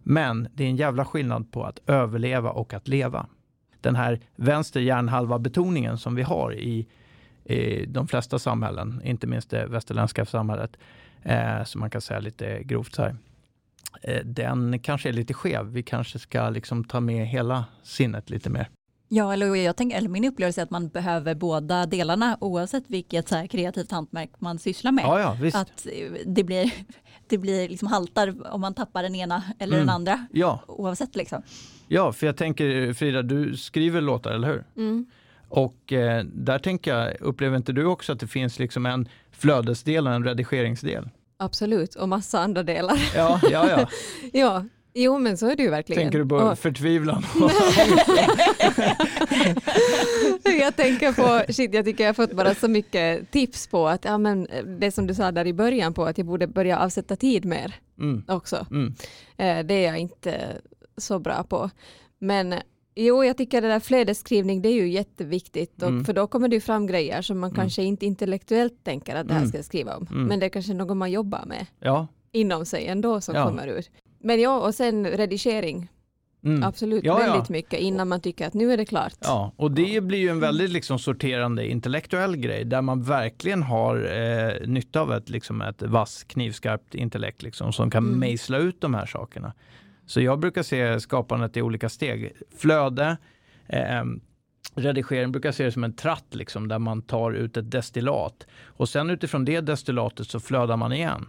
Men 0.02 0.48
det 0.54 0.64
är 0.64 0.68
en 0.68 0.76
jävla 0.76 1.04
skillnad 1.04 1.52
på 1.52 1.64
att 1.64 1.80
överleva 1.86 2.50
och 2.50 2.74
att 2.74 2.88
leva. 2.88 3.26
Den 3.80 3.96
här 3.96 4.20
vänster 4.36 4.80
hjärnhalva 4.80 5.38
betoningen 5.38 5.98
som 5.98 6.14
vi 6.14 6.22
har 6.22 6.54
i, 6.54 6.86
i 7.50 7.86
de 7.86 8.08
flesta 8.08 8.38
samhällen, 8.38 9.00
inte 9.04 9.26
minst 9.26 9.50
det 9.50 9.66
västerländska 9.66 10.24
samhället, 10.26 10.76
eh, 11.22 11.64
som 11.64 11.80
man 11.80 11.90
kan 11.90 12.00
säga 12.00 12.20
lite 12.20 12.62
grovt 12.62 12.94
så 12.94 13.02
här. 13.02 13.16
Eh, 14.02 14.24
den 14.24 14.78
kanske 14.78 15.08
är 15.08 15.12
lite 15.12 15.34
skev. 15.34 15.66
Vi 15.66 15.82
kanske 15.82 16.18
ska 16.18 16.50
liksom 16.50 16.84
ta 16.84 17.00
med 17.00 17.26
hela 17.26 17.64
sinnet 17.82 18.30
lite 18.30 18.50
mer. 18.50 18.68
Ja, 19.12 19.32
eller, 19.32 19.54
jag 19.54 19.76
tänker, 19.76 19.96
eller 19.98 20.08
min 20.08 20.24
upplevelse 20.24 20.60
är 20.60 20.62
att 20.62 20.70
man 20.70 20.88
behöver 20.88 21.34
båda 21.34 21.86
delarna 21.86 22.36
oavsett 22.40 22.84
vilket 22.86 23.28
så 23.28 23.36
här 23.36 23.46
kreativt 23.46 23.90
hantverk 23.90 24.30
man 24.38 24.58
sysslar 24.58 24.92
med. 24.92 25.04
Ja, 25.04 25.20
ja, 25.20 25.36
visst. 25.40 25.56
Att 25.56 25.86
eh, 25.86 26.12
det 26.26 26.44
blir, 26.44 26.72
det 27.28 27.38
blir 27.38 27.68
liksom 27.68 27.88
haltar 27.88 28.52
om 28.54 28.60
man 28.60 28.74
tappar 28.74 29.02
den 29.02 29.14
ena 29.14 29.42
eller 29.58 29.76
Mm. 29.76 29.86
den 29.86 29.94
andra 29.94 30.26
Ja, 30.32 30.60
oavsett 30.66 31.16
liksom. 31.16 31.42
ja, 31.88 32.12
för 32.12 32.26
jag 32.26 32.36
tänker 32.36 32.92
Frida, 32.92 33.22
du 33.22 33.56
skriver 33.56 34.00
låtar, 34.00 34.30
eller 34.32 34.48
hur? 34.48 34.64
Mm. 34.76 35.06
Och 35.50 35.92
eh, 35.92 36.24
där 36.24 36.58
tänker 36.58 36.94
jag, 36.94 37.16
upplever 37.20 37.56
inte 37.56 37.72
du 37.72 37.84
också 37.84 38.12
att 38.12 38.20
det 38.20 38.26
finns 38.26 38.58
liksom 38.58 38.86
en 38.86 39.08
flödesdel 39.32 40.06
och 40.06 40.12
en 40.14 40.24
redigeringsdel? 40.24 41.08
Absolut, 41.36 41.94
och 41.94 42.08
massa 42.08 42.38
andra 42.40 42.62
delar. 42.62 43.10
Ja, 43.16 43.40
ja, 43.50 43.68
ja. 43.70 43.86
ja, 44.32 44.64
jo 44.94 45.18
men 45.18 45.36
så 45.38 45.46
är 45.50 45.56
det 45.56 45.62
ju 45.62 45.70
verkligen. 45.70 46.02
Tänker 46.02 46.18
du 46.18 46.26
på 46.26 46.34
Och 46.36 46.58
förtvivlan? 46.58 47.24
jag 50.60 50.76
tänker 50.76 51.12
på, 51.12 51.52
shit 51.52 51.74
jag 51.74 51.84
tycker 51.84 52.04
jag 52.04 52.08
har 52.08 52.14
fått 52.14 52.32
bara 52.32 52.54
så 52.54 52.68
mycket 52.68 53.30
tips 53.30 53.66
på 53.66 53.88
att, 53.88 54.04
ja 54.04 54.18
men 54.18 54.48
det 54.80 54.90
som 54.90 55.06
du 55.06 55.14
sa 55.14 55.32
där 55.32 55.46
i 55.46 55.52
början 55.52 55.94
på 55.94 56.04
att 56.04 56.18
jag 56.18 56.26
borde 56.26 56.46
börja 56.46 56.78
avsätta 56.78 57.16
tid 57.16 57.44
mer 57.44 57.74
Mm, 57.98 58.24
också. 58.28 58.66
mm, 58.70 58.94
Eh, 59.36 59.64
Det 59.66 59.74
är 59.74 59.86
jag 59.86 59.98
inte 59.98 60.56
så 60.96 61.18
bra 61.18 61.42
på. 61.42 61.70
Men 62.18 62.54
jo, 62.94 63.24
jag 63.24 63.36
tycker 63.36 63.62
det 63.62 63.68
där 63.68 63.80
flödesskrivning 63.80 64.62
det 64.62 64.68
är 64.68 64.72
ju 64.74 64.88
jätteviktigt 64.88 65.82
och 65.82 65.88
Mm. 65.88 66.04
för 66.04 66.12
då 66.12 66.26
kommer 66.26 66.48
det 66.48 66.54
ju 66.56 66.60
fram 66.60 66.86
grejer 66.86 67.22
som 67.22 67.38
man 67.38 67.50
Mm. 67.50 67.56
kanske 67.60 67.82
inte 67.82 68.06
intellektuellt 68.06 68.84
tänker 68.84 69.16
att 69.16 69.28
det 69.28 69.34
här 69.34 69.40
Mm. 69.40 69.48
ska 69.48 69.58
jag 69.58 69.64
skriva 69.64 69.96
om. 69.96 70.06
Mm. 70.10 70.22
Men 70.26 70.40
det 70.40 70.46
är 70.46 70.50
kanske 70.50 70.74
något 70.74 70.96
man 70.96 71.10
jobbar 71.10 71.44
med 71.46 71.66
ja. 71.80 72.06
inom 72.32 72.66
sig 72.66 72.86
ändå 72.86 73.20
som 73.20 73.34
Ja. 73.34 73.44
kommer 73.48 73.66
ut. 73.66 73.90
Men 74.22 74.40
ja, 74.40 74.60
och 74.60 74.74
sen 74.74 75.06
redigering, 75.06 75.88
Mm. 76.44 76.62
absolut 76.62 77.04
Ja, 77.04 77.20
ja. 77.26 77.32
väldigt 77.32 77.48
mycket 77.48 77.80
innan 77.80 78.08
man 78.08 78.20
tycker 78.20 78.46
att 78.46 78.54
nu 78.54 78.72
är 78.72 78.76
det 78.76 78.84
klart. 78.84 79.14
Ja, 79.20 79.52
och 79.56 79.70
det 79.70 80.00
blir 80.00 80.18
ju 80.18 80.28
en 80.28 80.40
väldigt 80.40 80.70
liksom 80.70 80.98
sorterande 80.98 81.68
intellektuell 81.70 82.36
grej 82.36 82.64
där 82.64 82.82
man 82.82 83.02
verkligen 83.02 83.62
har 83.62 83.96
eh, 83.96 84.68
nytta 84.68 85.00
av 85.00 85.12
ett, 85.12 85.28
liksom 85.28 85.62
ett 85.62 85.82
vass 85.82 86.24
knivskarpt 86.24 86.94
intellekt 86.94 87.42
liksom, 87.42 87.72
som 87.72 87.90
kan 87.90 88.04
Mm. 88.06 88.18
mejsla 88.18 88.58
ut 88.58 88.80
de 88.80 88.94
här 88.94 89.06
sakerna. 89.06 89.52
Så 90.10 90.20
jag 90.20 90.38
brukar 90.38 90.62
se 90.62 91.00
skapandet 91.00 91.56
i 91.56 91.62
olika 91.62 91.88
steg. 91.88 92.32
Flöde, 92.58 93.16
eh, 93.68 94.04
redigering 94.74 95.32
brukar 95.32 95.52
se 95.52 95.64
det 95.64 95.72
som 95.72 95.84
en 95.84 95.92
tratt 95.92 96.34
liksom, 96.34 96.68
där 96.68 96.78
man 96.78 97.02
tar 97.02 97.32
ut 97.32 97.56
ett 97.56 97.70
destillat 97.70 98.46
och 98.64 98.88
sen 98.88 99.10
utifrån 99.10 99.44
det 99.44 99.60
destillatet 99.60 100.26
så 100.26 100.40
flödar 100.40 100.76
man 100.76 100.92
igen. 100.92 101.28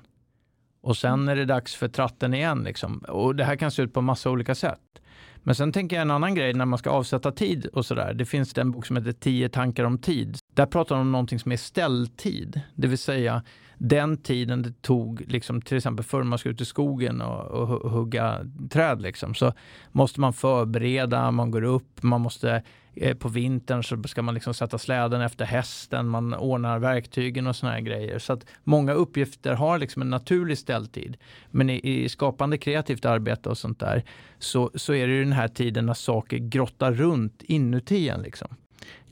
Och 0.82 0.98
sen 0.98 1.28
är 1.28 1.36
det 1.36 1.46
dags 1.46 1.76
för 1.76 1.88
tratten 1.88 2.34
igen. 2.34 2.64
Liksom. 2.64 2.98
Och 2.98 3.36
det 3.36 3.44
här 3.44 3.56
kan 3.56 3.72
se 3.72 3.82
ut 3.82 3.94
på 3.94 4.02
massa 4.02 4.30
olika 4.30 4.56
sätt. 4.56 5.02
Men 5.44 5.56
sen 5.56 5.72
tänker 5.72 5.96
jag 5.96 6.02
en 6.02 6.12
annan 6.12 6.36
grej 6.36 6.54
när 6.54 6.66
man 6.66 6.80
ska 6.80 6.90
avsätta 6.90 7.32
tid 7.32 7.66
och 7.66 7.86
sådär. 7.86 8.14
Det 8.14 8.26
finns 8.26 8.58
en 8.58 8.72
bok 8.72 8.86
som 8.86 8.96
heter 8.96 9.12
10 9.12 9.50
tankar 9.50 9.84
om 9.84 9.98
tid. 9.98 10.38
Där 10.54 10.66
pratar 10.66 10.96
de 10.96 11.02
om 11.02 11.12
någonting 11.12 11.40
som 11.40 11.52
är 11.52 11.58
ställtid. 11.58 12.62
Det 12.76 12.88
vill 12.88 12.98
säga 12.98 13.44
den 13.84 14.18
tiden 14.18 14.62
det 14.62 14.82
tog, 14.82 15.24
liksom, 15.28 15.62
till 15.62 15.78
exempel 15.78 16.06
förr 16.06 16.24
man 16.24 16.40
ska 16.40 16.50
ut 16.50 16.62
i 16.62 16.66
skogen 16.66 17.22
och, 17.22 17.46
och 17.46 17.92
hugga 17.92 18.48
träd. 18.70 19.02
Liksom, 19.02 19.36
så 19.36 19.54
måste 19.92 20.20
man 20.20 20.34
förbereda, 20.34 21.32
man 21.32 21.52
går 21.52 21.64
upp, 21.64 22.04
man 22.04 22.22
måste 22.22 22.64
eh, 22.94 23.18
på 23.18 23.30
vintern 23.30 23.84
så 23.84 24.04
ska 24.04 24.22
man 24.22 24.34
liksom 24.34 24.54
sätta 24.54 24.78
släden 24.78 25.22
efter 25.22 25.46
hästen, 25.46 26.08
man 26.08 26.34
ordnar 26.34 26.80
verktygen 26.80 27.48
och 27.48 27.56
såna 27.56 27.72
här 27.72 27.80
grejer. 27.80 28.20
Så 28.20 28.34
att 28.34 28.46
många 28.64 28.94
uppgifter 28.94 29.54
har 29.54 29.78
liksom 29.78 30.02
en 30.02 30.10
naturlig 30.10 30.58
ställtid. 30.58 31.18
Men 31.52 31.70
i, 31.70 32.04
i 32.04 32.10
skapande 32.10 32.58
kreativt 32.58 33.06
arbete 33.06 33.50
och 33.50 33.58
sånt 33.58 33.80
där 33.80 34.04
så, 34.40 34.72
så 34.76 34.94
är 34.94 35.08
det 35.08 35.14
ju 35.14 35.24
den 35.24 35.34
här 35.34 35.48
tiden 35.48 35.86
när 35.86 35.94
saker 35.94 36.38
grottar 36.38 36.92
runt 36.92 37.44
inuti 37.44 38.10
en. 38.10 38.22
Liksom. 38.22 38.56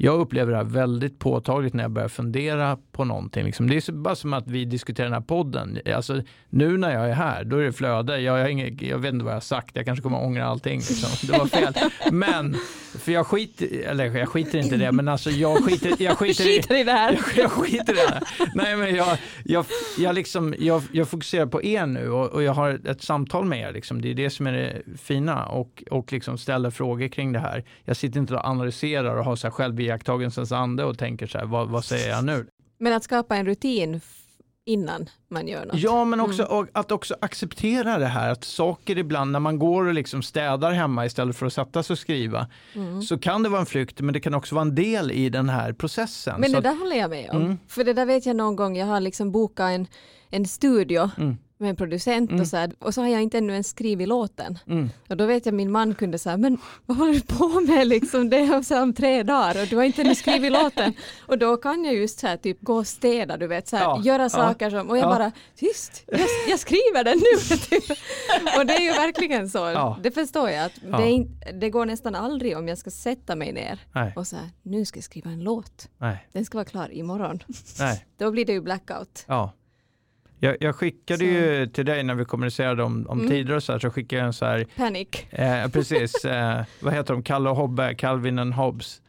Jag 0.01 0.19
upplever 0.19 0.51
det 0.51 0.57
här 0.57 0.63
väldigt 0.63 1.19
påtagligt 1.19 1.73
när 1.73 1.83
jag 1.83 1.91
börjar 1.91 2.07
fundera 2.07 2.77
på 2.91 3.05
någonting. 3.05 3.45
Liksom. 3.45 3.69
Det 3.69 3.75
är 3.75 3.81
så, 3.81 3.93
bara 3.93 4.15
som 4.15 4.33
att 4.33 4.47
vi 4.47 4.65
diskuterar 4.65 5.05
den 5.05 5.13
här 5.13 5.21
podden. 5.21 5.79
Alltså, 5.95 6.21
nu 6.49 6.77
när 6.77 6.93
jag 6.93 7.09
är 7.09 7.13
här, 7.13 7.43
då 7.43 7.57
är 7.57 7.63
det 7.63 7.73
flöde. 7.73 8.19
Jag, 8.19 8.33
har 8.33 8.47
inget, 8.47 8.81
jag 8.81 8.97
vet 8.97 9.13
inte 9.13 9.25
vad 9.25 9.31
jag 9.31 9.35
har 9.35 9.41
sagt, 9.41 9.75
jag 9.75 9.85
kanske 9.85 10.03
kommer 10.03 10.17
att 10.17 10.25
ångra 10.25 10.45
allting. 10.45 10.75
Liksom. 10.75 11.27
Det 11.27 11.37
var 11.37 11.45
fel. 11.45 11.73
Men, 12.11 12.55
för 12.99 13.11
jag 13.11 13.27
skiter, 13.27 13.67
eller 13.87 14.17
jag 14.17 14.29
skiter 14.29 14.59
inte 14.59 14.75
i 14.75 14.77
det, 14.77 14.91
men 14.91 15.07
alltså 15.07 15.29
jag 15.29 15.65
skiter, 15.65 15.95
jag 15.99 16.17
skiter 16.17 16.43
i... 16.43 16.47
Skiter 16.47 16.75
i 16.75 16.83
det 16.83 16.91
här. 16.91 17.13
Jag, 17.13 17.21
jag 17.43 17.51
skiter 17.51 17.93
i 17.93 17.95
det. 17.95 18.13
här. 18.13 18.51
Nej, 18.55 18.75
men 18.75 18.95
jag, 18.95 19.17
jag, 19.45 19.65
jag, 19.97 20.15
liksom, 20.15 20.55
jag, 20.59 20.81
jag 20.91 21.09
fokuserar 21.09 21.45
på 21.45 21.63
er 21.63 21.85
nu 21.85 22.09
och, 22.09 22.29
och 22.29 22.43
jag 22.43 22.53
har 22.53 22.87
ett 22.87 23.01
samtal 23.01 23.45
med 23.45 23.69
er. 23.69 23.71
Liksom. 23.71 24.01
Det 24.01 24.09
är 24.09 24.13
det 24.13 24.29
som 24.29 24.47
är 24.47 24.51
det 24.51 24.97
fina 24.97 25.45
och, 25.45 25.83
och 25.91 26.13
liksom 26.13 26.37
ställer 26.37 26.69
frågor 26.69 27.07
kring 27.07 27.31
det 27.31 27.39
här. 27.39 27.63
Jag 27.85 27.97
sitter 27.97 28.19
inte 28.19 28.33
och 28.33 28.45
analyserar 28.45 29.15
och 29.15 29.25
har 29.25 29.35
så 29.35 29.47
här 29.47 29.51
själviakttagelsens 29.89 30.51
ande 30.51 30.83
och 30.83 30.97
tänker 30.97 31.27
så 31.27 31.37
här, 31.37 31.45
vad, 31.45 31.69
vad 31.69 31.85
säger 31.85 32.09
jag 32.09 32.25
nu? 32.25 32.47
Men 32.79 32.93
att 32.93 33.03
skapa 33.03 33.35
en 33.35 33.45
rutin 33.45 34.01
innan 34.65 35.09
man 35.29 35.47
gör 35.47 35.65
något. 35.65 35.75
Ja, 35.79 36.05
men 36.05 36.19
också 36.19 36.45
Mm. 36.51 36.67
att 36.73 36.91
också 36.91 37.15
acceptera 37.21 37.97
det 37.97 38.05
här 38.05 38.31
att 38.31 38.43
saker 38.43 38.97
ibland 38.97 39.31
när 39.31 39.39
man 39.39 39.59
går 39.59 39.85
och 39.87 39.93
liksom 39.93 40.21
städar 40.21 40.71
hemma 40.71 41.05
istället 41.05 41.35
för 41.35 41.45
att 41.45 41.53
sätta 41.53 41.83
sig 41.83 41.93
och 41.93 41.99
skriva 41.99 42.47
Mm. 42.75 43.01
så 43.01 43.17
kan 43.17 43.43
det 43.43 43.49
vara 43.49 43.59
en 43.59 43.65
flykt 43.65 44.01
men 44.01 44.13
det 44.13 44.19
kan 44.19 44.33
också 44.33 44.55
vara 44.55 44.61
en 44.65 44.75
del 44.75 45.11
i 45.11 45.29
den 45.29 45.49
här 45.49 45.73
processen. 45.73 46.41
Men 46.41 46.51
det 46.51 46.57
att- 46.57 46.63
där 46.63 46.75
håller 46.79 46.95
jag 46.95 47.09
med 47.09 47.29
om. 47.29 47.41
Mm. 47.41 47.57
För 47.67 47.83
det 47.83 47.93
där 47.93 48.05
vet 48.05 48.25
jag 48.25 48.35
någon 48.35 48.55
gång, 48.55 48.77
jag 48.77 48.85
har 48.87 48.99
liksom 48.99 49.31
bokat 49.31 49.69
en, 49.71 49.87
en 50.29 50.45
studio 50.45 51.09
Mm. 51.17 51.37
Med 51.59 51.69
en 51.69 51.75
producent 51.75 52.29
Mm. 52.29 52.41
och 52.41 52.47
så 52.47 52.57
här, 52.57 52.71
och 52.79 52.93
så 52.93 53.01
har 53.01 53.07
jag 53.07 53.21
inte 53.21 53.37
ännu 53.37 53.51
ens 53.53 53.67
skrivit 53.69 54.07
låten. 54.07 54.59
mm. 54.67 54.89
Och 55.09 55.17
då 55.17 55.25
vet 55.25 55.45
jag 55.45 55.55
min 55.55 55.71
man 55.71 55.95
kunde 55.95 56.19
säga, 56.19 56.37
men 56.37 56.57
vad 56.85 56.97
håller 56.97 57.13
du 57.13 57.21
på 57.21 57.47
med 57.59 57.87
liksom, 57.87 58.29
det 58.29 58.37
är 58.37 58.61
så 58.61 58.81
om 58.81 58.93
tre 58.93 59.23
dagar 59.23 59.61
och 59.61 59.67
du 59.67 59.75
har 59.75 59.83
inte 59.83 60.01
ännu 60.01 60.15
skrivit 60.15 60.51
låten. 60.51 60.93
Och 61.27 61.37
då 61.37 61.57
kan 61.57 61.85
jag 61.85 61.93
just 61.95 62.19
så 62.19 62.27
här, 62.27 62.37
typ 62.37 62.57
gå 62.61 62.73
och 62.75 62.87
städa, 62.87 63.37
du 63.37 63.47
vet, 63.47 63.67
så 63.67 63.75
här, 63.75 63.83
Ja, 63.83 64.01
göra 64.03 64.21
ja, 64.23 64.29
saker 64.29 64.69
som, 64.69 64.89
och 64.89 64.97
jag 64.97 65.03
ja. 65.03 65.09
bara, 65.09 65.31
tyst, 65.55 66.03
jag, 66.07 66.19
jag 66.49 66.59
skriver 66.59 67.03
den 67.03 67.17
nu. 67.17 67.57
typ. 67.69 67.97
och 68.57 68.65
det 68.65 68.73
är 68.73 68.81
ju 68.81 68.91
verkligen 68.91 69.49
så, 69.49 69.95
det 70.03 70.11
förstår 70.11 70.49
jag, 70.49 70.65
att 70.65 70.73
det, 70.97 71.09
inte, 71.09 71.51
det 71.51 71.69
går 71.69 71.85
nästan 71.85 72.15
aldrig 72.15 72.57
om 72.57 72.67
jag 72.67 72.77
ska 72.77 72.91
sätta 72.91 73.35
mig 73.35 73.51
ner 73.53 73.79
Nej, 73.95 74.13
och 74.15 74.27
så 74.27 74.35
här, 74.35 74.49
nu 74.63 74.85
ska 74.85 74.97
jag 74.97 75.03
skriva 75.03 75.29
en 75.29 75.39
låt, 75.43 75.89
nej, 75.97 76.27
den 76.33 76.45
ska 76.45 76.57
vara 76.57 76.65
klar 76.65 76.93
imorgon. 76.93 77.39
nej. 77.79 78.05
Då 78.17 78.31
blir 78.31 78.45
det 78.45 78.53
ju 78.53 78.61
blackout. 78.61 79.23
Ja. 79.27 79.53
Jag, 80.39 80.57
jag 80.59 80.75
skickade 80.75 81.17
Så. 81.19 81.25
ju 81.25 81.67
till 81.67 81.85
dig 81.85 82.03
när 82.03 82.15
vi 82.15 82.25
kommunicerade 82.25 82.83
om, 82.83 83.05
om 83.09 83.17
Mm. 83.19 83.31
tider 83.31 83.55
och 83.55 83.63
så 83.63 83.71
här, 83.71 83.79
så 83.79 83.89
skickade 83.89 84.19
jag 84.19 84.27
en 84.27 84.33
så 84.33 84.45
här, 84.45 84.65
Panic. 84.75 85.07
eh, 85.29 85.67
precis, 85.67 86.15
eh, 86.25 86.61
vad 86.81 86.93
heter 86.93 87.13
de, 87.13 87.23
Kalle 87.23 87.49
och 87.49 87.55
Hobbe, 87.55 87.95
Calvin 87.95 88.39
and 88.39 88.53
Hobbes. 88.53 89.01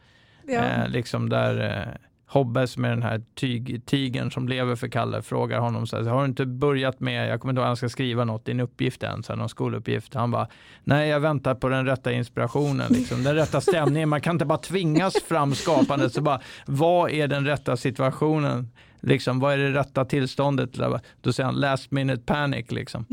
Ja. 0.47 0.53
Eh, 0.65 0.87
liksom 0.89 1.29
där 1.29 1.77
eh, 1.87 1.93
Hobbe 2.27 2.67
som 2.67 2.85
är 2.85 2.89
den 2.89 3.03
här 3.03 3.21
tyg, 3.35 3.85
tigern 3.85 4.31
som 4.31 4.47
lever 4.47 4.75
för 4.75 4.87
Kalle 4.87 5.21
frågar 5.21 5.59
honom 5.59 5.87
så 5.87 5.97
här, 5.97 6.03
har 6.03 6.19
du 6.21 6.25
inte 6.25 6.45
börjat 6.45 6.99
med, 6.99 7.29
jag 7.29 7.41
kommer 7.41 7.51
inte 7.51 7.59
ihåg, 7.59 7.67
han 7.67 7.75
ska 7.77 7.89
skriva 7.89 8.23
något, 8.25 8.45
din 8.45 8.59
uppgift 8.59 9.03
än, 9.03 9.23
så 9.23 9.31
här, 9.33 9.37
någon 9.37 9.49
skoluppgift. 9.49 10.13
Han 10.13 10.31
bara, 10.31 10.47
nej 10.83 11.09
jag 11.09 11.19
väntar 11.19 11.55
på 11.55 11.69
den 11.69 11.85
rätta 11.85 12.11
inspirationen, 12.11 12.87
liksom, 12.93 13.23
den 13.23 13.35
rätta 13.35 13.61
stämningen. 13.61 14.09
Man 14.09 14.21
kan 14.21 14.35
inte 14.35 14.45
bara 14.45 14.57
tvingas 14.57 15.13
fram 15.23 15.55
skapandet, 15.55 16.13
så 16.13 16.21
bara, 16.21 16.41
vad 16.65 17.11
är 17.11 17.27
den 17.27 17.45
rätta 17.45 17.77
situationen? 17.77 18.69
Liksom, 19.01 19.39
vad 19.39 19.53
är 19.53 19.57
det 19.57 19.73
rätta 19.73 20.05
tillståndet? 20.05 20.69
Då 21.21 21.33
säger 21.33 21.45
han 21.45 21.55
last 21.55 21.91
minute 21.91 22.23
panic. 22.25 22.71
Liksom. 22.71 23.05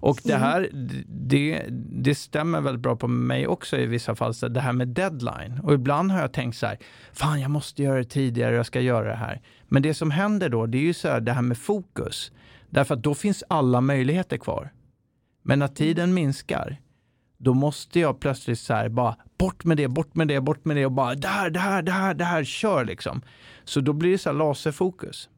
Och 0.00 0.20
det 0.24 0.36
här, 0.36 0.68
det, 1.06 1.64
det 1.90 2.14
stämmer 2.14 2.60
väldigt 2.60 2.82
bra 2.82 2.96
på 2.96 3.08
mig 3.08 3.46
också 3.46 3.76
i 3.76 3.86
vissa 3.86 4.14
fall, 4.14 4.34
så 4.34 4.48
det 4.48 4.60
här 4.60 4.72
med 4.72 4.88
deadline. 4.88 5.60
Och 5.62 5.74
ibland 5.74 6.12
har 6.12 6.20
jag 6.20 6.32
tänkt 6.32 6.56
så 6.56 6.66
här, 6.66 6.78
fan 7.12 7.40
jag 7.40 7.50
måste 7.50 7.82
göra 7.82 7.98
det 7.98 8.04
tidigare, 8.04 8.56
jag 8.56 8.66
ska 8.66 8.80
göra 8.80 9.08
det 9.08 9.16
här. 9.16 9.40
Men 9.68 9.82
det 9.82 9.94
som 9.94 10.10
händer 10.10 10.48
då, 10.48 10.66
det 10.66 10.78
är 10.78 10.82
ju 10.82 10.94
så 10.94 11.08
här, 11.08 11.20
det 11.20 11.32
här 11.32 11.42
med 11.42 11.58
fokus. 11.58 12.32
Därför 12.70 12.94
att 12.94 13.02
då 13.02 13.14
finns 13.14 13.44
alla 13.48 13.80
möjligheter 13.80 14.36
kvar. 14.36 14.72
Men 15.42 15.58
när 15.58 15.68
tiden 15.68 16.14
minskar, 16.14 16.80
då 17.42 17.54
måste 17.54 18.00
jag 18.00 18.20
plötsligt 18.20 18.58
så 18.58 18.74
här 18.74 18.88
bara 18.88 19.16
bort 19.38 19.64
med 19.64 19.76
det, 19.76 19.88
bort 19.88 20.14
med 20.14 20.28
det, 20.28 20.40
bort 20.40 20.64
med 20.64 20.76
det 20.76 20.86
och 20.86 20.92
bara 20.92 21.14
det 21.14 21.28
här, 21.28 21.50
det 21.50 21.60
här, 21.60 21.82
det 21.82 21.92
här, 21.92 22.14
det 22.14 22.24
här, 22.24 22.44
kör 22.44 22.84
liksom. 22.84 23.22
Så 23.64 23.80
då 23.80 23.92
blir 23.92 24.12
det 24.12 24.18
så 24.18 24.28
här 24.28 24.36
laserfokus. 24.36 25.28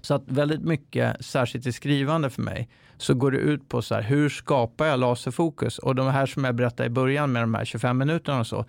Så 0.00 0.14
att 0.14 0.22
väldigt 0.26 0.62
mycket, 0.62 1.24
särskilt 1.24 1.66
i 1.66 1.72
skrivande 1.72 2.30
för 2.30 2.42
mig, 2.42 2.68
så 2.96 3.14
går 3.14 3.30
det 3.30 3.38
ut 3.38 3.68
på 3.68 3.82
så 3.82 3.94
här, 3.94 4.02
hur 4.02 4.28
skapar 4.28 4.86
jag 4.86 5.00
laserfokus? 5.00 5.78
Och 5.78 5.94
de 5.94 6.06
här 6.06 6.26
som 6.26 6.44
jag 6.44 6.54
berättade 6.54 6.86
i 6.86 6.90
början 6.90 7.32
med 7.32 7.42
de 7.42 7.54
här 7.54 7.64
25 7.64 7.98
minuterna 7.98 8.40
och 8.40 8.46
så, 8.46 8.64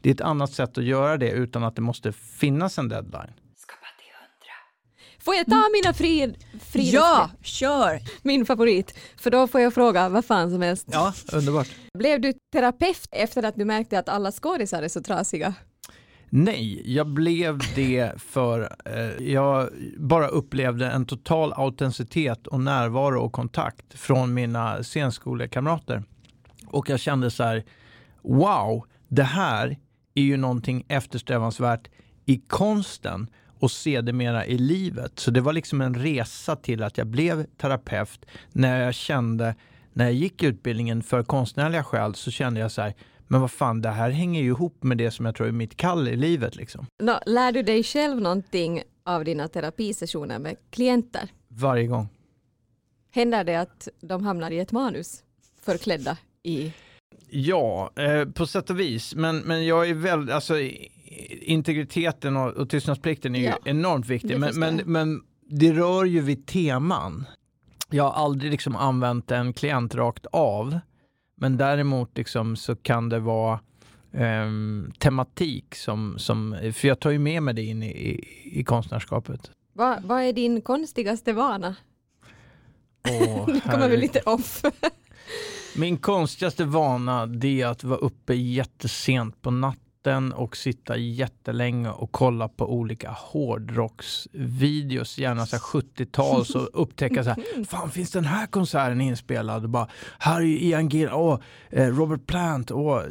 det 0.00 0.10
är 0.10 0.14
ett 0.14 0.20
annat 0.20 0.52
sätt 0.52 0.78
att 0.78 0.84
göra 0.84 1.16
det 1.16 1.30
utan 1.30 1.64
att 1.64 1.76
det 1.76 1.82
måste 1.82 2.12
finnas 2.12 2.78
en 2.78 2.88
deadline. 2.88 3.32
Får 5.28 5.34
jag 5.34 5.46
ta 5.46 5.64
mina 5.72 5.94
fri, 5.94 6.34
fri 6.60 6.90
Ja, 6.90 7.30
kör! 7.42 8.00
min 8.22 8.46
favorit? 8.46 8.98
För 9.16 9.30
då 9.30 9.46
får 9.46 9.60
jag 9.60 9.74
fråga 9.74 10.08
vad 10.08 10.24
fan 10.24 10.50
som 10.50 10.62
helst. 10.62 10.88
Ja, 10.92 11.12
underbart. 11.32 11.68
Blev 11.98 12.20
du 12.20 12.32
terapeut 12.52 13.08
efter 13.12 13.42
att 13.42 13.54
du 13.56 13.64
märkte 13.64 13.98
att 13.98 14.08
alla 14.08 14.32
skådisar 14.32 14.82
är 14.82 14.88
så 14.88 15.02
trasiga? 15.02 15.54
Nej, 16.30 16.94
jag 16.94 17.06
blev 17.06 17.58
det 17.74 18.12
för 18.22 18.76
eh, 18.84 19.26
jag 19.28 19.68
bara 19.98 20.28
upplevde 20.28 20.86
en 20.86 21.06
total 21.06 21.52
autenticitet 21.52 22.46
och 22.46 22.60
närvaro 22.60 23.20
och 23.20 23.32
kontakt 23.32 23.98
från 23.98 24.34
mina 24.34 24.82
scenskolekamrater. 24.82 26.02
Och 26.66 26.90
jag 26.90 27.00
kände 27.00 27.30
så 27.30 27.42
här, 27.42 27.64
wow, 28.22 28.86
det 29.08 29.22
här 29.22 29.78
är 30.14 30.22
ju 30.22 30.36
någonting 30.36 30.84
eftersträvansvärt 30.88 31.88
i 32.26 32.36
konsten 32.36 33.26
och 33.58 33.70
sedermera 33.70 34.46
i 34.46 34.58
livet. 34.58 35.18
Så 35.18 35.30
det 35.30 35.40
var 35.40 35.52
liksom 35.52 35.80
en 35.80 35.94
resa 35.94 36.56
till 36.56 36.82
att 36.82 36.98
jag 36.98 37.06
blev 37.06 37.46
terapeut 37.56 38.26
när 38.52 38.84
jag 38.84 38.94
kände, 38.94 39.54
när 39.92 40.04
jag 40.04 40.14
gick 40.14 40.42
utbildningen 40.42 41.02
för 41.02 41.22
konstnärliga 41.22 41.84
skäl 41.84 42.14
så 42.14 42.30
kände 42.30 42.60
jag 42.60 42.72
så 42.72 42.82
här, 42.82 42.94
men 43.28 43.40
vad 43.40 43.50
fan, 43.50 43.82
det 43.82 43.88
här 43.88 44.10
hänger 44.10 44.42
ju 44.42 44.48
ihop 44.48 44.82
med 44.82 44.98
det 44.98 45.10
som 45.10 45.26
jag 45.26 45.34
tror 45.34 45.48
är 45.48 45.52
mitt 45.52 45.76
kall 45.76 46.08
i 46.08 46.16
livet. 46.16 46.56
Liksom. 46.56 46.86
Nå, 47.02 47.20
lär 47.26 47.52
du 47.52 47.62
dig 47.62 47.82
själv 47.82 48.20
någonting 48.20 48.82
av 49.04 49.24
dina 49.24 49.48
terapisessioner 49.48 50.38
med 50.38 50.56
klienter? 50.70 51.28
Varje 51.48 51.86
gång. 51.86 52.08
Händer 53.10 53.44
det 53.44 53.56
att 53.56 53.88
de 54.00 54.24
hamnar 54.24 54.50
i 54.50 54.58
ett 54.58 54.72
manus 54.72 55.22
förklädda 55.62 56.16
i... 56.42 56.72
Ja, 57.30 57.90
eh, 57.96 58.24
på 58.24 58.46
sätt 58.46 58.70
och 58.70 58.80
vis. 58.80 59.14
Men, 59.14 59.38
men 59.38 59.66
jag 59.66 59.88
är 59.88 59.94
väldigt, 59.94 60.34
alltså 60.34 60.54
integriteten 61.40 62.36
och, 62.36 62.52
och 62.52 62.70
tystnadsplikten 62.70 63.34
är 63.34 63.38
ju 63.38 63.44
Ja, 63.44 63.58
enormt 63.64 64.06
viktig. 64.06 64.40
Men, 64.40 64.58
men, 64.58 64.76
men 64.84 65.22
det 65.50 65.72
rör 65.72 66.04
ju 66.04 66.20
vid 66.20 66.46
teman. 66.46 67.24
Jag 67.90 68.04
har 68.04 68.24
aldrig 68.24 68.52
liksom 68.52 68.76
använt 68.76 69.30
en 69.30 69.52
klient 69.52 69.94
rakt 69.94 70.26
av. 70.26 70.78
Men 71.34 71.56
däremot 71.56 72.16
liksom 72.16 72.56
så 72.56 72.76
kan 72.76 73.08
det 73.08 73.20
vara 73.20 73.60
ehm, 74.12 74.92
tematik 74.98 75.74
som, 75.74 76.18
som, 76.18 76.56
för 76.74 76.88
jag 76.88 77.00
tar 77.00 77.10
ju 77.10 77.18
med 77.18 77.42
mig 77.42 77.54
det 77.54 77.62
in 77.62 77.82
i, 77.82 77.86
i, 77.86 78.60
i 78.60 78.64
konstnärskapet. 78.64 79.50
Vad, 79.72 80.02
vad 80.02 80.22
är 80.22 80.32
din 80.32 80.60
konstigaste 80.60 81.32
vana? 81.32 81.76
Åh, 83.08 83.48
Nu 83.52 83.60
kommer 83.60 83.88
vi 83.88 83.96
lite 83.96 84.20
off. 84.20 84.62
Min 85.76 85.96
konstigaste 85.96 86.64
vana 86.64 87.26
det 87.26 87.62
är 87.62 87.66
att 87.66 87.84
vara 87.84 87.98
uppe 87.98 88.34
jättesent 88.34 89.42
på 89.42 89.50
natten 89.50 89.87
och 90.32 90.56
sitta 90.56 90.96
jättelänge 90.96 91.90
och 91.90 92.12
kolla 92.12 92.48
på 92.48 92.72
olika 92.72 93.10
hårdrocksvideos, 93.10 95.18
gärna 95.18 95.46
så 95.46 95.56
här 95.56 95.62
70-tals 95.62 96.54
och 96.54 96.82
upptäcka 96.82 97.24
så 97.24 97.30
här, 97.30 97.64
fan 97.64 97.90
finns 97.90 98.10
den 98.10 98.24
här 98.24 98.46
konserten 98.46 99.00
inspelad? 99.00 99.64
Och 99.64 99.70
bara, 99.70 99.88
här 100.18 100.36
är 100.36 100.44
ju 100.44 100.60
Ian 100.60 100.88
Gill, 100.88 101.08
åh, 101.12 101.40
eh, 101.70 101.86
Robert 101.86 102.26
Plant, 102.26 102.70
åh. 102.70 103.02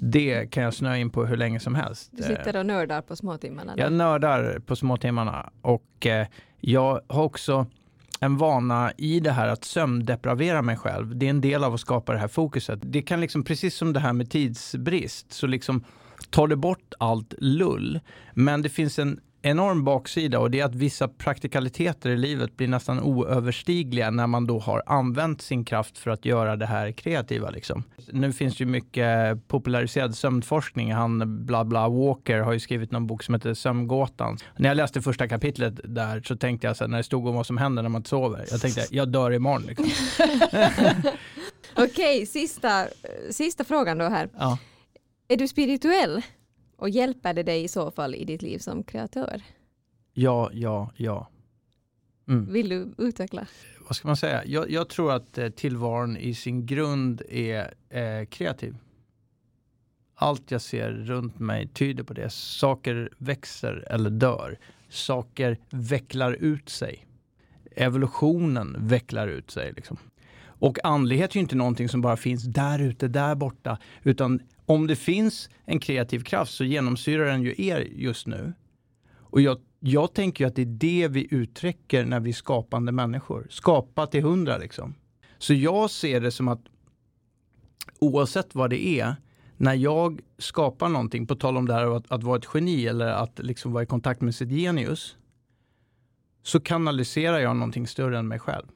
Det 0.00 0.50
kan 0.50 0.62
jag 0.62 0.74
snöa 0.74 0.96
in 0.96 1.10
på 1.10 1.26
hur 1.26 1.36
länge 1.36 1.60
som 1.60 1.74
helst. 1.74 2.10
Du 2.12 2.22
sitter 2.22 2.56
och 2.56 2.66
nördar 2.66 3.02
på 3.02 3.16
småtimmarna. 3.16 3.74
Jag 3.76 3.92
nördar 3.92 4.58
på 4.58 4.76
småtimmarna 4.76 5.50
och 5.62 6.06
eh, 6.06 6.26
jag 6.60 7.00
har 7.08 7.22
också 7.22 7.66
en 8.20 8.36
vana 8.36 8.92
i 8.96 9.20
det 9.20 9.30
här 9.30 9.48
att 9.48 9.64
sömndepravera 9.64 10.62
mig 10.62 10.76
själv. 10.76 11.16
Det 11.16 11.26
är 11.26 11.30
en 11.30 11.40
del 11.40 11.64
av 11.64 11.74
att 11.74 11.80
skapa 11.80 12.12
det 12.12 12.18
här 12.18 12.28
fokuset. 12.28 12.78
Det 12.82 13.02
kan 13.02 13.20
liksom, 13.20 13.44
precis 13.44 13.74
som 13.74 13.92
det 13.92 14.00
här 14.00 14.12
med 14.12 14.30
tidsbrist, 14.30 15.32
så 15.32 15.46
liksom 15.46 15.84
tar 16.30 16.48
det 16.48 16.56
bort 16.56 16.94
allt 16.98 17.34
lull. 17.38 18.00
Men 18.34 18.62
det 18.62 18.68
finns 18.68 18.98
en 18.98 19.20
enorm 19.42 19.84
baksida 19.84 20.38
och 20.38 20.50
det 20.50 20.60
är 20.60 20.64
att 20.64 20.74
vissa 20.74 21.08
praktikaliteter 21.08 22.10
i 22.10 22.16
livet 22.16 22.56
blir 22.56 22.68
nästan 22.68 23.00
oöverstigliga 23.00 24.10
när 24.10 24.26
man 24.26 24.46
då 24.46 24.58
har 24.58 24.82
använt 24.86 25.42
sin 25.42 25.64
kraft 25.64 25.98
för 25.98 26.10
att 26.10 26.24
göra 26.24 26.56
det 26.56 26.66
här 26.66 26.92
kreativa. 26.92 27.50
Liksom. 27.50 27.84
Nu 28.12 28.32
finns 28.32 28.60
ju 28.60 28.66
mycket 28.66 29.48
populariserad 29.48 30.16
sömnforskning. 30.16 30.92
Han 30.92 31.46
bla 31.46 31.64
bla 31.64 31.88
Walker 31.88 32.40
har 32.40 32.52
ju 32.52 32.60
skrivit 32.60 32.90
någon 32.90 33.06
bok 33.06 33.22
som 33.22 33.34
heter 33.34 33.54
Sömngåtan. 33.54 34.36
När 34.56 34.68
jag 34.68 34.76
läste 34.76 35.02
första 35.02 35.28
kapitlet 35.28 35.80
där 35.84 36.22
så 36.24 36.36
tänkte 36.36 36.66
jag 36.66 36.76
så 36.76 36.84
här, 36.84 36.88
när 36.88 36.98
det 36.98 37.04
stod 37.04 37.26
om 37.26 37.34
vad 37.34 37.46
som 37.46 37.56
händer 37.56 37.82
när 37.82 37.90
man 37.90 38.00
inte 38.00 38.10
sover. 38.10 38.44
Jag 38.50 38.60
tänkte 38.60 38.86
jag 38.90 39.08
dör 39.08 39.30
imorgon. 39.30 39.62
Liksom. 39.62 39.86
Okej, 41.74 42.26
sista, 42.26 42.86
sista 43.30 43.64
frågan 43.64 43.98
då 43.98 44.04
här. 44.04 44.28
Ja. 44.38 44.58
Är 45.28 45.36
du 45.36 45.48
spirituell? 45.48 46.22
Och 46.76 46.90
hjälper 46.90 47.34
det 47.34 47.42
dig 47.42 47.64
i 47.64 47.68
så 47.68 47.90
fall 47.90 48.14
i 48.14 48.24
ditt 48.24 48.42
liv 48.42 48.58
som 48.58 48.82
kreatör? 48.82 49.42
ja, 50.18 50.50
ja, 50.52 50.90
ja. 50.96 51.28
Mm. 52.28 52.52
Vill 52.52 52.68
du 52.68 52.94
utveckla? 52.98 53.46
vad 53.88 53.96
ska 53.96 54.08
man 54.08 54.16
säga? 54.16 54.44
Jag, 54.44 54.70
jag 54.70 54.88
tror 54.88 55.12
att 55.12 55.38
eh, 55.38 55.48
tillvaron 55.48 56.16
i 56.16 56.34
sin 56.34 56.66
grund 56.66 57.22
är 57.28 57.74
eh, 57.88 58.26
kreativ. 58.26 58.76
Allt 60.14 60.50
jag 60.50 60.60
ser 60.60 60.90
runt 60.90 61.38
mig 61.38 61.68
tyder 61.68 62.04
på 62.04 62.14
det. 62.14 62.30
Saker 62.32 63.10
växer 63.18 63.84
eller 63.90 64.10
dör. 64.10 64.58
Saker 64.88 65.58
vecklar 65.70 66.32
ut 66.32 66.68
sig. 66.68 67.06
Evolutionen 67.76 68.76
vecklar 68.78 69.28
ut 69.28 69.50
sig. 69.50 69.72
Liksom. 69.72 69.96
Och 70.40 70.84
andlighet 70.84 71.30
är 71.30 71.34
ju 71.34 71.40
inte 71.40 71.56
någonting 71.56 71.88
som 71.88 72.00
bara 72.00 72.16
finns 72.16 72.42
där 72.42 72.78
ute, 72.78 73.08
där 73.08 73.34
borta. 73.34 73.78
Utan 74.02 74.40
om 74.68 74.86
det 74.86 74.96
finns 74.96 75.50
en 75.64 75.80
kreativ 75.80 76.20
kraft 76.20 76.54
så 76.54 76.64
genomsyrar 76.64 77.24
den 77.24 77.42
ju 77.42 77.54
er 77.58 77.80
just 77.80 78.26
nu. 78.26 78.52
Och 79.20 79.40
jag 79.40 79.58
jag 79.80 80.14
tänker 80.14 80.44
ju 80.44 80.48
att 80.48 80.56
det 80.56 80.62
är 80.62 80.66
det 80.66 81.08
vi 81.08 81.28
uttrycker 81.30 82.04
när 82.04 82.20
vi 82.20 82.30
är 82.30 82.34
skapande 82.34 82.92
människor. 82.92 83.46
Skapa 83.50 84.06
till 84.06 84.22
hundra 84.22 84.58
liksom. 84.58 84.94
Så 85.38 85.54
jag 85.54 85.90
ser 85.90 86.20
det 86.20 86.30
som 86.30 86.48
att 86.48 86.60
oavsett 87.98 88.54
vad 88.54 88.70
det 88.70 89.00
är, 89.00 89.16
när 89.56 89.74
jag 89.74 90.20
skapar 90.38 90.88
någonting, 90.88 91.26
på 91.26 91.36
tal 91.36 91.56
om 91.56 91.66
det 91.66 91.74
här 91.74 91.96
att, 91.96 92.12
att 92.12 92.22
vara 92.22 92.38
ett 92.38 92.48
geni 92.54 92.86
eller 92.86 93.06
att 93.06 93.38
liksom 93.38 93.72
vara 93.72 93.82
i 93.82 93.86
kontakt 93.86 94.20
med 94.20 94.34
sitt 94.34 94.50
genius, 94.50 95.16
så 96.42 96.60
kanaliserar 96.60 97.38
jag 97.38 97.56
någonting 97.56 97.86
större 97.86 98.18
än 98.18 98.28
mig 98.28 98.38
själv. 98.38 98.66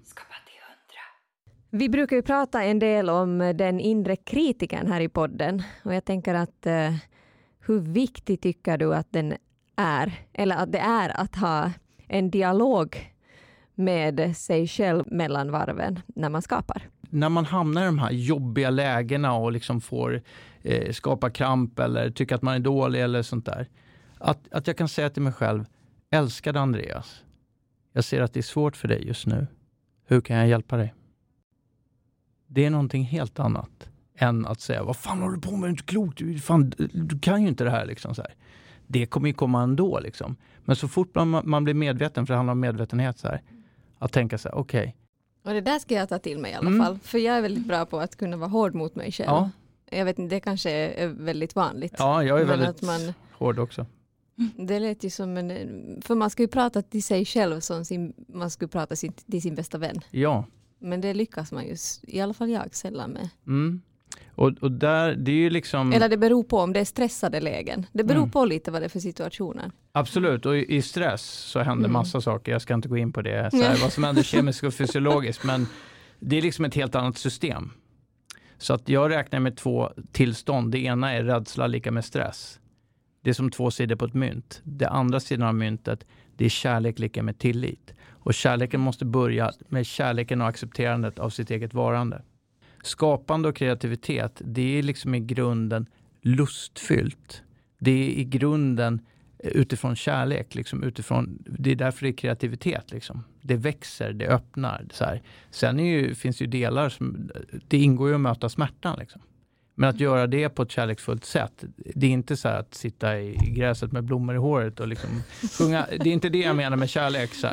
Vi 1.75 1.89
brukar 1.89 2.16
ju 2.16 2.23
prata 2.23 2.62
en 2.62 2.79
del 2.79 3.11
om 3.11 3.41
eh, 3.41 3.57
den 3.57 3.81
inre 3.81 4.16
kritikern 4.16 4.87
här 4.87 5.01
i 5.01 5.09
podden 5.09 5.62
och 5.85 5.95
jag 5.95 6.05
tänker 6.05 6.35
att 6.35 6.66
eh, 6.66 6.95
hur 7.61 7.81
viktig 7.81 8.41
tycker 8.41 8.79
du 8.79 8.95
att 8.95 9.07
den 9.11 9.35
är, 9.77 10.12
eller 10.33 10.57
att 10.57 10.73
det 10.73 10.79
är 10.79 11.20
att 11.20 11.37
ha 11.37 11.73
en 12.09 12.31
dialog 12.31 13.12
med 13.75 14.37
sig 14.37 14.68
själv 14.68 15.05
mellan 15.07 15.51
varven 15.51 16.01
när 16.07 16.29
man 16.29 16.43
skapar? 16.43 16.83
När 17.01 17.29
man 17.29 17.45
hamnar 17.45 17.83
i 17.83 17.87
de 17.87 17.99
här 17.99 18.11
jobbiga 18.11 18.70
lägena 18.70 19.35
och 19.35 19.53
liksom 19.53 19.81
får 19.81 20.23
eh, 20.62 20.93
skapa 20.93 21.31
kramp 21.31 21.79
eller 21.79 22.11
tycka 22.11 22.35
att 22.35 22.43
man 22.43 22.55
är 22.55 22.61
dålig 22.61 23.03
eller 23.03 23.23
sånt 23.23 23.47
där. 23.47 23.68
Att, 24.18 24.53
att 24.53 24.66
jag 24.66 24.77
kan 24.77 24.89
säga 24.89 25.11
till 25.11 25.23
mig 25.23 25.33
själv, 25.33 25.64
älskade 26.11 26.61
Andreas, 26.61 27.25
jag 27.93 28.05
ser 28.05 28.20
att 28.20 28.33
det 28.33 28.41
är 28.41 28.43
svårt 28.43 28.77
för 28.77 28.89
dig 28.89 29.07
just 29.07 29.27
nu. 29.27 29.47
Hur 30.07 30.20
kan 30.20 30.37
jag 30.37 30.49
hjälpa 30.49 30.77
dig? 30.77 30.95
Det 32.55 32.65
är 32.65 32.71
någonting 32.71 33.05
helt 33.05 33.39
annat 33.39 33.89
än 34.17 34.47
att 34.47 34.61
säga, 34.61 34.83
vad 34.83 34.97
fan 34.97 35.23
håller 35.23 35.35
du 35.37 35.41
på 35.41 35.51
med? 35.51 35.61
Det 35.63 35.67
är 35.67 35.71
inte 35.71 35.83
klokt. 35.83 36.19
Du, 36.19 36.39
fan, 36.39 36.73
du 36.93 37.19
kan 37.19 37.43
ju 37.43 37.49
inte 37.49 37.65
det 37.65 37.71
här. 37.71 37.87
Liksom, 37.87 38.15
så 38.15 38.23
här. 38.23 38.35
Det 38.87 39.07
kommer 39.07 39.29
ju 39.29 39.35
komma 39.35 39.63
ändå. 39.63 40.01
Liksom. 40.01 40.37
Men 40.65 40.77
så 40.77 40.89
fort 40.89 41.15
man, 41.15 41.41
man 41.45 41.65
blir 41.65 41.75
medveten, 41.75 42.27
för 42.27 42.35
det 42.35 42.37
handlar 42.39 42.53
om 42.53 42.61
medvetenhet, 42.61 43.19
så 43.19 43.29
här, 43.29 43.43
att 43.99 44.13
tänka 44.13 44.39
så 44.39 44.49
här, 44.49 44.57
okej. 44.57 44.81
Okay. 44.81 44.93
Och 45.45 45.55
det 45.55 45.61
där 45.71 45.79
ska 45.79 45.95
jag 45.95 46.09
ta 46.09 46.19
till 46.19 46.39
mig 46.39 46.51
i 46.51 46.55
alla 46.55 46.67
Mm. 46.69 46.87
fall. 46.87 46.99
För 46.99 47.19
jag 47.19 47.37
är 47.37 47.43
väldigt 47.43 47.67
bra 47.67 47.87
på 47.87 48.01
att 48.01 48.17
kunna 48.17 48.37
vara 48.37 48.49
hård 48.51 48.75
mot 48.75 48.95
mig 48.95 49.13
själv. 49.13 49.29
Ja, 49.31 49.51
Jag 49.91 50.05
vet 50.05 50.19
inte, 50.19 50.35
det 50.35 50.41
kanske 50.41 50.71
är 50.71 51.09
väldigt 51.09 51.55
vanligt. 51.57 51.95
ja, 51.99 52.25
jag 52.25 52.41
är 52.41 52.45
väldigt 52.45 52.69
att 52.69 52.83
man, 52.83 53.13
hård 53.33 53.59
också. 53.59 53.87
det 54.57 54.79
lät 54.79 55.05
ju 55.05 55.11
som 55.11 55.37
en, 55.37 55.53
för 56.05 56.15
man 56.15 56.31
ska 56.31 56.43
ju 56.43 56.49
prata 56.49 56.83
till 56.83 57.03
sig 57.03 57.25
själv 57.25 57.61
som 57.61 57.85
sin, 57.85 58.13
man 58.29 58.51
skulle 58.51 58.69
prata 58.69 58.97
sin, 58.97 59.13
till 59.13 59.43
sin 59.43 59.55
bästa 59.55 59.79
vän. 59.79 60.01
Ja. 60.11 60.45
Men 60.83 61.01
det 61.01 61.14
lyckas 61.14 61.53
man 61.53 61.66
ju, 61.66 61.76
i 62.03 62.20
alla 62.20 62.35
fall 62.35 62.51
jag, 62.51 62.74
sällan 62.74 63.11
med. 63.11 63.28
Mm. 63.47 63.83
Och, 64.35 64.53
och 64.61 64.72
där, 64.72 65.14
det 65.14 65.30
är 65.30 65.37
ju 65.37 65.51
liksom... 65.51 65.93
Eller 65.93 66.09
det 66.09 66.16
beror 66.16 66.45
på 66.45 66.59
om 66.59 66.72
det 66.72 66.80
är 66.80 66.85
stressade 66.85 67.41
lägen. 67.41 67.87
Det 67.93 68.05
beror 68.05 68.18
Mm. 68.18 68.30
på 68.30 68.45
lite 68.45 68.70
vad 68.70 68.83
det 68.83 68.87
är 68.87 68.89
för 68.89 69.01
situationer. 69.01 69.70
Absolut, 69.93 70.47
och 70.47 70.57
i, 70.57 70.76
i 70.76 70.83
stress 70.83 71.22
så 71.22 71.59
händer 71.59 71.85
Mm. 71.85 71.93
massa 71.93 72.20
saker. 72.20 72.53
Jag 72.53 72.62
ska 72.62 72.74
inte 72.74 72.89
gå 72.89 72.97
in 72.97 73.12
på 73.12 73.22
det, 73.22 73.51
så 73.51 73.57
här, 73.62 73.78
vad 73.83 73.93
som 73.93 74.05
händer 74.05 74.22
kemiskt 74.33 74.64
och 74.64 74.74
fysiologiskt, 74.74 75.45
men 75.45 75.66
det 76.20 76.37
är 76.39 76.43
liksom 76.43 76.64
ett 76.64 76.74
helt 76.74 76.95
annat 76.95 77.18
system. 77.18 77.70
Så 78.59 78.74
att 78.74 78.89
jag 78.89 79.11
räknar 79.11 79.41
med 79.41 79.57
två 79.57 79.91
tillstånd. 80.12 80.72
Det 80.72 80.78
ena 80.78 81.12
är 81.12 81.22
rädsla 81.24 81.66
lika 81.66 81.91
med 81.91 82.05
stress. 82.05 82.59
Det 83.22 83.30
är 83.30 83.35
som 83.35 83.51
två 83.51 83.70
sidor 83.70 83.97
på 83.97 84.05
ett 84.05 84.14
mynt. 84.14 84.61
Det 84.64 84.89
andra 84.89 85.20
sidan 85.20 85.49
av 85.49 85.55
myntet, 85.55 86.05
det 86.43 86.47
är 86.47 86.51
kärlek 86.51 86.99
lika 86.99 87.22
med 87.22 87.38
tillit. 87.38 87.95
Och 88.11 88.34
kärleken 88.34 88.80
måste 88.80 89.05
börja 89.05 89.53
med 89.68 89.86
kärleken 89.86 90.40
och 90.40 90.49
accepterandet 90.49 91.18
av 91.18 91.30
sitt 91.30 91.51
eget 91.51 91.74
varande. 91.74 92.22
Skapande 92.82 93.49
och 93.49 93.57
kreativitet, 93.57 94.43
det 94.45 94.78
är 94.78 94.82
liksom 94.82 95.14
i 95.14 95.20
grunden 95.20 95.86
lustfyllt. 96.22 97.43
Det 97.78 97.90
är 97.90 98.09
i 98.09 98.24
grunden 98.24 99.01
eh, 99.38 99.51
utifrån 99.51 99.97
kärlek. 99.97 100.55
Liksom, 100.55 100.82
utifrån, 100.82 101.38
det 101.47 101.70
är 101.70 101.76
därför 101.76 102.07
det 102.07 102.11
är 102.11 102.16
kreativitet. 102.16 102.93
Liksom. 102.93 103.24
Det 103.40 103.57
växer, 103.57 104.12
det 104.12 104.26
öppnar. 104.26 104.86
Så 104.93 105.05
här. 105.05 105.22
Sen 105.51 105.80
är 105.80 105.99
ju, 105.99 106.14
finns 106.14 106.38
det 106.38 106.45
ju 106.45 106.51
delar 106.51 106.88
som, 106.88 107.30
det 107.68 107.78
ingår 107.78 108.09
ju 108.09 108.14
att 108.14 108.20
möta 108.20 108.49
smärtan. 108.49 108.99
Liksom. 108.99 109.22
Men 109.75 109.89
att 109.89 110.01
göra 110.01 110.27
det 110.27 110.49
på 110.49 110.62
ett 110.62 110.70
kärleksfullt 110.70 111.25
sätt, 111.25 111.64
det 111.77 112.07
är 112.07 112.11
inte 112.11 112.37
så 112.37 112.49
här 112.49 112.59
att 112.59 112.75
sitta 112.75 113.20
i 113.20 113.35
gräset 113.35 113.93
med 113.93 114.05
blommor 114.05 114.35
i 114.35 114.39
håret 114.39 114.81
och 114.81 114.89
liksom 114.89 115.23
sjunga. 115.59 115.87
Det 116.01 116.11
är 116.11 116.12
inte 116.12 116.29
det 116.29 116.39
jag 116.39 116.57
menar 116.57 116.77
med 116.77 116.91
kärlek. 116.91 117.35
Så. 117.35 117.49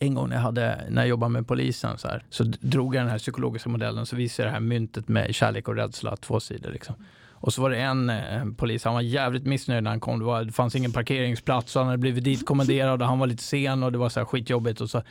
En 0.00 0.14
gång 0.14 0.28
när 0.28 0.36
jag, 0.36 0.42
hade, 0.42 0.86
när 0.90 1.02
jag 1.02 1.08
jobbade 1.08 1.32
med 1.32 1.48
polisen 1.48 1.98
så, 1.98 2.08
här, 2.08 2.24
så 2.30 2.44
drog 2.44 2.94
jag 2.94 3.02
den 3.02 3.10
här 3.10 3.18
psykologiska 3.18 3.68
modellen 3.68 4.06
så 4.06 4.16
visade 4.16 4.46
jag 4.46 4.52
det 4.52 4.54
här 4.54 4.60
myntet 4.60 5.08
med 5.08 5.34
kärlek 5.34 5.68
och 5.68 5.76
rädsla, 5.76 6.16
två 6.16 6.40
sidor. 6.40 6.70
Liksom. 6.70 6.94
Och 7.42 7.52
så 7.52 7.62
var 7.62 7.70
det 7.70 7.76
en 7.76 8.10
eh, 8.10 8.44
polis, 8.56 8.84
han 8.84 8.94
var 8.94 9.00
jävligt 9.00 9.46
missnöjd 9.46 9.82
när 9.82 9.90
han 9.90 10.00
kom. 10.00 10.18
Det, 10.18 10.24
var, 10.24 10.44
det 10.44 10.52
fanns 10.52 10.76
ingen 10.76 10.92
parkeringsplats 10.92 11.76
och 11.76 11.80
han 11.80 11.88
hade 11.88 11.98
blivit 11.98 12.24
ditkommenderad 12.24 13.02
och 13.02 13.08
han 13.08 13.18
var 13.18 13.26
lite 13.26 13.42
sen 13.42 13.82
och 13.82 13.92
det 13.92 13.98
var 13.98 14.08
så 14.08 14.20
här 14.20 14.24
skitjobbigt. 14.24 14.80
Och 14.80 14.90
så, 14.90 15.02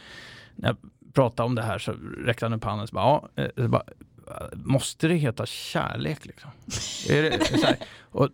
när 0.56 0.70
jag 0.70 0.78
pratade 1.14 1.46
om 1.46 1.56
det 1.56 1.62
här 1.62 1.78
så 1.78 1.94
räckte 2.26 2.46
han 2.46 2.54
upp 2.54 2.64
handen 2.64 2.84
och 2.84 2.90
så 2.90 2.96
bara, 2.96 3.04
ja, 3.36 3.44
eh, 3.44 3.50
så 3.56 3.68
bara 3.68 3.84
måste 4.54 5.08
det 5.08 5.16
heta 5.16 5.46
kärlek? 5.46 6.26
Liksom? 6.26 6.52
Är 7.10 7.22
det, 7.24 7.46
så 7.46 7.66
här, 7.66 7.78
och 8.00 8.30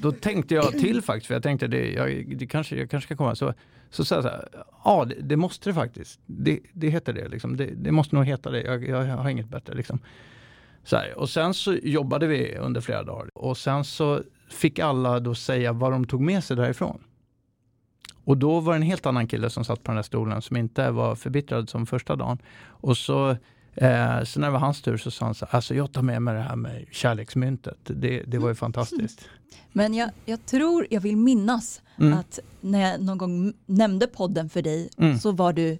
då 0.00 0.12
tänkte 0.12 0.54
jag 0.54 0.72
till 0.72 1.02
faktiskt, 1.02 1.26
för 1.26 1.34
jag 1.34 1.42
tänkte 1.42 1.66
det, 1.66 1.92
jag, 1.92 2.36
det 2.38 2.46
kanske, 2.46 2.76
jag 2.76 2.90
kanske 2.90 3.06
ska 3.06 3.16
komma. 3.16 3.34
Så, 3.34 3.54
så 3.90 4.04
sa 4.04 4.14
jag 4.14 4.24
så 4.24 4.30
här, 4.30 4.48
ja 4.84 5.04
det, 5.04 5.14
det 5.20 5.36
måste 5.36 5.70
det 5.70 5.74
faktiskt. 5.74 6.20
Det, 6.26 6.60
det 6.72 6.88
heter 6.88 7.12
det, 7.12 7.28
liksom. 7.28 7.56
det, 7.56 7.66
det 7.66 7.92
måste 7.92 8.16
nog 8.16 8.24
heta 8.24 8.50
det. 8.50 8.62
Jag, 8.62 8.88
jag 8.88 9.16
har 9.16 9.30
inget 9.30 9.48
bättre. 9.48 9.74
Liksom. 9.74 9.98
Så 10.84 10.96
här, 10.96 11.18
och 11.18 11.30
sen 11.30 11.54
så 11.54 11.74
jobbade 11.74 12.26
vi 12.26 12.56
under 12.56 12.80
flera 12.80 13.02
dagar 13.02 13.30
och 13.34 13.56
sen 13.56 13.84
så 13.84 14.22
fick 14.50 14.78
alla 14.78 15.20
då 15.20 15.34
säga 15.34 15.72
vad 15.72 15.92
de 15.92 16.04
tog 16.04 16.20
med 16.20 16.44
sig 16.44 16.56
därifrån. 16.56 17.04
Och 18.24 18.36
då 18.36 18.60
var 18.60 18.72
det 18.72 18.76
en 18.76 18.82
helt 18.82 19.06
annan 19.06 19.26
kille 19.26 19.50
som 19.50 19.64
satt 19.64 19.82
på 19.82 19.90
den 19.90 19.96
där 19.96 20.02
stolen 20.02 20.42
som 20.42 20.56
inte 20.56 20.90
var 20.90 21.14
förbittrad 21.14 21.68
som 21.68 21.86
första 21.86 22.16
dagen. 22.16 22.38
Och 22.66 22.96
så, 22.96 23.36
eh, 23.80 24.24
så 24.24 24.40
när 24.40 24.46
det 24.46 24.52
var 24.52 24.58
hans 24.58 24.82
tur 24.82 24.96
så 24.96 25.10
sa 25.10 25.24
han 25.24 25.34
så 25.34 25.46
alltså 25.50 25.74
jag 25.74 25.92
tar 25.92 26.02
med 26.02 26.22
mig 26.22 26.34
det 26.34 26.40
här 26.40 26.56
med 26.56 26.84
kärleksmyntet. 26.92 27.78
Det, 27.84 28.22
det 28.26 28.38
var 28.38 28.48
ju 28.48 28.54
fantastiskt. 28.54 29.20
Men 29.72 29.94
jag, 29.94 30.10
jag 30.24 30.46
tror, 30.46 30.86
jag 30.90 31.00
vill 31.00 31.16
minnas 31.16 31.82
Mm. 32.00 32.18
att 32.18 32.38
när 32.60 32.80
jag 32.90 33.00
någon 33.00 33.18
gång 33.18 33.52
nämnde 33.66 34.06
podden 34.06 34.48
för 34.50 34.62
dig 34.62 34.88
Mm. 34.98 35.18
så 35.18 35.32
var 35.32 35.52
du 35.52 35.78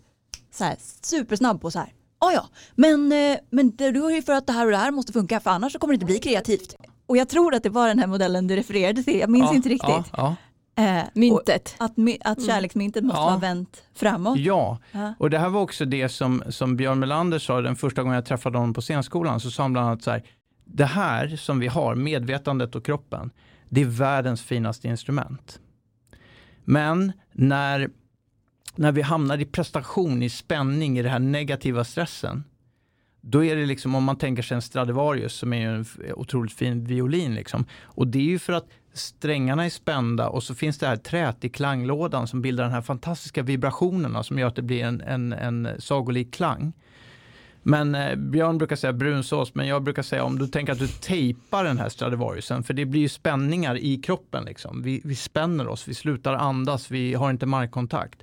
så 0.54 0.64
här 0.64 0.76
supersnabb 1.02 1.60
på 1.60 1.70
så 1.70 1.78
här. 1.78 1.92
Ja, 2.20 2.32
ja, 2.32 2.48
men, 2.74 3.12
eh, 3.12 3.36
men 3.50 3.76
det 3.76 3.84
är 3.84 4.10
ju 4.10 4.22
för 4.22 4.32
att 4.32 4.46
det 4.46 4.52
här 4.52 4.64
och 4.66 4.70
det 4.72 4.76
här 4.78 4.90
måste 4.90 5.12
funka 5.12 5.40
för 5.40 5.50
annars 5.50 5.72
så 5.72 5.78
kommer 5.78 5.92
det 5.92 5.94
inte 5.94 6.06
bli 6.06 6.18
kreativt. 6.18 6.74
Och 7.06 7.16
jag 7.16 7.28
tror 7.28 7.54
att 7.54 7.62
det 7.62 7.68
var 7.68 7.88
den 7.88 7.98
här 7.98 8.06
modellen 8.06 8.46
du 8.46 8.56
refererade 8.56 9.02
till, 9.02 9.18
jag 9.20 9.30
minns 9.30 9.50
Ja, 9.50 9.54
inte 9.56 9.68
riktigt. 9.68 9.88
Ja, 9.88 10.04
ja. 10.12 10.36
Eh, 10.78 11.00
och 11.06 11.16
Myntet. 11.16 11.74
att, 11.78 11.92
att 12.24 12.46
kärleksmyntet 12.46 13.04
måste 13.04 13.20
Ja. 13.20 13.24
vara 13.26 13.36
vänt 13.38 13.82
framåt. 13.94 14.38
ja, 14.38 14.78
Ja. 14.92 15.14
och 15.18 15.30
det 15.30 15.38
här 15.38 15.48
var 15.48 15.60
också 15.60 15.84
det 15.84 16.08
som, 16.08 16.42
som 16.48 16.76
Björn 16.76 16.98
Melander 16.98 17.38
sa 17.38 17.60
den 17.60 17.76
första 17.76 18.02
gången 18.02 18.14
jag 18.14 18.24
träffade 18.26 18.58
honom 18.58 18.74
på 18.74 18.80
scenskolan. 18.80 19.40
Så 19.40 19.50
sa 19.50 19.62
han 19.62 19.72
bland 19.72 19.86
annat 19.88 20.02
så 20.02 20.10
här, 20.10 20.22
det 20.64 20.84
här 20.84 21.36
som 21.36 21.58
vi 21.60 21.66
har, 21.66 21.94
medvetandet 21.94 22.74
och 22.74 22.84
kroppen, 22.84 23.30
det 23.68 23.80
är 23.80 23.84
världens 23.86 24.42
finaste 24.42 24.88
instrument. 24.88 25.60
Men 26.64 27.12
när, 27.32 27.90
när 28.76 28.92
vi 28.92 29.02
hamnar 29.02 29.38
i 29.40 29.44
prestation, 29.44 30.22
i 30.22 30.30
spänning, 30.30 30.98
i 30.98 31.02
den 31.02 31.12
här 31.12 31.18
negativa 31.18 31.84
stressen, 31.84 32.44
då 33.20 33.44
är 33.44 33.56
det 33.56 33.66
liksom 33.66 33.94
om 33.94 34.04
man 34.04 34.16
tänker 34.16 34.42
sig 34.42 34.54
en 34.54 34.62
Stradivarius 34.62 35.34
som 35.34 35.52
är 35.52 35.68
en 35.68 35.86
otroligt 36.14 36.52
fin 36.52 36.84
violin. 36.84 37.34
Liksom. 37.34 37.64
Och 37.82 38.06
det 38.06 38.18
är 38.18 38.22
ju 38.22 38.38
för 38.38 38.52
att 38.52 38.68
strängarna 38.98 39.64
är 39.64 39.70
spända 39.70 40.28
och 40.28 40.42
så 40.42 40.54
finns 40.54 40.78
det 40.78 40.86
här 40.86 40.96
trät 40.96 41.44
i 41.44 41.48
klanglådan 41.48 42.26
som 42.26 42.42
bildar 42.42 42.64
den 42.64 42.72
här 42.72 42.82
fantastiska 42.82 43.42
vibrationerna 43.42 44.22
som 44.22 44.38
gör 44.38 44.46
att 44.46 44.56
det 44.56 44.62
blir 44.62 44.84
en, 44.84 45.00
en, 45.00 45.32
en 45.32 45.68
sagolik 45.78 46.34
klang. 46.34 46.72
Men 47.62 47.94
eh, 47.94 48.16
Björn 48.16 48.58
brukar 48.58 48.76
säga 48.76 48.92
brunsås, 48.92 49.54
men 49.54 49.66
jag 49.66 49.82
brukar 49.82 50.02
säga 50.02 50.24
om 50.24 50.38
du 50.38 50.46
tänker 50.46 50.72
att 50.72 50.78
du 50.78 50.88
tejpar 50.88 51.64
den 51.64 51.78
här 51.78 51.88
Stradivariusen, 51.88 52.62
för 52.62 52.74
det 52.74 52.84
blir 52.84 53.00
ju 53.00 53.08
spänningar 53.08 53.76
i 53.76 53.96
kroppen. 53.96 54.44
Liksom. 54.44 54.82
Vi, 54.82 55.00
vi 55.04 55.14
spänner 55.14 55.68
oss, 55.68 55.88
vi 55.88 55.94
slutar 55.94 56.34
andas, 56.34 56.90
vi 56.90 57.14
har 57.14 57.30
inte 57.30 57.46
markkontakt. 57.46 58.22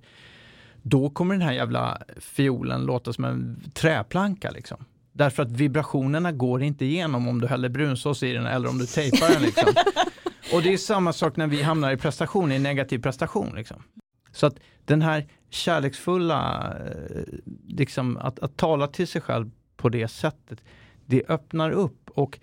Då 0.81 1.09
kommer 1.09 1.35
den 1.35 1.41
här 1.41 1.53
jävla 1.53 1.97
fiolen 2.17 2.85
låta 2.85 3.13
som 3.13 3.25
en 3.25 3.63
träplanka. 3.73 4.51
Liksom. 4.51 4.85
Därför 5.13 5.43
att 5.43 5.51
vibrationerna 5.51 6.31
går 6.31 6.63
inte 6.63 6.85
igenom 6.85 7.27
om 7.27 7.41
du 7.41 7.47
häller 7.47 7.69
brunsås 7.69 8.23
i 8.23 8.33
den 8.33 8.45
eller 8.45 8.69
om 8.69 8.77
du 8.77 8.85
tejpar 8.85 9.33
den. 9.33 9.41
Liksom. 9.41 9.73
Och 10.55 10.61
det 10.61 10.73
är 10.73 10.77
samma 10.77 11.13
sak 11.13 11.37
när 11.37 11.47
vi 11.47 11.61
hamnar 11.61 11.91
i 11.91 11.97
prestation, 11.97 12.51
i 12.51 12.59
negativ 12.59 12.99
prestation. 12.99 13.55
Liksom. 13.55 13.83
Så 14.31 14.45
att 14.45 14.59
den 14.85 15.01
här 15.01 15.27
kärleksfulla, 15.49 16.73
eh, 16.79 17.21
liksom, 17.67 18.17
att, 18.17 18.39
att 18.39 18.57
tala 18.57 18.87
till 18.87 19.07
sig 19.07 19.21
själv 19.21 19.51
på 19.77 19.89
det 19.89 20.07
sättet, 20.07 20.63
det 21.05 21.23
öppnar 21.27 21.71
upp. 21.71 22.09
Och 22.09 22.39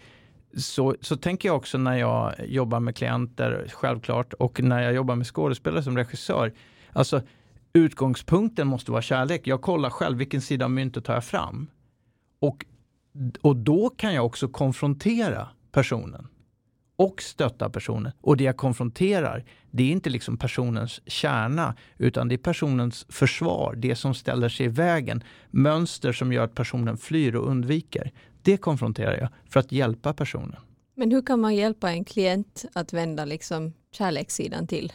så, 0.56 0.96
så 1.00 1.16
tänker 1.16 1.48
jag 1.48 1.56
också 1.56 1.78
när 1.78 1.96
jag 1.96 2.34
jobbar 2.46 2.80
med 2.80 2.96
klienter, 2.96 3.66
självklart, 3.72 4.32
och 4.32 4.62
när 4.62 4.82
jag 4.82 4.92
jobbar 4.94 5.16
med 5.16 5.26
skådespelare 5.26 5.82
som 5.82 5.96
regissör. 5.96 6.52
Alltså 6.92 7.22
utgångspunkten 7.72 8.66
måste 8.66 8.90
vara 8.90 9.02
kärlek. 9.02 9.46
Jag 9.46 9.62
kollar 9.62 9.90
själv 9.90 10.18
vilken 10.18 10.40
sida 10.40 10.64
av 10.64 10.70
myntet 10.70 11.04
tar 11.04 11.14
jag 11.14 11.24
fram. 11.24 11.70
Och, 12.40 12.64
och 13.40 13.56
då 13.56 13.90
kan 13.90 14.14
jag 14.14 14.26
också 14.26 14.48
konfrontera 14.48 15.48
personen 15.70 16.28
och 16.96 17.22
stötta 17.22 17.70
personen. 17.70 18.12
Och 18.20 18.36
det 18.36 18.44
jag 18.44 18.56
konfronterar, 18.56 19.44
det 19.70 19.82
är 19.82 19.90
inte 19.92 20.10
liksom 20.10 20.36
personens 20.36 21.00
kärna, 21.06 21.74
utan 21.98 22.28
det 22.28 22.34
är 22.34 22.38
personens 22.38 23.06
försvar, 23.08 23.74
det 23.78 23.94
som 23.96 24.14
ställer 24.14 24.48
sig 24.48 24.66
i 24.66 24.68
vägen, 24.68 25.24
mönster 25.50 26.12
som 26.12 26.32
gör 26.32 26.44
att 26.44 26.54
personen 26.54 26.96
flyr 26.96 27.34
och 27.36 27.48
undviker. 27.48 28.12
Det 28.42 28.56
konfronterar 28.56 29.18
jag 29.20 29.28
för 29.48 29.60
att 29.60 29.72
hjälpa 29.72 30.12
personen. 30.14 30.56
Men 30.94 31.10
hur 31.10 31.22
kan 31.22 31.40
man 31.40 31.54
hjälpa 31.56 31.90
en 31.90 32.04
klient 32.04 32.64
att 32.72 32.92
vända 32.92 33.24
liksom 33.24 33.72
kärlekssidan 33.92 34.66
till? 34.66 34.92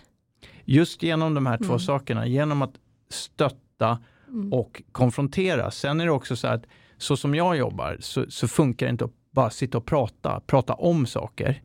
Just 0.66 1.04
genom 1.04 1.34
de 1.34 1.46
här 1.46 1.58
två 1.58 1.66
Mm. 1.66 1.80
sakerna, 1.80 2.28
genom 2.28 2.62
att 2.62 2.74
stötta 3.10 4.00
Mm. 4.28 4.54
och 4.54 4.84
konfrontera. 4.92 5.72
Sen 5.72 6.02
är 6.02 6.06
det 6.06 6.12
också 6.12 6.36
så 6.36 6.48
att 6.48 6.64
så 6.98 7.18
som 7.18 7.36
jag 7.36 7.58
jobbar 7.58 7.98
så, 8.00 8.26
så 8.30 8.48
funkar 8.48 8.86
det 8.86 8.90
inte 8.90 9.06
att 9.06 9.12
bara 9.32 9.50
sitta 9.50 9.78
och 9.78 9.86
prata, 9.86 10.40
prata 10.48 10.74
om 10.74 11.06
saker. 11.06 11.62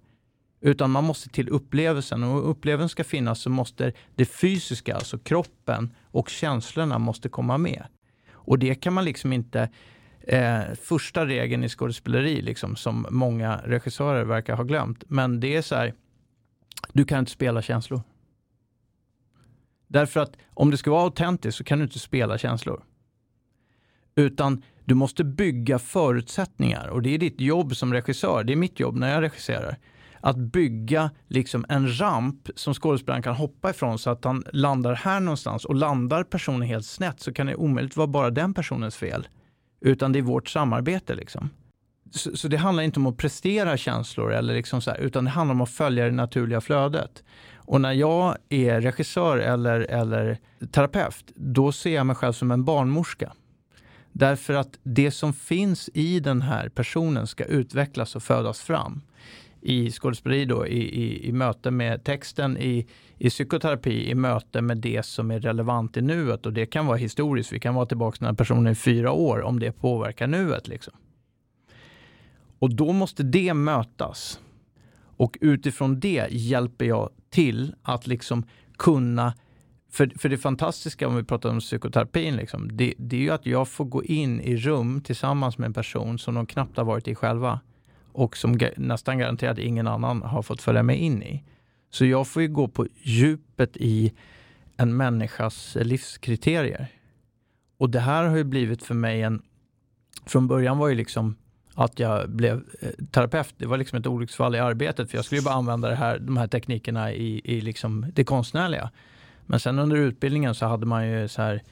Utan 0.62 0.90
man 0.90 1.04
måste 1.04 1.28
till 1.28 1.48
upplevelsen 1.48 2.24
och 2.24 2.50
upplevelsen 2.50 2.88
ska 2.88 3.04
finnas 3.04 3.40
så 3.40 3.50
måste 3.50 3.92
det 4.14 4.24
fysiska, 4.24 4.94
alltså 4.94 5.18
kroppen 5.18 5.94
och 6.04 6.28
känslorna 6.28 6.98
måste 6.98 7.28
komma 7.28 7.58
med. 7.58 7.86
Och 8.32 8.58
det 8.58 8.74
kan 8.74 8.92
man 8.92 9.04
liksom 9.04 9.32
inte 9.32 9.68
Eh, 10.26 10.74
första 10.74 11.26
regeln 11.26 11.64
i 11.64 11.68
skådespeleri, 11.68 12.42
liksom, 12.42 12.76
som 12.76 13.06
många 13.10 13.56
regissörer 13.56 14.24
verkar 14.24 14.56
ha 14.56 14.64
glömt. 14.64 15.04
Men 15.08 15.40
det 15.40 15.56
är 15.56 15.62
så 15.62 15.74
här, 15.74 15.94
du 16.92 17.04
kan 17.04 17.18
inte 17.18 17.30
spela 17.30 17.62
känslor. 17.62 18.02
Därför 19.86 20.20
att 20.20 20.36
om 20.54 20.70
det 20.70 20.76
ska 20.76 20.90
vara 20.90 21.02
autentiskt 21.02 21.58
så 21.58 21.64
kan 21.64 21.78
du 21.78 21.84
inte 21.84 21.98
spela 21.98 22.38
känslor. 22.38 22.82
Utan 24.14 24.62
du 24.84 24.94
måste 24.94 25.24
bygga 25.24 25.78
förutsättningar 25.78 26.88
och 26.88 27.02
det 27.02 27.14
är 27.14 27.18
ditt 27.18 27.40
jobb 27.40 27.76
som 27.76 27.92
regissör, 27.92 28.44
det 28.44 28.52
är 28.52 28.56
mitt 28.56 28.80
jobb 28.80 28.96
när 28.96 29.12
jag 29.12 29.22
regisserar. 29.22 29.76
Att 30.24 30.36
bygga 30.36 31.10
liksom 31.28 31.66
en 31.68 32.00
ramp 32.00 32.48
som 32.54 32.74
skådespelaren 32.74 33.22
kan 33.22 33.34
hoppa 33.34 33.70
ifrån 33.70 33.98
så 33.98 34.10
att 34.10 34.24
han 34.24 34.44
landar 34.52 34.94
här 34.94 35.20
någonstans 35.20 35.64
och 35.64 35.74
landar 35.74 36.24
personen 36.24 36.62
helt 36.62 36.86
snett 36.86 37.20
så 37.20 37.32
kan 37.32 37.46
det 37.46 37.54
omöjligt 37.54 37.96
vara 37.96 38.06
bara 38.06 38.30
den 38.30 38.54
personens 38.54 38.96
fel. 38.96 39.28
Utan 39.80 40.12
det 40.12 40.18
är 40.18 40.22
vårt 40.22 40.48
samarbete. 40.48 41.14
Liksom. 41.14 41.50
Så, 42.10 42.36
så 42.36 42.48
det 42.48 42.56
handlar 42.56 42.82
inte 42.82 43.00
om 43.00 43.06
att 43.06 43.16
prestera 43.16 43.76
känslor 43.76 44.32
eller 44.32 44.54
liksom 44.54 44.82
så 44.82 44.90
här, 44.90 44.98
utan 44.98 45.24
det 45.24 45.30
handlar 45.30 45.54
om 45.54 45.60
att 45.60 45.70
följa 45.70 46.04
det 46.04 46.10
naturliga 46.10 46.60
flödet. 46.60 47.22
Och 47.56 47.80
när 47.80 47.92
jag 47.92 48.36
är 48.48 48.80
regissör 48.80 49.38
eller, 49.38 49.80
eller 49.80 50.38
terapeut, 50.70 51.32
då 51.34 51.72
ser 51.72 51.94
jag 51.94 52.06
mig 52.06 52.16
själv 52.16 52.32
som 52.32 52.50
en 52.50 52.64
barnmorska. 52.64 53.32
Därför 54.12 54.54
att 54.54 54.78
det 54.82 55.10
som 55.10 55.32
finns 55.32 55.90
i 55.94 56.20
den 56.20 56.42
här 56.42 56.68
personen 56.68 57.26
ska 57.26 57.44
utvecklas 57.44 58.16
och 58.16 58.22
födas 58.22 58.60
fram. 58.60 59.02
I 59.62 59.90
skådespeleri 59.90 60.44
då, 60.44 60.66
i, 60.66 60.78
i, 60.78 61.28
i 61.28 61.32
möte 61.32 61.70
med 61.70 62.04
texten, 62.04 62.58
i, 62.58 62.86
i 63.18 63.30
psykoterapi, 63.30 64.10
i 64.10 64.14
möte 64.14 64.62
med 64.62 64.78
det 64.78 65.04
som 65.04 65.30
är 65.30 65.40
relevant 65.40 65.96
i 65.96 66.02
nuet. 66.02 66.46
Och 66.46 66.52
det 66.52 66.66
kan 66.66 66.86
vara 66.86 66.96
historiskt, 66.96 67.52
vi 67.52 67.60
kan 67.60 67.74
vara 67.74 67.86
tillbaka 67.86 68.16
när 68.20 68.32
personen 68.32 68.72
i 68.72 68.74
fyra 68.74 69.12
år, 69.12 69.42
om 69.42 69.60
det 69.60 69.72
påverkar 69.72 70.26
nuet. 70.26 70.68
Liksom. 70.68 70.94
Och 72.58 72.74
då 72.74 72.92
måste 72.92 73.22
det 73.22 73.54
mötas. 73.54 74.40
Och 75.16 75.38
utifrån 75.40 76.00
det 76.00 76.26
hjälper 76.30 76.84
jag 76.84 77.10
till 77.30 77.74
att 77.82 78.06
liksom 78.06 78.44
kunna 78.76 79.34
för, 79.90 80.12
för 80.18 80.28
det 80.28 80.38
fantastiska 80.38 81.08
om 81.08 81.16
vi 81.16 81.22
pratar 81.22 81.50
om 81.50 81.60
psykoterapin, 81.60 82.36
liksom, 82.36 82.76
det, 82.76 82.94
det 82.98 83.16
är 83.16 83.20
ju 83.20 83.30
att 83.30 83.46
jag 83.46 83.68
får 83.68 83.84
gå 83.84 84.04
in 84.04 84.40
i 84.40 84.56
rum 84.56 85.00
tillsammans 85.00 85.58
med 85.58 85.66
en 85.66 85.72
person 85.72 86.18
som 86.18 86.34
de 86.34 86.46
knappt 86.46 86.76
har 86.76 86.84
varit 86.84 87.08
i 87.08 87.14
själva 87.14 87.60
och 88.12 88.36
som 88.36 88.58
nästan 88.76 89.18
garanterat 89.18 89.58
ingen 89.58 89.86
annan 89.86 90.22
har 90.22 90.42
fått 90.42 90.62
följa 90.62 90.82
med 90.82 91.00
in 91.00 91.22
i. 91.22 91.44
Så 91.90 92.04
jag 92.04 92.28
får 92.28 92.42
ju 92.42 92.48
gå 92.48 92.68
på 92.68 92.86
djupet 93.02 93.76
i 93.76 94.12
en 94.76 94.96
människas 94.96 95.76
livskriterier. 95.80 96.86
Och 97.78 97.90
det 97.90 98.00
här 98.00 98.24
har 98.24 98.36
ju 98.36 98.44
blivit 98.44 98.82
för 98.82 98.94
mig 98.94 99.22
en... 99.22 99.42
Från 100.26 100.48
början 100.48 100.78
var 100.78 100.88
ju 100.88 100.94
liksom 100.94 101.36
att 101.74 101.98
jag 101.98 102.30
blev 102.30 102.64
eh, 102.80 102.88
terapeut, 103.10 103.54
det 103.56 103.66
var 103.66 103.76
liksom 103.76 103.98
ett 103.98 104.06
olycksfall 104.06 104.54
i 104.54 104.58
arbetet 104.58 105.10
för 105.10 105.18
jag 105.18 105.24
skulle 105.24 105.40
ju 105.40 105.44
bara 105.44 105.54
använda 105.54 105.88
det 105.88 105.94
här, 105.94 106.18
de 106.18 106.36
här 106.36 106.46
teknikerna 106.46 107.12
i, 107.12 107.40
i 107.44 107.60
liksom 107.60 108.06
det 108.14 108.24
konstnärliga. 108.24 108.90
Men 109.46 109.60
sen 109.60 109.78
under 109.78 109.96
utbildningen 109.96 110.54
så 110.54 110.66
hade 110.66 110.86
man 110.86 111.08
ju 111.08 111.28
så 111.28 111.42
här 111.42 111.62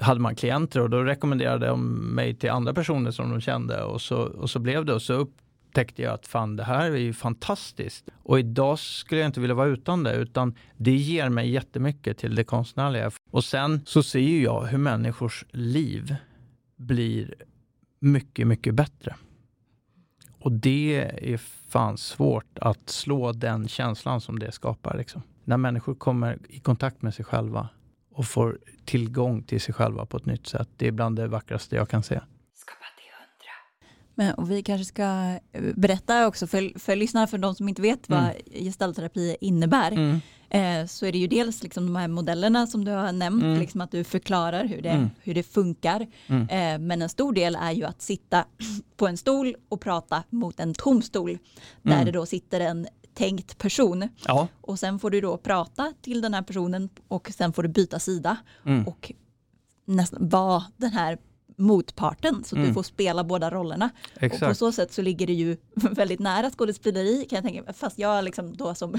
hade 0.00 0.20
man 0.20 0.34
klienter 0.34 0.80
och 0.80 0.90
då 0.90 1.02
rekommenderade 1.02 1.66
de 1.66 1.84
mig 2.14 2.34
till 2.34 2.50
andra 2.50 2.74
personer 2.74 3.10
som 3.10 3.30
de 3.30 3.40
kände 3.40 3.82
och 3.82 4.00
så, 4.00 4.16
och 4.16 4.50
så 4.50 4.58
blev 4.58 4.84
det 4.84 4.94
och 4.94 5.02
så 5.02 5.26
upptäckte 5.68 6.02
jag 6.02 6.14
att 6.14 6.26
fan 6.26 6.56
det 6.56 6.64
här 6.64 6.90
är 6.90 6.96
ju 6.96 7.12
fantastiskt. 7.12 8.08
Och 8.22 8.38
idag 8.38 8.78
skulle 8.78 9.20
jag 9.20 9.28
inte 9.28 9.40
vilja 9.40 9.54
vara 9.54 9.68
utan 9.68 10.02
det 10.02 10.14
utan 10.14 10.54
det 10.76 10.96
ger 10.96 11.28
mig 11.28 11.50
jättemycket 11.50 12.18
till 12.18 12.34
det 12.34 12.44
konstnärliga. 12.44 13.10
Och 13.30 13.44
sen 13.44 13.80
så 13.86 14.02
ser 14.02 14.18
ju 14.18 14.42
jag 14.42 14.66
hur 14.66 14.78
människors 14.78 15.44
liv 15.50 16.16
blir 16.76 17.34
mycket, 18.00 18.46
mycket 18.46 18.74
bättre. 18.74 19.16
Och 20.40 20.52
det 20.52 21.10
är 21.32 21.36
fan 21.68 21.98
svårt 21.98 22.58
att 22.60 22.88
slå 22.88 23.32
den 23.32 23.68
känslan 23.68 24.20
som 24.20 24.38
det 24.38 24.52
skapar. 24.52 24.96
Liksom. 24.98 25.22
När 25.44 25.56
människor 25.56 25.94
kommer 25.94 26.38
i 26.48 26.60
kontakt 26.60 27.02
med 27.02 27.14
sig 27.14 27.24
själva 27.24 27.68
och 28.14 28.26
får 28.26 28.58
tillgång 28.84 29.42
till 29.42 29.60
sig 29.60 29.74
själva 29.74 30.06
på 30.06 30.16
ett 30.16 30.26
nytt 30.26 30.46
sätt. 30.46 30.68
Det 30.76 30.86
är 30.86 30.92
bland 30.92 31.16
det 31.16 31.28
vackraste 31.28 31.76
jag 31.76 31.88
kan 31.88 32.02
se. 32.02 32.20
Men, 34.18 34.34
och 34.34 34.50
vi 34.50 34.62
kanske 34.62 34.84
ska 34.84 35.02
eh, 35.52 35.62
berätta 35.76 36.26
också 36.26 36.46
för, 36.46 36.78
för 36.78 36.96
lyssnarna, 36.96 37.26
för 37.26 37.38
de 37.38 37.54
som 37.54 37.68
inte 37.68 37.82
vet 37.82 38.08
vad 38.08 38.18
Mm. 38.18 38.34
gestaltterapi 38.64 39.36
innebär, 39.40 39.92
eh, 40.50 40.86
så 40.86 41.06
är 41.06 41.12
det 41.12 41.18
ju 41.18 41.26
dels 41.26 41.62
liksom 41.62 41.86
de 41.86 41.96
här 41.96 42.08
modellerna 42.08 42.66
som 42.66 42.84
du 42.84 42.90
har 42.90 43.12
nämnt, 43.12 43.42
Mm. 43.42 43.58
liksom 43.60 43.80
att 43.80 43.90
du 43.90 44.04
förklarar 44.04 44.64
hur 44.64 44.82
det, 44.82 44.88
Mm. 44.90 45.10
hur 45.22 45.34
det 45.34 45.42
funkar. 45.42 46.06
Mm. 46.26 46.48
Eh, 46.48 46.86
men 46.86 47.02
en 47.02 47.08
stor 47.08 47.32
del 47.32 47.56
är 47.60 47.72
ju 47.72 47.84
att 47.84 48.02
sitta 48.02 48.44
på 48.96 49.06
en 49.08 49.16
stol 49.16 49.54
och 49.68 49.80
prata 49.80 50.22
mot 50.30 50.60
en 50.60 50.74
tom 50.74 51.02
stol, 51.02 51.38
där 51.82 51.92
Mm. 51.92 52.04
det 52.04 52.12
då 52.12 52.26
sitter 52.26 52.60
en 52.60 52.86
tänkt 53.14 53.58
person. 53.58 54.08
Ja. 54.26 54.48
Och 54.60 54.78
sen 54.78 54.98
får 54.98 55.10
du 55.10 55.20
då 55.20 55.36
prata 55.36 55.92
till 56.02 56.20
den 56.20 56.34
här 56.34 56.42
personen 56.42 56.88
och 57.08 57.30
sen 57.36 57.52
får 57.52 57.62
du 57.62 57.68
byta 57.68 57.98
sida 57.98 58.36
Mm. 58.66 58.86
och 58.86 59.12
nästan 59.84 60.28
vara 60.28 60.64
den 60.76 60.90
här 60.92 61.18
motparten 61.58 62.34
så 62.44 62.56
att 62.56 62.60
du 62.60 62.62
Mm. 62.62 62.74
får 62.74 62.82
spela 62.82 63.24
båda 63.24 63.50
rollerna. 63.50 63.90
Och 64.14 64.20
på 64.20 64.26
Exakt. 64.26 64.58
så 64.58 64.72
sätt 64.72 64.92
så 64.92 65.02
ligger 65.02 65.26
det 65.26 65.32
ju 65.32 65.56
väldigt 65.74 66.20
nära 66.20 66.50
skådespeleri 66.50 67.26
kan 67.30 67.36
jag 67.36 67.44
tänka. 67.44 67.72
Fast 67.72 67.98
jag 67.98 68.24
liksom 68.24 68.56
då 68.56 68.74
som, 68.74 68.98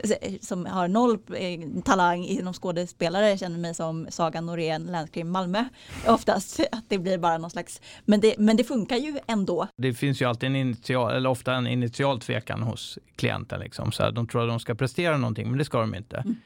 som 0.40 0.66
har 0.66 0.88
noll 0.88 1.18
eh, 1.34 1.82
talang 1.84 2.24
inom 2.24 2.54
skådespelare 2.54 3.38
känner 3.38 3.58
mig 3.58 3.74
som 3.74 4.06
Saga 4.10 4.40
Norén, 4.40 4.84
länskrim 4.84 5.30
Malmö. 5.30 5.64
Oftast 6.06 6.60
att 6.72 6.84
det 6.88 6.98
blir 6.98 7.18
bara 7.18 7.38
någon 7.38 7.50
slags, 7.50 7.80
men 8.04 8.20
det, 8.20 8.34
men 8.38 8.56
det 8.56 8.64
funkar 8.64 8.96
ju 8.96 9.18
ändå. 9.26 9.68
Det 9.76 9.94
finns 9.94 10.22
ju 10.22 10.24
alltid 10.28 10.46
en 10.46 10.56
initial, 10.56 11.12
eller 11.16 11.30
ofta 11.30 11.54
en 11.54 11.66
initial 11.66 12.20
tvekan 12.20 12.62
hos 12.62 12.98
klienten. 13.16 13.60
Liksom. 13.60 13.92
Så 13.92 14.02
här, 14.02 14.12
de 14.12 14.26
tror 14.26 14.42
att 14.42 14.48
de 14.48 14.60
ska 14.60 14.74
prestera 14.74 15.16
någonting, 15.16 15.48
men 15.48 15.58
det 15.58 15.64
ska 15.64 15.80
de 15.80 15.94
inte. 15.94 16.16
Mm. 16.16 16.36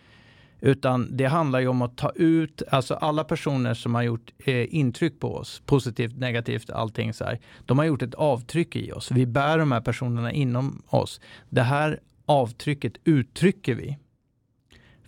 Utan 0.61 1.17
det 1.17 1.25
handlar 1.25 1.61
ju 1.61 1.69
om 1.69 1.83
att 1.83 1.97
ta 1.97 2.11
ut, 2.11 2.63
alltså 2.71 2.95
alla 2.95 3.25
personer 3.25 3.75
som 3.75 3.95
har 3.95 4.03
gjort 4.03 4.33
eh, 4.45 4.75
intryck 4.75 5.21
på 5.21 5.35
oss, 5.35 5.63
positivt, 5.67 6.17
negativt, 6.19 6.71
allting 6.71 7.15
så 7.15 7.25
här. 7.25 7.39
De 7.67 7.79
har 7.79 7.85
gjort 7.85 8.03
ett 8.03 8.15
avtryck 8.15 8.77
i 8.77 8.93
oss. 8.93 9.11
Vi 9.11 9.27
bär 9.27 9.59
de 9.59 9.73
här 9.73 9.81
personerna 9.81 10.33
inom 10.33 10.83
oss. 10.87 11.21
Det 11.49 11.63
här 11.63 12.01
avtrycket 12.27 12.93
uttrycker 13.05 13.75
vi. 13.75 13.99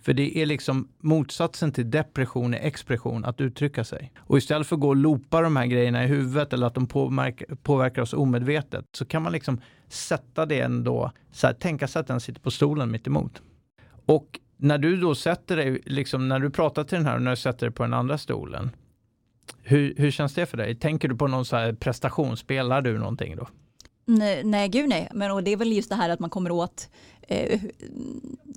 För 0.01 0.13
det 0.13 0.37
är 0.37 0.45
liksom 0.45 0.87
motsatsen 0.99 1.71
till 1.71 1.91
depression 1.91 2.53
är 2.53 2.57
expression, 2.57 3.25
att 3.25 3.41
uttrycka 3.41 3.83
sig. 3.83 4.11
Och 4.17 4.37
istället 4.37 4.67
för 4.67 4.75
att 4.75 4.79
gå 4.79 4.87
och 4.87 4.95
loopa 4.95 5.41
de 5.41 5.55
här 5.55 5.65
grejerna 5.65 6.03
i 6.03 6.07
huvudet 6.07 6.53
eller 6.53 6.67
att 6.67 6.75
de 6.75 6.87
påverkar, 6.87 7.55
påverkar 7.55 8.01
oss 8.01 8.13
omedvetet 8.13 8.85
så 8.91 9.05
kan 9.05 9.21
man 9.21 9.31
liksom 9.31 9.61
sätta 9.87 10.45
det 10.45 10.59
ändå, 10.59 11.11
så 11.31 11.47
här, 11.47 11.53
tänka 11.53 11.87
sig 11.87 11.99
att 11.99 12.07
den 12.07 12.19
sitter 12.19 12.41
på 12.41 12.51
stolen 12.51 12.91
mitt 12.91 13.07
emot. 13.07 13.41
Och 14.05 14.39
när 14.63 14.77
du 14.77 14.97
då 14.97 15.15
sätter 15.15 15.55
dig, 15.55 15.81
liksom, 15.85 16.27
när 16.27 16.39
du 16.39 16.49
pratar 16.49 16.83
till 16.83 16.97
den 16.97 17.05
här 17.05 17.15
och 17.15 17.21
när 17.21 17.31
du 17.31 17.37
sätter 17.37 17.67
dig 17.67 17.75
på 17.75 17.83
den 17.83 17.93
andra 17.93 18.17
stolen, 18.17 18.71
hur, 19.61 19.95
hur 19.97 20.11
känns 20.11 20.33
det 20.33 20.45
för 20.45 20.57
dig? 20.57 20.75
Tänker 20.75 21.07
du 21.07 21.15
på 21.15 21.27
någon 21.27 21.45
så 21.45 21.55
här 21.55 21.73
prestation? 21.73 22.37
Spelar 22.37 22.81
du 22.81 22.97
någonting 22.97 23.35
då? 23.35 23.47
Nej, 24.05 24.43
nej 24.43 24.69
gud 24.69 24.89
nej. 24.89 25.09
Men 25.13 25.31
och 25.31 25.43
det 25.43 25.51
är 25.51 25.57
väl 25.57 25.71
just 25.71 25.89
det 25.89 25.95
här 25.95 26.09
att 26.09 26.19
man 26.19 26.29
kommer 26.29 26.51
åt 26.51 26.89
eh, 27.21 27.61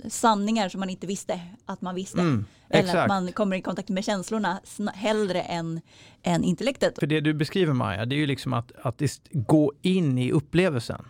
sanningar 0.09 0.69
som 0.69 0.81
man 0.81 0.91
inte 0.91 1.07
visste 1.07 1.41
att 1.65 1.81
man 1.81 1.95
visste. 1.95 2.21
Mm, 2.21 2.45
Eller 2.69 2.97
att 2.97 3.09
man 3.09 3.33
kommer 3.33 3.57
i 3.57 3.63
kontakt 3.63 3.89
med 3.89 4.05
känslorna 4.05 4.61
hellre 4.95 5.41
än, 5.41 5.81
än 6.23 6.45
intellektet. 6.45 6.99
För 6.99 7.07
det 7.07 7.21
du 7.21 7.35
beskriver 7.35 7.73
Maja, 7.73 8.07
det 8.07 8.15
är 8.15 8.19
ju 8.19 8.27
liksom 8.27 8.53
att, 8.53 8.73
att 8.83 9.03
gå 9.31 9.73
in 9.83 10.19
i 10.19 10.33
upplevelsen. 10.33 11.05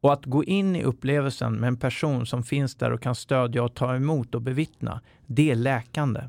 Och 0.00 0.12
att 0.12 0.24
gå 0.24 0.44
in 0.44 0.76
i 0.76 0.82
upplevelsen 0.82 1.54
med 1.54 1.68
en 1.68 1.76
person 1.76 2.26
som 2.26 2.42
finns 2.42 2.74
där 2.74 2.90
och 2.90 3.02
kan 3.02 3.14
stödja 3.14 3.62
och 3.62 3.74
ta 3.74 3.96
emot 3.96 4.34
och 4.34 4.42
bevittna, 4.42 5.00
det 5.26 5.50
är 5.50 5.54
läkande. 5.54 6.20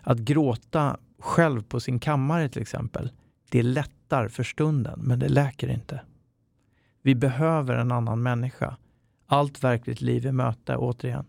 Att 0.00 0.18
gråta 0.18 0.96
själv 1.18 1.62
på 1.62 1.80
sin 1.80 1.98
kammare 1.98 2.48
till 2.48 2.62
exempel, 2.62 3.10
det 3.50 3.62
lättar 3.62 4.28
för 4.28 4.42
stunden, 4.42 5.00
men 5.02 5.18
det 5.18 5.28
läker 5.28 5.68
inte. 5.68 6.00
Vi 7.02 7.14
behöver 7.14 7.74
en 7.74 7.92
annan 7.92 8.22
människa 8.22 8.76
Allt 9.30 9.64
verkligt 9.64 10.00
liv 10.00 10.26
i 10.26 10.32
möte, 10.32 10.76
återigen. 10.76 11.24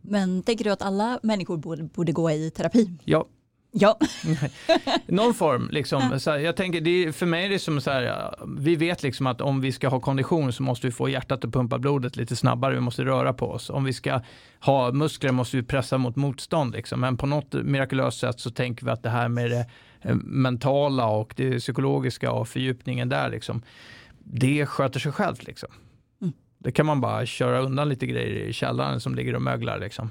Men 0.00 0.42
tänker 0.42 0.64
du 0.64 0.70
att 0.70 0.82
alla 0.82 1.20
människor 1.22 1.56
borde, 1.56 1.82
borde 1.82 2.12
gå 2.12 2.30
i 2.30 2.50
terapi? 2.50 2.90
Ja, 3.04 3.26
Ja, 3.80 3.98
någon 5.06 5.34
form. 5.34 5.68
Liksom. 5.72 6.20
Så 6.20 6.30
här, 6.30 6.38
jag 6.38 6.56
tänker, 6.56 6.80
det 6.80 6.90
är, 7.04 7.12
för 7.12 7.26
mig 7.26 7.44
är 7.44 7.48
det 7.48 7.58
som 7.58 7.80
så 7.80 7.90
här, 7.90 8.34
vi 8.58 8.76
vet 8.76 9.02
liksom 9.02 9.26
att 9.26 9.40
om 9.40 9.60
vi 9.60 9.72
ska 9.72 9.88
ha 9.88 10.00
kondition 10.00 10.52
så 10.52 10.62
måste 10.62 10.86
vi 10.86 10.92
få 10.92 11.08
hjärtat 11.08 11.44
att 11.44 11.52
pumpa 11.52 11.78
blodet 11.78 12.16
lite 12.16 12.36
snabbare, 12.36 12.74
vi 12.74 12.80
måste 12.80 13.04
röra 13.04 13.32
på 13.32 13.50
oss. 13.50 13.70
Om 13.70 13.84
vi 13.84 13.92
ska 13.92 14.20
ha 14.60 14.92
muskler 14.92 15.32
måste 15.32 15.56
vi 15.56 15.62
pressa 15.62 15.98
mot 15.98 16.16
motstånd. 16.16 16.72
Liksom. 16.72 17.00
Men 17.00 17.16
på 17.16 17.26
något 17.26 17.54
mirakulöst 17.54 18.18
sätt 18.18 18.40
så 18.40 18.50
tänker 18.50 18.84
vi 18.84 18.90
att 18.90 19.02
det 19.02 19.10
här 19.10 19.28
med 19.28 19.50
det 19.50 19.66
eh, 20.02 20.14
mentala 20.24 21.06
och 21.06 21.34
det 21.36 21.58
psykologiska 21.58 22.32
och 22.32 22.48
fördjupningen 22.48 23.08
där, 23.08 23.30
liksom, 23.30 23.62
det 24.18 24.66
sköter 24.66 25.00
sig 25.00 25.12
självt. 25.12 25.46
Liksom. 25.46 25.68
Mm. 26.20 26.32
Det 26.58 26.72
kan 26.72 26.86
man 26.86 27.00
bara 27.00 27.26
köra 27.26 27.60
undan 27.60 27.88
lite 27.88 28.06
grejer 28.06 28.46
i 28.48 28.52
källaren 28.52 29.00
som 29.00 29.14
ligger 29.14 29.34
och 29.34 29.42
möglar. 29.42 29.78
Liksom. 29.78 30.10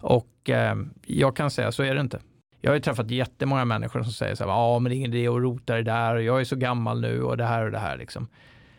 Och 0.00 0.50
eh, 0.50 0.76
jag 1.06 1.36
kan 1.36 1.50
säga, 1.50 1.72
så 1.72 1.82
är 1.82 1.94
det 1.94 2.00
inte. 2.00 2.20
Jag 2.66 2.70
har 2.70 2.76
ju 2.76 2.80
träffat 2.80 3.10
jättemånga 3.10 3.64
människor 3.64 4.02
som 4.02 4.12
säger 4.12 4.34
så 4.34 4.44
här, 4.44 4.50
ja 4.50 4.78
men 4.78 4.90
det 4.90 4.96
är 4.96 4.96
ingen 4.96 5.14
idé 5.14 5.28
att 5.28 5.34
rota 5.34 5.78
i 5.78 5.82
det 5.82 5.92
där 5.92 6.14
och 6.14 6.22
jag 6.22 6.40
är 6.40 6.44
så 6.44 6.56
gammal 6.56 7.00
nu 7.00 7.22
och 7.22 7.36
det 7.36 7.44
här 7.44 7.64
och 7.64 7.70
det 7.70 7.78
här 7.78 7.96
liksom. 7.96 8.28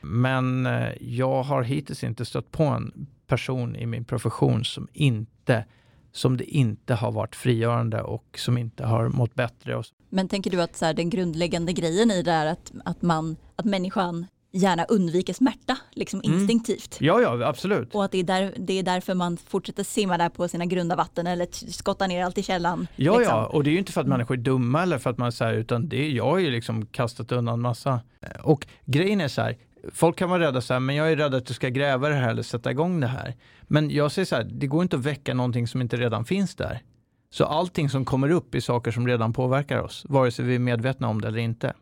Men 0.01 0.65
eh, 0.65 0.89
jag 0.99 1.43
har 1.43 1.63
hittills 1.63 2.03
inte 2.03 2.25
stött 2.25 2.51
på 2.51 2.63
en 2.63 3.07
person 3.27 3.75
i 3.75 3.85
min 3.85 4.05
profession 4.05 4.65
som 4.65 4.87
inte 4.93 5.65
som 6.11 6.37
det 6.37 6.43
inte 6.43 6.93
har 6.93 7.11
varit 7.11 7.35
frigörande 7.35 8.01
och 8.01 8.39
som 8.39 8.57
inte 8.57 8.85
har 8.85 9.09
mått 9.09 9.35
bättre. 9.35 9.83
Men 10.09 10.27
tänker 10.27 10.51
du 10.51 10.61
att 10.61 10.75
så 10.75 10.85
här, 10.85 10.93
den 10.93 11.09
grundläggande 11.09 11.73
grejen 11.73 12.11
i 12.11 12.23
det 12.23 12.31
är 12.31 12.45
att, 12.45 12.71
att, 12.85 13.01
man, 13.01 13.35
att 13.55 13.65
människan 13.65 14.25
gärna 14.57 14.83
undviker 14.83 15.33
smärta, 15.33 15.77
liksom 15.91 16.21
Mm. 16.25 16.39
instinktivt? 16.39 16.97
Ja, 16.99 17.21
ja, 17.21 17.45
absolut. 17.47 17.95
Och 17.95 18.05
att 18.05 18.11
det 18.11 18.17
är, 18.17 18.23
där, 18.23 18.53
det 18.57 18.73
är 18.79 18.83
därför 18.83 19.13
man 19.13 19.37
fortsätter 19.37 19.83
simma 19.83 20.17
där 20.17 20.29
på 20.29 20.47
sina 20.47 20.65
grunda 20.65 20.95
vatten 20.95 21.27
eller 21.27 21.47
skotta 21.71 22.07
ner 22.07 22.23
allt 22.25 22.37
i 22.37 22.43
källan. 22.43 22.87
Ja, 22.95 23.17
liksom. 23.17 23.35
ja, 23.37 23.45
och 23.45 23.63
det 23.63 23.69
är 23.69 23.71
ju 23.71 23.77
inte 23.79 23.91
för 23.91 24.01
att 24.01 24.07
människor 24.07 24.35
är 24.37 24.41
dumma 24.41 24.83
eller 24.83 24.97
för 24.97 25.09
att 25.09 25.17
man 25.17 25.31
säger 25.31 25.53
utan 25.53 25.89
det 25.89 25.97
är, 26.05 26.09
jag 26.09 26.25
har 26.25 26.37
ju 26.37 26.51
liksom 26.51 26.85
kastat 26.85 27.31
undan 27.31 27.61
massa. 27.61 27.99
Och 28.43 28.67
grejen 28.85 29.21
är 29.21 29.27
så 29.27 29.41
här, 29.41 29.57
folk 29.93 30.15
kan 30.17 30.29
vara 30.29 30.39
rädda 30.47 30.61
så 30.61 30.73
här, 30.73 30.79
men 30.79 30.95
jag 30.95 31.11
är 31.11 31.15
rädd 31.15 31.33
att 31.35 31.45
du 31.45 31.53
ska 31.53 31.69
gräva 31.69 32.09
det 32.09 32.15
här 32.15 32.29
eller 32.29 32.43
sätta 32.43 32.71
igång 32.71 32.99
det 32.99 33.07
här. 33.07 33.35
Men 33.61 33.89
jag 33.89 34.11
säger 34.11 34.25
så 34.25 34.35
här, 34.35 34.43
det 34.43 34.67
går 34.67 34.83
inte 34.83 34.95
att 34.95 35.05
väcka 35.05 35.33
någonting 35.33 35.67
som 35.67 35.81
inte 35.81 35.97
redan 35.97 36.25
finns 36.25 36.55
där. 36.55 36.81
Så 37.29 37.45
allting 37.45 37.89
som 37.89 38.05
kommer 38.05 38.29
upp 38.29 38.55
är 38.55 38.59
saker 38.59 38.91
som 38.91 39.07
redan 39.07 39.33
påverkar 39.33 39.81
oss, 39.81 40.05
vare 40.09 40.31
sig 40.31 40.45
vi 40.45 40.55
är 40.55 40.59
medvetna 40.59 41.07
om 41.07 41.21
det 41.21 41.27
eller 41.27 41.39
inte. 41.39 41.73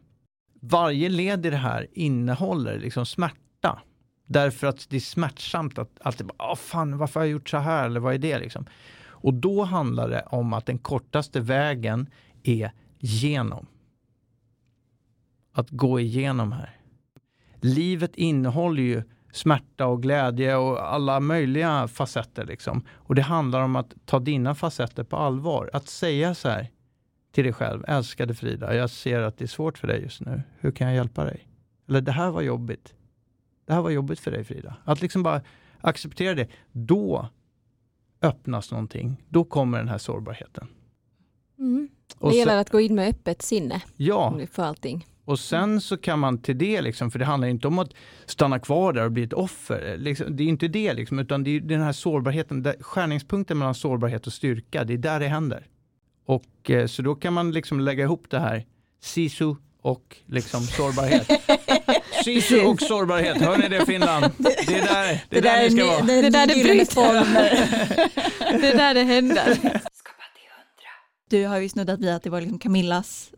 Varje 0.67 1.09
led 1.09 1.45
i 1.45 1.49
det 1.49 1.57
här 1.57 1.87
innehåller 1.93 2.79
liksom 2.79 3.05
smärta. 3.05 3.81
Därför 4.25 4.67
att 4.67 4.89
det 4.89 4.95
är 4.95 4.99
smärtsamt 4.99 5.77
att 5.77 5.99
alltid 6.01 6.25
bara, 6.25 6.51
oh, 6.51 6.55
fan, 6.55 6.97
varför 6.97 7.19
har 7.19 7.25
jag 7.25 7.31
gjort 7.31 7.49
så 7.49 7.57
här? 7.57 7.85
Eller 7.85 7.99
vad 7.99 8.13
är 8.13 8.17
det 8.17 8.39
liksom? 8.39 8.65
Och 9.07 9.33
då 9.33 9.63
handlar 9.63 10.09
det 10.09 10.21
om 10.21 10.53
att 10.53 10.65
den 10.65 10.77
kortaste 10.77 11.39
vägen 11.39 12.09
är 12.43 12.71
genom. 12.99 13.65
Att 15.53 15.69
gå 15.69 15.99
igenom 15.99 16.51
här. 16.51 16.79
Livet 17.61 18.15
innehåller 18.15 18.83
ju 18.83 19.03
smärta 19.31 19.85
och 19.87 20.01
glädje 20.01 20.55
och 20.55 20.93
alla 20.93 21.19
möjliga 21.19 21.87
facetter. 21.87 22.45
Liksom. 22.45 22.85
Och 22.93 23.15
det 23.15 23.21
handlar 23.21 23.61
om 23.61 23.75
att 23.75 23.93
ta 24.05 24.19
dina 24.19 24.55
facetter 24.55 25.03
på 25.03 25.17
allvar. 25.17 25.69
Att 25.73 25.87
säga 25.87 26.35
så 26.35 26.49
här 26.49 26.69
till 27.35 27.43
dig 27.43 27.53
själv, 27.53 27.83
älskade 27.87 28.33
Frida, 28.33 28.75
jag 28.75 28.89
ser 28.89 29.21
att 29.21 29.37
det 29.37 29.45
är 29.45 29.47
svårt 29.47 29.77
för 29.77 29.87
dig 29.87 30.01
just 30.01 30.21
nu. 30.21 30.41
Hur 30.59 30.71
kan 30.71 30.87
jag 30.87 30.95
hjälpa 30.95 31.25
dig? 31.25 31.47
Eller 31.87 32.01
det 32.01 32.11
här 32.11 32.31
var 32.31 32.41
jobbigt. 32.41 32.93
Det 33.65 33.73
här 33.73 33.81
var 33.81 33.89
jobbigt 33.89 34.19
för 34.19 34.31
dig 34.31 34.43
Frida. 34.43 34.75
Att 34.83 35.01
liksom 35.01 35.23
bara 35.23 35.41
acceptera 35.81 36.35
det. 36.35 36.47
Då 36.71 37.29
öppnas 38.21 38.71
någonting. 38.71 39.23
Då 39.29 39.43
kommer 39.43 39.77
den 39.77 39.87
här 39.87 39.97
sårbarheten. 39.97 40.67
Mm. 41.59 41.89
Och 42.17 42.31
Det 42.31 42.37
gäller 42.37 42.51
sen, 42.51 42.59
att 42.59 42.69
gå 42.69 42.79
in 42.79 42.95
med 42.95 43.09
öppet 43.09 43.41
sinne 43.41 43.81
ja, 43.95 44.39
för 44.51 44.63
allting. 44.63 45.07
och 45.25 45.39
sen 45.39 45.81
så 45.81 45.97
kan 45.97 46.19
man 46.19 46.37
till 46.41 46.57
det, 46.57 46.81
liksom, 46.81 47.11
för 47.11 47.19
det 47.19 47.25
handlar 47.25 47.47
inte 47.47 47.67
om 47.67 47.79
att 47.79 47.93
stanna 48.25 48.59
kvar 48.59 48.93
där 48.93 49.05
och 49.05 49.11
bli 49.11 49.23
ett 49.23 49.33
offer. 49.33 49.97
Liksom, 49.97 50.35
det 50.35 50.43
är 50.43 50.47
inte 50.47 50.67
det, 50.67 50.93
liksom, 50.93 51.19
utan 51.19 51.43
det 51.43 51.49
är 51.49 51.59
den 51.59 51.81
här 51.81 51.91
sårbarheten, 51.91 52.63
där, 52.63 52.75
skärningspunkten 52.79 53.57
mellan 53.57 53.75
sårbarhet 53.75 54.27
och 54.27 54.33
styrka, 54.33 54.83
det 54.83 54.93
är 54.93 54.97
där 54.97 55.19
det 55.19 55.27
händer. 55.27 55.67
Och 56.25 56.69
eh, 56.69 56.87
så 56.87 57.01
då 57.01 57.15
kan 57.15 57.33
man 57.33 57.51
liksom 57.51 57.79
lägga 57.79 58.03
ihop 58.03 58.25
det 58.29 58.39
här, 58.39 58.65
sisu 59.01 59.55
och 59.81 60.17
liksom 60.25 60.61
sårbarhet. 60.61 61.27
sisu 62.23 62.61
och 62.65 62.81
sårbarhet, 62.81 63.37
hör 63.37 63.57
ni 63.57 63.69
det 63.69 63.85
Finland? 63.85 64.25
Det 64.37 64.75
är 64.75 64.81
där, 64.81 65.25
det 65.29 65.37
är 65.37 65.41
där 65.41 65.63
ni 65.63 65.75
ska 65.75 65.85
vara. 65.85 66.01
det, 66.01 66.21
Det 66.21 66.27
är 66.27 66.31
där 66.31 66.47
det 66.47 66.63
bryter. 66.63 68.59
Det 68.61 68.67
är 68.67 68.77
där 68.77 68.93
det 68.93 69.03
händer. 69.03 69.81
Du 71.29 71.45
har 71.45 71.57
ju 71.57 71.69
snuddat 71.69 71.99
vid 71.99 72.09
att 72.09 72.23
det 72.23 72.29
var 72.29 72.41
liksom 72.41 72.59
Camillas 72.59 73.31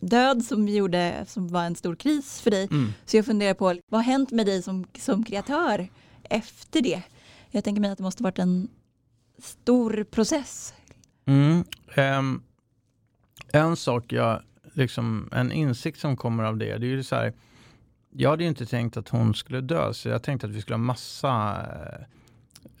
död 0.00 0.44
som, 0.44 0.68
gjorde, 0.68 1.26
som 1.28 1.48
var 1.48 1.64
en 1.64 1.76
stor 1.76 1.96
kris 1.96 2.40
för 2.40 2.50
dig. 2.50 2.68
Mm. 2.70 2.92
Så 3.06 3.16
jag 3.16 3.26
funderar 3.26 3.54
på, 3.54 3.64
vad 3.88 3.98
har 4.04 4.12
hänt 4.12 4.30
med 4.30 4.46
dig 4.46 4.62
som, 4.62 4.84
som 4.98 5.24
kreatör 5.24 5.88
efter 6.22 6.80
det? 6.80 7.02
Jag 7.50 7.64
tänker 7.64 7.80
mig 7.80 7.90
att 7.90 7.98
det 7.98 8.04
måste 8.04 8.22
varit 8.22 8.38
en 8.38 8.68
stor 9.38 10.04
process. 10.04 10.74
Mm. 11.24 11.64
Um, 11.96 12.42
en 13.52 13.76
sak 13.76 14.12
jag, 14.12 14.42
liksom, 14.72 15.28
en 15.32 15.52
insikt 15.52 15.98
som 15.98 16.16
kommer 16.16 16.44
av 16.44 16.56
det, 16.56 16.78
det 16.78 16.86
är 16.86 16.90
ju 16.90 17.02
så 17.02 17.16
här, 17.16 17.32
jag 18.10 18.30
hade 18.30 18.42
ju 18.42 18.48
inte 18.48 18.66
tänkt 18.66 18.96
att 18.96 19.08
hon 19.08 19.34
skulle 19.34 19.60
dö, 19.60 19.92
så 19.92 20.08
jag 20.08 20.22
tänkte 20.22 20.46
att 20.46 20.52
vi 20.52 20.60
skulle 20.60 20.74
ha 20.74 20.82
massa 20.82 21.60
eh, 21.60 22.06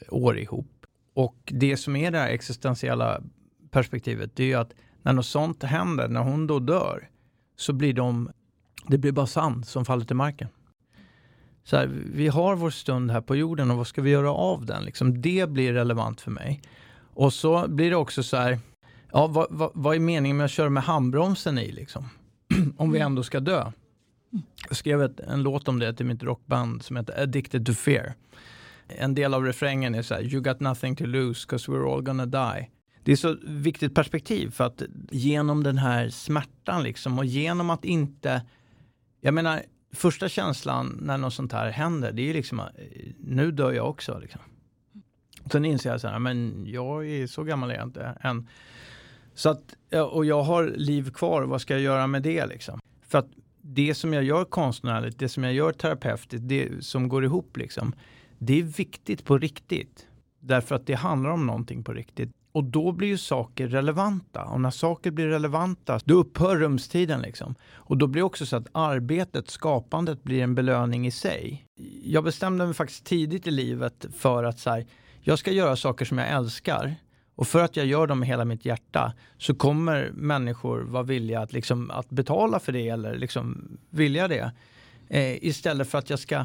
år 0.08 0.38
ihop. 0.38 0.86
Och 1.14 1.36
det 1.44 1.76
som 1.76 1.96
är 1.96 2.10
det 2.10 2.18
här 2.18 2.28
existentiella 2.28 3.22
perspektivet, 3.70 4.36
det 4.36 4.42
är 4.42 4.46
ju 4.46 4.54
att 4.54 4.72
när 5.02 5.12
något 5.12 5.26
sånt 5.26 5.62
händer, 5.62 6.08
när 6.08 6.20
hon 6.20 6.46
då 6.46 6.58
dör, 6.58 7.08
så 7.56 7.72
blir 7.72 7.92
de, 7.92 8.30
det 8.86 8.98
blir 8.98 9.12
bara 9.12 9.26
sand 9.26 9.66
som 9.66 9.84
faller 9.84 10.04
till 10.04 10.16
marken. 10.16 10.48
Så 11.64 11.76
här, 11.76 11.86
vi 12.14 12.28
har 12.28 12.56
vår 12.56 12.70
stund 12.70 13.10
här 13.10 13.20
på 13.20 13.36
jorden 13.36 13.70
och 13.70 13.76
vad 13.76 13.86
ska 13.86 14.02
vi 14.02 14.10
göra 14.10 14.30
av 14.32 14.66
den? 14.66 14.84
Liksom, 14.84 15.20
det 15.20 15.48
blir 15.48 15.72
relevant 15.72 16.20
för 16.20 16.30
mig. 16.30 16.62
Och 17.14 17.32
så 17.32 17.68
blir 17.68 17.90
det 17.90 17.96
också 17.96 18.22
så 18.22 18.36
här, 18.36 18.58
ja, 19.12 19.26
vad, 19.26 19.46
vad, 19.50 19.70
vad 19.74 19.94
är 19.94 20.00
meningen 20.00 20.36
med 20.36 20.44
att 20.44 20.50
köra 20.50 20.70
med 20.70 20.82
handbromsen 20.82 21.58
i 21.58 21.72
liksom? 21.72 22.08
om 22.76 22.92
vi 22.92 22.98
ändå 22.98 23.22
ska 23.22 23.40
dö. 23.40 23.72
Jag 24.68 24.76
skrev 24.76 25.02
ett, 25.02 25.20
en 25.20 25.42
låt 25.42 25.68
om 25.68 25.78
det 25.78 25.94
till 25.94 26.06
mitt 26.06 26.22
rockband 26.22 26.82
som 26.82 26.96
heter 26.96 27.22
Addicted 27.22 27.66
to 27.66 27.72
Fear. 27.72 28.14
En 28.86 29.14
del 29.14 29.34
av 29.34 29.44
refrängen 29.44 29.94
är 29.94 30.02
så 30.02 30.14
här, 30.14 30.22
you 30.22 30.42
got 30.42 30.60
nothing 30.60 30.96
to 30.96 31.06
lose 31.06 31.46
cause 31.48 31.70
we're 31.70 31.94
all 31.94 32.02
gonna 32.02 32.26
die. 32.26 32.68
Det 33.04 33.12
är 33.12 33.16
så 33.16 33.36
viktigt 33.42 33.94
perspektiv 33.94 34.50
för 34.50 34.64
att 34.64 34.82
genom 35.10 35.62
den 35.62 35.78
här 35.78 36.08
smärtan 36.08 36.82
liksom 36.82 37.18
och 37.18 37.24
genom 37.24 37.70
att 37.70 37.84
inte, 37.84 38.42
jag 39.20 39.34
menar 39.34 39.62
första 39.92 40.28
känslan 40.28 40.98
när 41.02 41.18
något 41.18 41.34
sånt 41.34 41.52
här 41.52 41.70
händer 41.70 42.12
det 42.12 42.22
är 42.22 42.26
ju 42.26 42.32
liksom, 42.32 42.60
eh, 42.60 42.66
nu 43.18 43.50
dör 43.50 43.72
jag 43.72 43.88
också. 43.88 44.18
Liksom. 44.18 44.40
Sen 45.50 45.64
inser 45.64 45.90
jag 45.90 46.00
så 46.00 46.08
här, 46.08 46.18
men 46.18 46.64
jag 46.66 47.08
är 47.08 47.26
så 47.26 47.44
gammal 47.44 47.70
är 47.70 47.74
jag 47.74 47.86
inte 47.86 48.18
än. 48.20 48.48
Så 49.34 49.50
att, 49.50 49.74
och 50.12 50.24
jag 50.24 50.42
har 50.42 50.66
liv 50.66 51.10
kvar, 51.10 51.42
vad 51.42 51.60
ska 51.60 51.74
jag 51.74 51.82
göra 51.82 52.06
med 52.06 52.22
det 52.22 52.46
liksom? 52.46 52.80
För 53.08 53.18
att 53.18 53.28
det 53.62 53.94
som 53.94 54.12
jag 54.12 54.24
gör 54.24 54.44
konstnärligt, 54.44 55.18
det 55.18 55.28
som 55.28 55.44
jag 55.44 55.52
gör 55.52 55.72
terapeutiskt, 55.72 56.48
det 56.48 56.84
som 56.84 57.08
går 57.08 57.24
ihop 57.24 57.56
liksom, 57.56 57.92
det 58.38 58.58
är 58.58 58.62
viktigt 58.62 59.24
på 59.24 59.38
riktigt. 59.38 60.06
Därför 60.40 60.74
att 60.74 60.86
det 60.86 60.94
handlar 60.94 61.30
om 61.30 61.46
någonting 61.46 61.84
på 61.84 61.92
riktigt. 61.92 62.30
Och 62.52 62.64
då 62.64 62.92
blir 62.92 63.08
ju 63.08 63.18
saker 63.18 63.68
relevanta. 63.68 64.44
Och 64.44 64.60
när 64.60 64.70
saker 64.70 65.10
blir 65.10 65.26
relevanta, 65.26 66.00
då 66.04 66.14
upphör 66.14 66.56
rumstiden 66.56 67.20
liksom. 67.20 67.54
Och 67.72 67.96
då 67.96 68.06
blir 68.06 68.22
också 68.22 68.46
så 68.46 68.56
att 68.56 68.68
arbetet, 68.72 69.50
skapandet 69.50 70.22
blir 70.22 70.42
en 70.42 70.54
belöning 70.54 71.06
i 71.06 71.10
sig. 71.10 71.66
Jag 72.04 72.24
bestämde 72.24 72.64
mig 72.64 72.74
faktiskt 72.74 73.04
tidigt 73.04 73.46
i 73.46 73.50
livet 73.50 74.06
för 74.16 74.44
att 74.44 74.58
så 74.58 74.70
här, 74.70 74.86
jag 75.22 75.38
ska 75.38 75.50
göra 75.50 75.76
saker 75.76 76.04
som 76.04 76.18
jag 76.18 76.28
älskar. 76.28 76.94
Och 77.34 77.48
för 77.48 77.64
att 77.64 77.76
jag 77.76 77.86
gör 77.86 78.06
dem 78.06 78.18
med 78.18 78.28
hela 78.28 78.44
mitt 78.44 78.64
hjärta 78.64 79.12
så 79.38 79.54
kommer 79.54 80.10
människor 80.14 80.80
vara 80.80 81.02
villiga 81.02 81.40
att, 81.40 81.52
liksom, 81.52 81.90
att 81.90 82.10
betala 82.10 82.60
för 82.60 82.72
det 82.72 82.88
eller 82.88 83.14
liksom 83.14 83.68
vilja 83.90 84.28
det. 84.28 84.52
Eh, 85.08 85.44
istället 85.44 85.90
för 85.90 85.98
att 85.98 86.10
jag 86.10 86.18
ska 86.18 86.44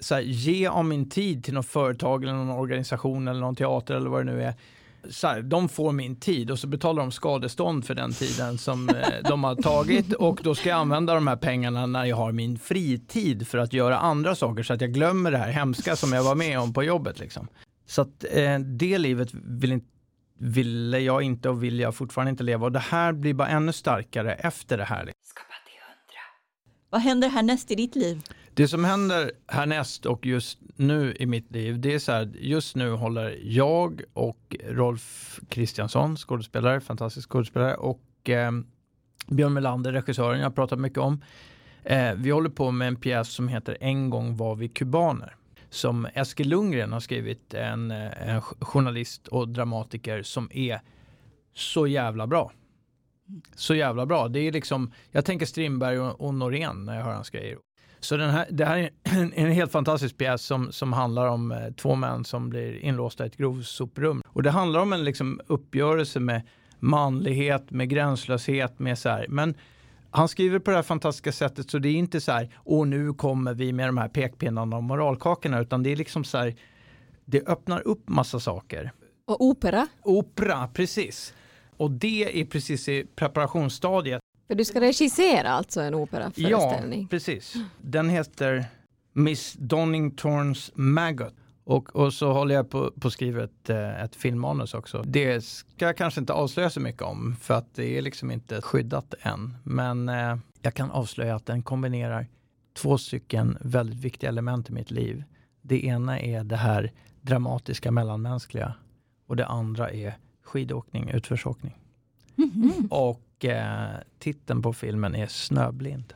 så 0.00 0.14
här, 0.14 0.22
ge 0.22 0.66
av 0.66 0.84
min 0.84 1.10
tid 1.10 1.44
till 1.44 1.54
något 1.54 1.66
företag 1.66 2.22
eller 2.22 2.32
någon 2.32 2.50
organisation 2.50 3.28
eller 3.28 3.40
någon 3.40 3.56
teater 3.56 3.94
eller 3.94 4.10
vad 4.10 4.26
det 4.26 4.32
nu 4.32 4.42
är. 4.42 4.54
Så 5.10 5.26
här, 5.26 5.42
de 5.42 5.68
får 5.68 5.92
min 5.92 6.16
tid 6.16 6.50
och 6.50 6.58
så 6.58 6.66
betalar 6.66 7.02
de 7.02 7.12
skadestånd 7.12 7.84
för 7.84 7.94
den 7.94 8.12
tiden 8.12 8.58
som 8.58 8.88
eh, 8.88 8.94
de 9.28 9.44
har 9.44 9.54
tagit 9.54 10.12
och 10.12 10.40
då 10.42 10.54
ska 10.54 10.68
jag 10.68 10.78
använda 10.78 11.14
de 11.14 11.26
här 11.26 11.36
pengarna 11.36 11.86
när 11.86 12.04
jag 12.04 12.16
har 12.16 12.32
min 12.32 12.58
fritid 12.58 13.48
för 13.48 13.58
att 13.58 13.72
göra 13.72 13.98
andra 13.98 14.34
saker 14.34 14.62
så 14.62 14.72
att 14.72 14.80
jag 14.80 14.92
glömmer 14.92 15.30
det 15.30 15.38
här 15.38 15.50
hemska 15.50 15.96
som 15.96 16.12
jag 16.12 16.22
var 16.22 16.34
med 16.34 16.60
om 16.60 16.72
på 16.72 16.82
jobbet. 16.82 17.18
Liksom. 17.18 17.48
Så 17.86 18.02
att 18.02 18.24
eh, 18.30 18.58
det 18.58 18.98
livet 18.98 19.28
vill 19.32 19.72
inte 19.72 19.86
ville 20.38 20.98
jag 20.98 21.22
inte 21.22 21.48
och 21.48 21.64
vill 21.64 21.80
jag 21.80 21.94
fortfarande 21.94 22.30
inte 22.30 22.44
leva 22.44 22.66
och 22.66 22.72
det 22.72 22.78
här 22.78 23.12
blir 23.12 23.34
bara 23.34 23.48
ännu 23.48 23.72
starkare 23.72 24.34
efter 24.34 24.78
det 24.78 24.84
här. 24.84 25.12
Vad 26.90 27.00
händer 27.00 27.28
härnäst 27.28 27.70
i 27.70 27.74
ditt 27.74 27.96
liv? 27.96 28.22
Det 28.54 28.68
som 28.68 28.84
händer 28.84 29.30
härnäst 29.46 30.06
och 30.06 30.26
just 30.26 30.58
nu 30.76 31.16
i 31.18 31.26
mitt 31.26 31.50
liv, 31.50 31.80
det 31.80 31.94
är 31.94 31.98
så 31.98 32.12
här, 32.12 32.32
just 32.38 32.76
nu 32.76 32.90
håller 32.90 33.38
jag 33.42 34.02
och 34.12 34.56
Rolf 34.68 35.40
Kristiansson, 35.48 36.16
skådespelare, 36.16 36.80
fantastisk 36.80 37.30
skådespelare, 37.30 37.74
och 37.74 38.30
eh, 38.30 38.52
Björn 39.26 39.52
Melander, 39.52 39.92
regissören 39.92 40.38
jag 40.38 40.46
har 40.46 40.50
pratat 40.50 40.78
mycket 40.78 40.98
om. 40.98 41.22
Eh, 41.84 42.14
vi 42.14 42.30
håller 42.30 42.50
på 42.50 42.70
med 42.70 42.88
en 42.88 42.96
pjäs 42.96 43.28
som 43.28 43.48
heter 43.48 43.76
En 43.80 44.10
gång 44.10 44.36
var 44.36 44.56
vi 44.56 44.68
kubaner. 44.68 45.36
Som 45.70 46.06
Eskil 46.14 46.48
Lundgren 46.48 46.92
har 46.92 47.00
skrivit, 47.00 47.54
en, 47.54 47.90
eh, 47.90 48.28
en 48.28 48.40
journalist 48.40 49.28
och 49.28 49.48
dramatiker 49.48 50.22
som 50.22 50.48
är 50.52 50.80
så 51.54 51.86
jävla 51.86 52.26
bra. 52.26 52.52
Så 53.54 53.74
jävla 53.74 54.06
bra. 54.06 54.28
Det 54.28 54.40
är 54.40 54.52
liksom, 54.52 54.92
jag 55.10 55.24
tänker 55.24 55.46
Strindberg 55.46 55.98
och, 55.98 56.20
och 56.20 56.34
Norén 56.34 56.84
när 56.84 56.96
jag 56.96 57.04
hör 57.04 57.12
hans 57.12 57.30
grejer. 57.30 57.58
Så 58.00 58.16
den 58.16 58.30
här, 58.30 58.46
det 58.50 58.64
här 58.64 58.78
är 58.78 58.90
en, 59.02 59.32
en 59.32 59.52
helt 59.52 59.72
fantastisk 59.72 60.16
pjäs 60.18 60.42
som, 60.42 60.72
som 60.72 60.92
handlar 60.92 61.26
om 61.26 61.52
eh, 61.52 61.70
två 61.76 61.94
män 61.94 62.24
som 62.24 62.50
blir 62.50 62.76
inlåsta 62.78 63.24
i 63.24 63.26
ett 63.26 63.36
grovsoprum. 63.36 64.22
Och 64.28 64.42
det 64.42 64.50
handlar 64.50 64.80
om 64.80 64.92
en 64.92 65.04
liksom, 65.04 65.40
uppgörelse 65.46 66.20
med 66.20 66.42
manlighet, 66.78 67.70
med 67.70 67.88
gränslöshet, 67.88 68.78
med 68.78 68.98
så 68.98 69.08
här. 69.08 69.26
Men 69.28 69.54
han 70.16 70.28
skriver 70.28 70.58
på 70.58 70.70
det 70.70 70.76
här 70.76 70.82
fantastiska 70.82 71.32
sättet 71.32 71.70
så 71.70 71.78
det 71.78 71.88
är 71.88 71.94
inte 71.94 72.20
så 72.20 72.32
här, 72.32 72.48
och 72.56 72.88
nu 72.88 73.12
kommer 73.12 73.54
vi 73.54 73.72
med 73.72 73.88
de 73.88 73.98
här 73.98 74.08
pekpinnarna 74.08 74.76
och 74.76 74.82
moralkakorna, 74.84 75.60
utan 75.60 75.82
det 75.82 75.92
är 75.92 75.96
liksom 75.96 76.24
så 76.24 76.38
här, 76.38 76.54
det 77.24 77.46
öppnar 77.48 77.86
upp 77.88 78.08
massa 78.08 78.40
saker. 78.40 78.92
Och 79.24 79.40
opera, 79.44 79.86
Opera, 80.02 80.68
precis. 80.68 81.34
Och 81.76 81.90
det 81.90 82.40
är 82.40 82.44
precis 82.44 82.88
i 82.88 83.06
preparationsstadiet. 83.16 84.20
för 84.48 84.54
du 84.54 84.64
ska 84.64 84.80
regissera 84.80 85.50
alltså 85.50 85.80
en 85.80 85.92
Ja, 85.92 85.98
operaföreställning. 85.98 87.08
precis. 87.08 87.54
Den 87.82 88.08
heter 88.08 88.64
Miss 89.12 89.52
Doningtons 89.58 90.70
Maggot. 90.74 91.34
Och, 91.66 91.96
och 91.96 92.14
så 92.14 92.32
håller 92.32 92.54
jag 92.54 92.70
på 92.70 92.92
att 93.02 93.12
skriva 93.12 93.44
ett, 93.44 93.70
eh, 93.70 94.02
ett 94.02 94.16
filmmanus 94.16 94.74
också. 94.74 95.02
Det 95.02 95.44
ska 95.44 95.86
jag 95.86 95.96
kanske 95.96 96.20
inte 96.20 96.32
avslöja 96.32 96.70
så 96.70 96.80
mycket 96.80 97.02
om 97.02 97.36
för 97.40 97.54
att 97.54 97.74
det 97.74 97.98
är 97.98 98.02
liksom 98.02 98.30
inte 98.30 98.62
skyddat 98.62 99.14
än. 99.20 99.56
Men 99.62 100.08
eh, 100.08 100.36
jag 100.62 100.74
kan 100.74 100.90
avslöja 100.90 101.36
att 101.36 101.46
den 101.46 101.62
kombinerar 101.62 102.26
två 102.74 102.98
stycken 102.98 103.58
väldigt 103.60 103.98
viktiga 103.98 104.30
element 104.30 104.70
i 104.70 104.72
mitt 104.72 104.90
liv. 104.90 105.24
Det 105.62 105.84
ena 105.84 106.20
är 106.20 106.44
det 106.44 106.56
här 106.56 106.92
dramatiska 107.20 107.90
mellanmänskliga 107.90 108.74
och 109.26 109.36
det 109.36 109.46
andra 109.46 109.90
är 109.90 110.16
skidåkning, 110.42 111.10
utförsåkning. 111.10 111.76
Och 112.90 113.44
eh, 113.44 113.90
titeln 114.18 114.62
på 114.62 114.72
filmen 114.72 115.14
är 115.14 115.26
Snöblind. 115.26 116.14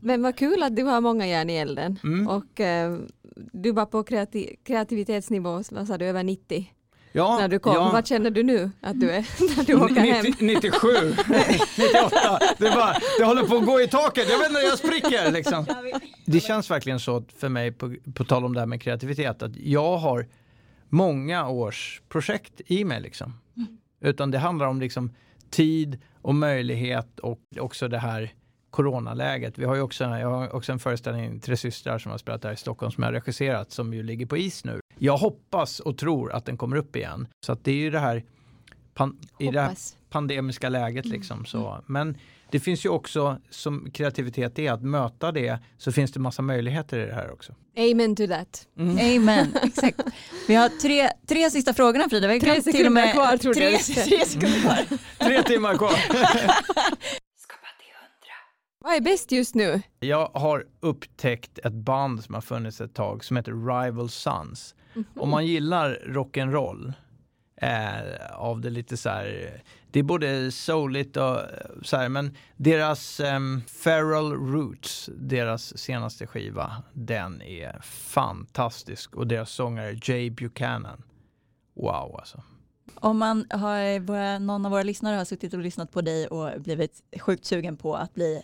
Men 0.00 0.22
vad 0.22 0.36
kul 0.36 0.62
att 0.62 0.76
du 0.76 0.82
har 0.84 1.00
många 1.00 1.26
järn 1.26 1.50
i 1.50 1.54
elden. 1.56 1.98
Mm. 2.04 2.28
Och 2.28 2.60
eh, 2.60 2.98
du 3.52 3.72
var 3.72 3.86
på 3.86 4.02
kreati- 4.02 4.56
kreativitetsnivå, 4.64 5.62
vad 5.70 5.86
sa 5.86 5.98
du, 5.98 6.04
över 6.06 6.22
90 6.22 6.72
Ja, 7.12 7.38
när 7.40 7.48
du 7.48 7.58
kom. 7.58 7.74
ja. 7.74 7.90
Vad 7.92 8.06
känner 8.06 8.30
du 8.30 8.42
nu 8.42 8.70
att 8.80 9.00
du 9.00 9.10
är 9.10 9.26
när 9.56 9.64
du 9.64 9.74
åker 9.74 9.94
hem? 9.94 10.24
90, 10.24 10.46
97, 10.46 10.88
98, 11.78 12.38
det, 12.58 12.70
bara, 12.70 12.96
det 13.18 13.24
håller 13.24 13.42
på 13.42 13.56
att 13.56 13.66
gå 13.66 13.80
i 13.80 13.88
taket, 13.88 14.30
jag 14.30 14.38
vet 14.38 14.48
inte, 14.48 14.60
jag 14.60 14.78
spricker 14.78 15.30
liksom. 15.32 15.66
Det 16.26 16.40
känns 16.40 16.70
verkligen 16.70 17.00
så 17.00 17.24
för 17.36 17.48
mig, 17.48 17.72
på, 17.72 17.94
på 18.14 18.24
tal 18.24 18.44
om 18.44 18.54
det 18.54 18.60
här 18.60 18.66
med 18.66 18.82
kreativitet, 18.82 19.42
att 19.42 19.56
jag 19.56 19.96
har 19.96 20.26
många 20.88 21.48
års 21.48 22.02
projekt 22.08 22.60
i 22.66 22.84
mig 22.84 23.00
liksom. 23.00 23.32
Utan 24.00 24.30
det 24.30 24.38
handlar 24.38 24.66
om 24.66 24.80
liksom 24.80 25.12
tid 25.50 25.98
och 26.22 26.34
möjlighet 26.34 27.18
och 27.18 27.40
också 27.60 27.88
det 27.88 27.98
här 27.98 28.32
coronaläget. 28.70 29.58
Vi 29.58 29.64
har 29.64 29.74
ju 29.74 29.80
också, 29.80 30.04
jag 30.04 30.30
har 30.30 30.54
också 30.54 30.72
en 30.72 30.78
föreställning, 30.78 31.40
Tre 31.40 31.56
systrar 31.56 31.98
som 31.98 32.10
har 32.10 32.18
spelat 32.18 32.44
här 32.44 32.52
i 32.52 32.56
Stockholm 32.56 32.92
som 32.92 33.02
jag 33.02 33.08
har 33.08 33.12
regisserat 33.12 33.72
som 33.72 33.94
ju 33.94 34.02
ligger 34.02 34.26
på 34.26 34.36
is 34.36 34.64
nu. 34.64 34.80
Jag 34.98 35.16
hoppas 35.16 35.80
och 35.80 35.98
tror 35.98 36.32
att 36.32 36.44
den 36.44 36.56
kommer 36.56 36.76
upp 36.76 36.96
igen. 36.96 37.28
Så 37.46 37.52
att 37.52 37.64
det 37.64 37.70
är 37.70 37.76
ju 37.76 37.90
det 37.90 37.98
här, 37.98 38.24
pan, 38.94 39.18
i 39.38 39.50
det 39.50 39.60
här 39.60 39.74
pandemiska 40.10 40.68
läget 40.68 41.04
liksom. 41.04 41.44
Så. 41.44 41.80
Men 41.86 42.16
det 42.50 42.60
finns 42.60 42.84
ju 42.84 42.88
också, 42.88 43.38
som 43.50 43.90
kreativitet 43.90 44.58
är, 44.58 44.72
att 44.72 44.82
möta 44.82 45.32
det 45.32 45.58
så 45.78 45.92
finns 45.92 46.12
det 46.12 46.20
massa 46.20 46.42
möjligheter 46.42 46.98
i 46.98 47.06
det 47.06 47.14
här 47.14 47.32
också. 47.32 47.54
Amen 47.76 48.16
to 48.16 48.26
that. 48.26 48.66
Amen, 48.78 49.54
exakt. 49.62 50.00
Vi 50.48 50.54
har 50.54 50.68
tre, 50.68 51.10
tre 51.26 51.50
sista 51.50 51.74
frågorna 51.74 52.08
Frida. 52.08 52.28
Vi 52.28 52.40
Tre 52.40 52.50
glömt 52.50 52.64
till 52.64 52.70
och 52.70 52.74
sekunder 52.74 52.90
med 52.90 53.12
kvar, 53.12 53.36
tre, 53.36 53.70
jag 53.70 53.80
tre 53.80 54.24
sekunder 54.26 54.60
kvar. 54.60 54.98
Tre 55.26 55.42
timmar 55.42 55.74
kvar. 55.76 55.92
Vad 58.80 58.96
är 58.96 59.00
bäst 59.00 59.32
just 59.32 59.54
nu? 59.54 59.82
Jag 60.00 60.30
har 60.34 60.66
upptäckt 60.80 61.58
ett 61.58 61.72
band 61.72 62.24
som 62.24 62.34
har 62.34 62.40
funnits 62.40 62.80
ett 62.80 62.94
tag 62.94 63.24
som 63.24 63.36
heter 63.36 63.52
Rival 63.52 64.08
Sons. 64.08 64.74
Om 65.16 65.30
man 65.30 65.46
gillar 65.46 65.98
rock'n'roll 66.06 66.92
eh, 67.56 68.34
av 68.34 68.60
det 68.60 68.70
lite 68.70 68.96
så 68.96 69.08
här, 69.08 69.60
det 69.90 69.98
är 69.98 70.02
både 70.02 70.52
souligt 70.52 71.16
och 71.16 71.38
eh, 71.38 71.44
så 71.82 71.96
här, 71.96 72.08
men 72.08 72.36
deras 72.56 73.20
um, 73.20 73.62
Feral 73.66 74.32
Roots, 74.32 75.10
deras 75.16 75.78
senaste 75.78 76.26
skiva, 76.26 76.82
den 76.92 77.42
är 77.42 77.80
fantastisk 77.82 79.16
och 79.16 79.26
deras 79.26 79.50
sångare 79.50 79.98
Jay 80.02 80.30
Buchanan. 80.30 81.02
Wow 81.74 82.16
alltså. 82.18 82.42
Om 82.94 83.18
man 83.18 83.46
har, 83.50 84.38
någon 84.38 84.66
av 84.66 84.70
våra 84.70 84.82
lyssnare 84.82 85.16
har 85.16 85.24
suttit 85.24 85.54
och 85.54 85.60
lyssnat 85.60 85.92
på 85.92 86.00
dig 86.00 86.26
och 86.26 86.60
blivit 86.60 87.02
sjukt 87.20 87.44
sugen 87.44 87.76
på 87.76 87.96
att 87.96 88.14
bli 88.14 88.42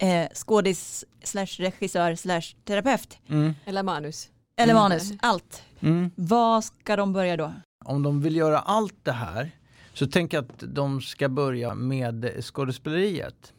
eh, 0.00 0.28
skådis 0.34 1.04
slash 1.22 1.46
regissör 1.58 2.14
slash 2.14 2.42
terapeut 2.64 3.18
Mm. 3.28 3.54
Eller 3.64 3.82
manus? 3.82 4.28
eller 4.56 4.72
Mm. 4.72 4.82
manus, 4.82 5.12
allt. 5.20 5.62
Mm. 5.80 6.10
Vad 6.16 6.64
ska 6.64 6.96
de 6.96 7.12
börja 7.12 7.36
då? 7.36 7.52
om 7.84 8.02
de 8.02 8.20
vill 8.22 8.36
göra 8.36 8.58
allt 8.58 8.94
det 9.02 9.12
här 9.12 9.50
så 9.94 10.06
tänker 10.06 10.36
jag 10.36 10.44
att 10.44 10.62
de 10.74 11.00
ska 11.00 11.28
börja 11.28 11.74
med 11.74 12.30
skådespeleriet. 12.40 13.52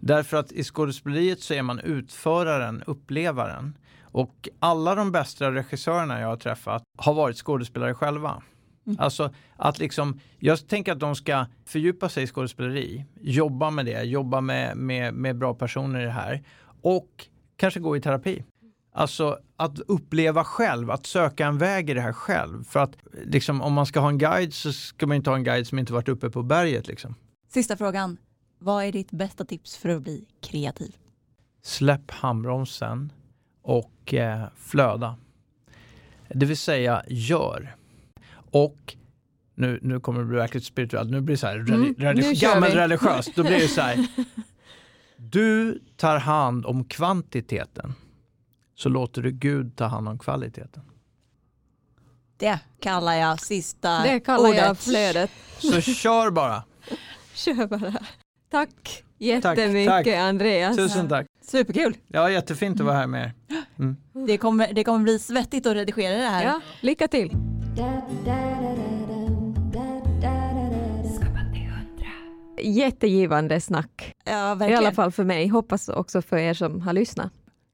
Därför 0.00 0.36
att 0.36 0.52
i 0.52 0.64
skådespeleriet 0.64 1.40
så 1.40 1.54
är 1.54 1.62
man 1.62 1.78
utföraren, 1.80 2.82
upplevaren. 2.86 3.76
Och 4.02 4.48
alla 4.58 4.94
de 4.94 5.12
bästa 5.12 5.52
regissörerna 5.52 6.20
jag 6.20 6.28
har 6.28 6.36
träffat 6.36 6.82
har 6.98 7.14
varit 7.14 7.36
skådespelare 7.36 7.94
själva. 7.94 8.42
Alltså 8.98 9.34
att 9.56 9.78
liksom, 9.78 10.20
jag 10.38 10.68
tänker 10.68 10.92
att 10.92 11.00
de 11.00 11.16
ska 11.16 11.46
fördjupa 11.64 12.08
sig 12.08 12.24
i 12.24 12.26
skådespeleri, 12.26 13.04
jobba 13.20 13.70
med 13.70 13.86
det, 13.86 14.02
jobba 14.02 14.40
med, 14.40 14.76
med, 14.76 15.14
med 15.14 15.38
bra 15.38 15.54
personer 15.54 16.00
i 16.00 16.04
det 16.04 16.10
här 16.10 16.42
och 16.82 17.26
kanske 17.56 17.80
gå 17.80 17.96
i 17.96 18.00
terapi. 18.00 18.44
Alltså 18.92 19.38
att 19.56 19.78
uppleva 19.78 20.44
själv, 20.44 20.90
att 20.90 21.06
söka 21.06 21.46
en 21.46 21.58
väg 21.58 21.90
i 21.90 21.94
det 21.94 22.00
här 22.00 22.12
själv. 22.12 22.64
För 22.64 22.80
att 22.80 22.96
liksom, 23.24 23.62
om 23.62 23.72
man 23.72 23.86
ska 23.86 24.00
ha 24.00 24.08
en 24.08 24.18
guide 24.18 24.54
så 24.54 24.72
ska 24.72 25.06
man 25.06 25.16
inte 25.16 25.30
ha 25.30 25.36
en 25.36 25.44
guide 25.44 25.66
som 25.66 25.78
inte 25.78 25.92
varit 25.92 26.08
uppe 26.08 26.30
på 26.30 26.42
berget. 26.42 26.88
Liksom. 26.88 27.14
Sista 27.48 27.76
frågan. 27.76 28.16
Vad 28.58 28.84
är 28.84 28.92
ditt 28.92 29.10
bästa 29.10 29.44
tips 29.44 29.76
för 29.76 29.88
att 29.88 30.02
bli 30.02 30.24
kreativ? 30.40 30.96
Släpp 31.62 32.10
handbromsen 32.10 33.12
och 33.62 34.14
eh, 34.14 34.44
flöda. 34.56 35.16
Det 36.28 36.46
vill 36.46 36.56
säga 36.56 37.02
gör. 37.08 37.76
Och 38.50 38.96
nu, 39.54 39.78
nu 39.82 40.00
kommer 40.00 40.20
det 40.20 40.26
bli 40.26 40.36
verkligt 40.36 40.64
spirituellt, 40.64 41.10
nu 41.10 41.20
blir 41.20 41.34
det 41.34 41.40
så 41.40 41.46
här 41.46 41.56
Mm, 41.56 41.94
religi- 41.94 42.34
kör 42.34 42.52
gammalt 42.54 42.72
vi. 42.74 42.78
religiöst. 42.78 43.30
Då 43.36 43.42
blir 43.42 43.60
det 43.60 43.68
så 43.68 43.80
här. 43.80 44.06
Du 45.16 45.78
tar 45.96 46.18
hand 46.18 46.66
om 46.66 46.84
kvantiteten 46.84 47.92
så 48.74 48.88
låter 48.88 49.22
du 49.22 49.30
Gud 49.30 49.76
ta 49.76 49.84
hand 49.84 50.08
om 50.08 50.18
kvaliteten. 50.18 50.82
Det 52.36 52.58
kallar 52.80 53.14
jag 53.14 53.40
sista 53.40 54.02
Det 54.02 54.20
kallar 54.20 54.48
jag 54.48 54.70
ordet. 54.70 54.82
flödet. 54.82 55.30
Så 55.58 55.80
kör 55.80 56.30
bara. 56.30 56.62
Kör 57.34 57.66
bara. 57.66 57.94
Tack 58.50 59.04
jättemycket 59.18 59.88
tack. 59.90 60.06
Andreas. 60.06 60.76
Tusen 60.76 61.08
tack. 61.08 61.26
Superkul. 61.50 61.96
Ja, 62.08 62.30
jättefint 62.30 62.80
att 62.80 62.86
vara 62.86 62.96
här 62.96 63.06
med 63.06 63.24
er. 63.24 63.32
Mm. 63.78 63.96
Det 64.26 64.38
kommer, 64.38 64.72
det 64.72 64.84
kommer 64.84 64.98
bli 64.98 65.18
svettigt 65.18 65.66
att 65.66 65.74
redigera 65.74 66.16
det 66.16 66.28
här. 66.28 66.44
Ja, 66.44 66.60
lycka 66.80 67.08
till. 67.08 67.32
Jättegivande 72.62 73.60
snack. 73.60 74.12
Ja, 74.24 74.52
I 74.52 74.58
verkligen. 74.58 74.78
alla 74.78 74.92
fall 74.92 75.12
för 75.12 75.24
mig. 75.24 75.48
Hoppas 75.48 75.88
också 75.88 76.22
för 76.22 76.36
er 76.36 76.54
som 76.54 76.80
har 76.80 76.92
lyssnat. 76.92 77.32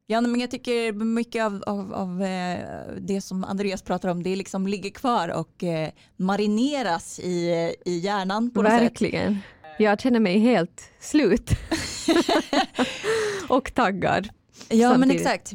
Ja, 0.09 0.21
men 0.21 0.41
jag 0.41 0.51
tycker 0.51 0.93
mycket 0.93 1.45
av, 1.45 1.63
av, 1.67 1.95
av 1.95 2.23
eh, 2.23 2.59
det 2.99 3.21
som 3.21 3.45
Andreas 3.45 3.83
pratar 3.83 4.09
om, 4.09 4.23
det 4.23 4.37
liksom 4.37 4.67
ligger 4.67 4.91
kvar 4.91 5.29
och 5.29 5.65
eh, 5.65 5.91
marineras 6.17 7.19
i, 7.19 7.51
i 7.85 7.99
hjärnan 7.99 8.51
på 8.51 8.63
något 8.63 8.73
sätt. 8.73 9.01
Jag 9.79 10.01
känner 10.01 10.21
mig 10.21 10.39
helt 10.39 10.91
slut. 11.01 11.51
och 13.49 13.75
taggad. 13.75 14.29
Ja, 14.69 14.89
men 14.89 15.01
samtidigt. 15.01 15.21
exakt. 15.21 15.53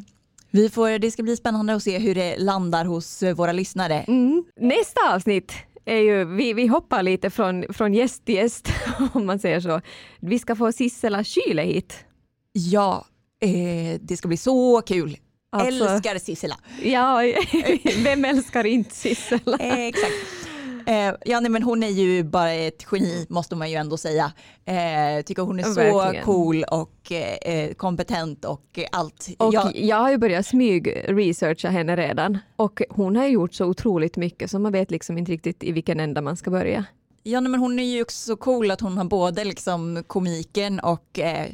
Vi 0.50 0.70
får, 0.70 0.98
det 0.98 1.10
ska 1.10 1.22
bli 1.22 1.36
spännande 1.36 1.74
att 1.74 1.82
se 1.82 1.98
hur 1.98 2.14
det 2.14 2.36
landar 2.38 2.84
hos 2.84 3.22
eh, 3.22 3.34
våra 3.34 3.52
lyssnare. 3.52 4.00
Mm. 4.00 4.44
Nästa 4.56 5.14
avsnitt 5.14 5.52
är 5.84 5.96
ju, 5.96 6.24
vi, 6.24 6.52
vi 6.52 6.66
hoppar 6.66 7.02
lite 7.02 7.30
från, 7.30 7.64
från 7.72 7.94
gäst 7.94 8.24
till 8.24 8.34
gäst 8.34 8.68
om 9.12 9.26
man 9.26 9.38
säger 9.38 9.60
så. 9.60 9.80
Vi 10.20 10.38
ska 10.38 10.56
få 10.56 10.72
Sissela 10.72 11.24
Kyle 11.24 11.58
hit. 11.58 12.04
Ja, 12.52 13.06
eh, 13.40 14.00
det 14.00 14.16
ska 14.16 14.28
bli 14.28 14.36
så 14.36 14.82
kul. 14.86 15.16
Alltså, 15.52 15.84
Älskar 15.84 16.18
Sissela. 16.18 16.56
Ja, 16.82 17.22
vem 18.04 18.24
älskar 18.24 18.64
inte 18.64 18.94
Sissela? 18.94 19.56
Exakt. 19.58 20.41
Eh, 20.86 21.14
ja, 21.24 21.40
nej, 21.40 21.50
men 21.50 21.62
hon 21.62 21.82
är 21.82 21.88
ju 21.88 22.22
bara 22.24 22.52
ett 22.52 22.86
geni 22.92 23.26
måste 23.28 23.56
man 23.56 23.70
ju 23.70 23.76
ändå 23.76 23.96
säga. 23.96 24.32
Eh, 24.64 25.22
tycker 25.24 25.42
hon 25.42 25.58
är 25.58 25.62
så 25.62 25.74
verkligen. 25.74 26.24
cool 26.24 26.64
och 26.70 27.12
eh, 27.12 27.72
kompetent 27.74 28.44
och 28.44 28.78
allt. 28.92 29.28
Och 29.38 29.54
Jag- 29.54 29.76
jag 29.76 29.96
har 29.96 30.10
ju 30.10 30.18
börjat 30.18 30.46
smyg-researcha 30.46 31.68
henne 31.68 31.96
redan. 31.96 32.38
Och 32.56 32.82
hon 32.90 33.16
har 33.16 33.26
gjort 33.26 33.54
så 33.54 33.66
otroligt 33.66 34.16
mycket 34.16 34.50
så 34.50 34.58
man 34.58 34.72
vet 34.72 34.90
liksom 34.90 35.18
inte 35.18 35.32
riktigt 35.32 35.64
i 35.64 35.72
vilken 35.72 36.00
ända 36.00 36.20
man 36.20 36.36
ska 36.36 36.50
börja. 36.50 36.84
Ja, 37.22 37.40
nej, 37.40 37.50
men 37.50 37.60
hon 37.60 37.78
är 37.78 37.82
ju 37.84 38.02
också 38.02 38.26
så 38.26 38.36
cool 38.36 38.70
att 38.70 38.80
hon 38.80 38.96
har 38.98 39.04
både 39.04 39.44
liksom 39.44 40.04
komiken 40.06 40.80
och 40.80 41.18
eh, 41.18 41.46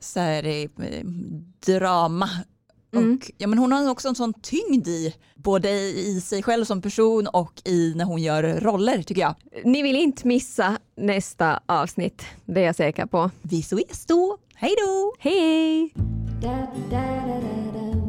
så 0.00 0.20
här, 0.20 0.44
eh, 0.46 0.68
drama. 1.66 2.28
Mm. 2.96 3.14
Och, 3.14 3.30
ja, 3.38 3.46
men 3.46 3.58
hon 3.58 3.72
har 3.72 3.90
också 3.90 4.08
en 4.08 4.14
sån 4.14 4.32
tyngd 4.32 4.88
i 4.88 5.14
både 5.34 5.70
i 5.80 6.20
sig 6.20 6.42
själv 6.42 6.64
som 6.64 6.82
person 6.82 7.26
och 7.26 7.52
i 7.64 7.92
när 7.96 8.04
hon 8.04 8.22
gör 8.22 8.42
roller 8.60 9.02
tycker 9.02 9.22
jag. 9.22 9.34
Ni 9.64 9.82
vill 9.82 9.96
inte 9.96 10.26
missa 10.26 10.78
nästa 10.96 11.60
avsnitt, 11.66 12.22
det 12.44 12.60
är 12.60 12.64
jag 12.64 12.76
säker 12.76 13.06
på. 13.06 13.30
Vi 13.42 13.60
ses 13.60 14.06
då. 14.06 14.38
Hej 14.54 14.74
då! 14.86 15.14
Hej! 15.18 15.92
da 16.40 16.66
da 16.90 17.02
da 17.26 17.40
da 17.72 18.05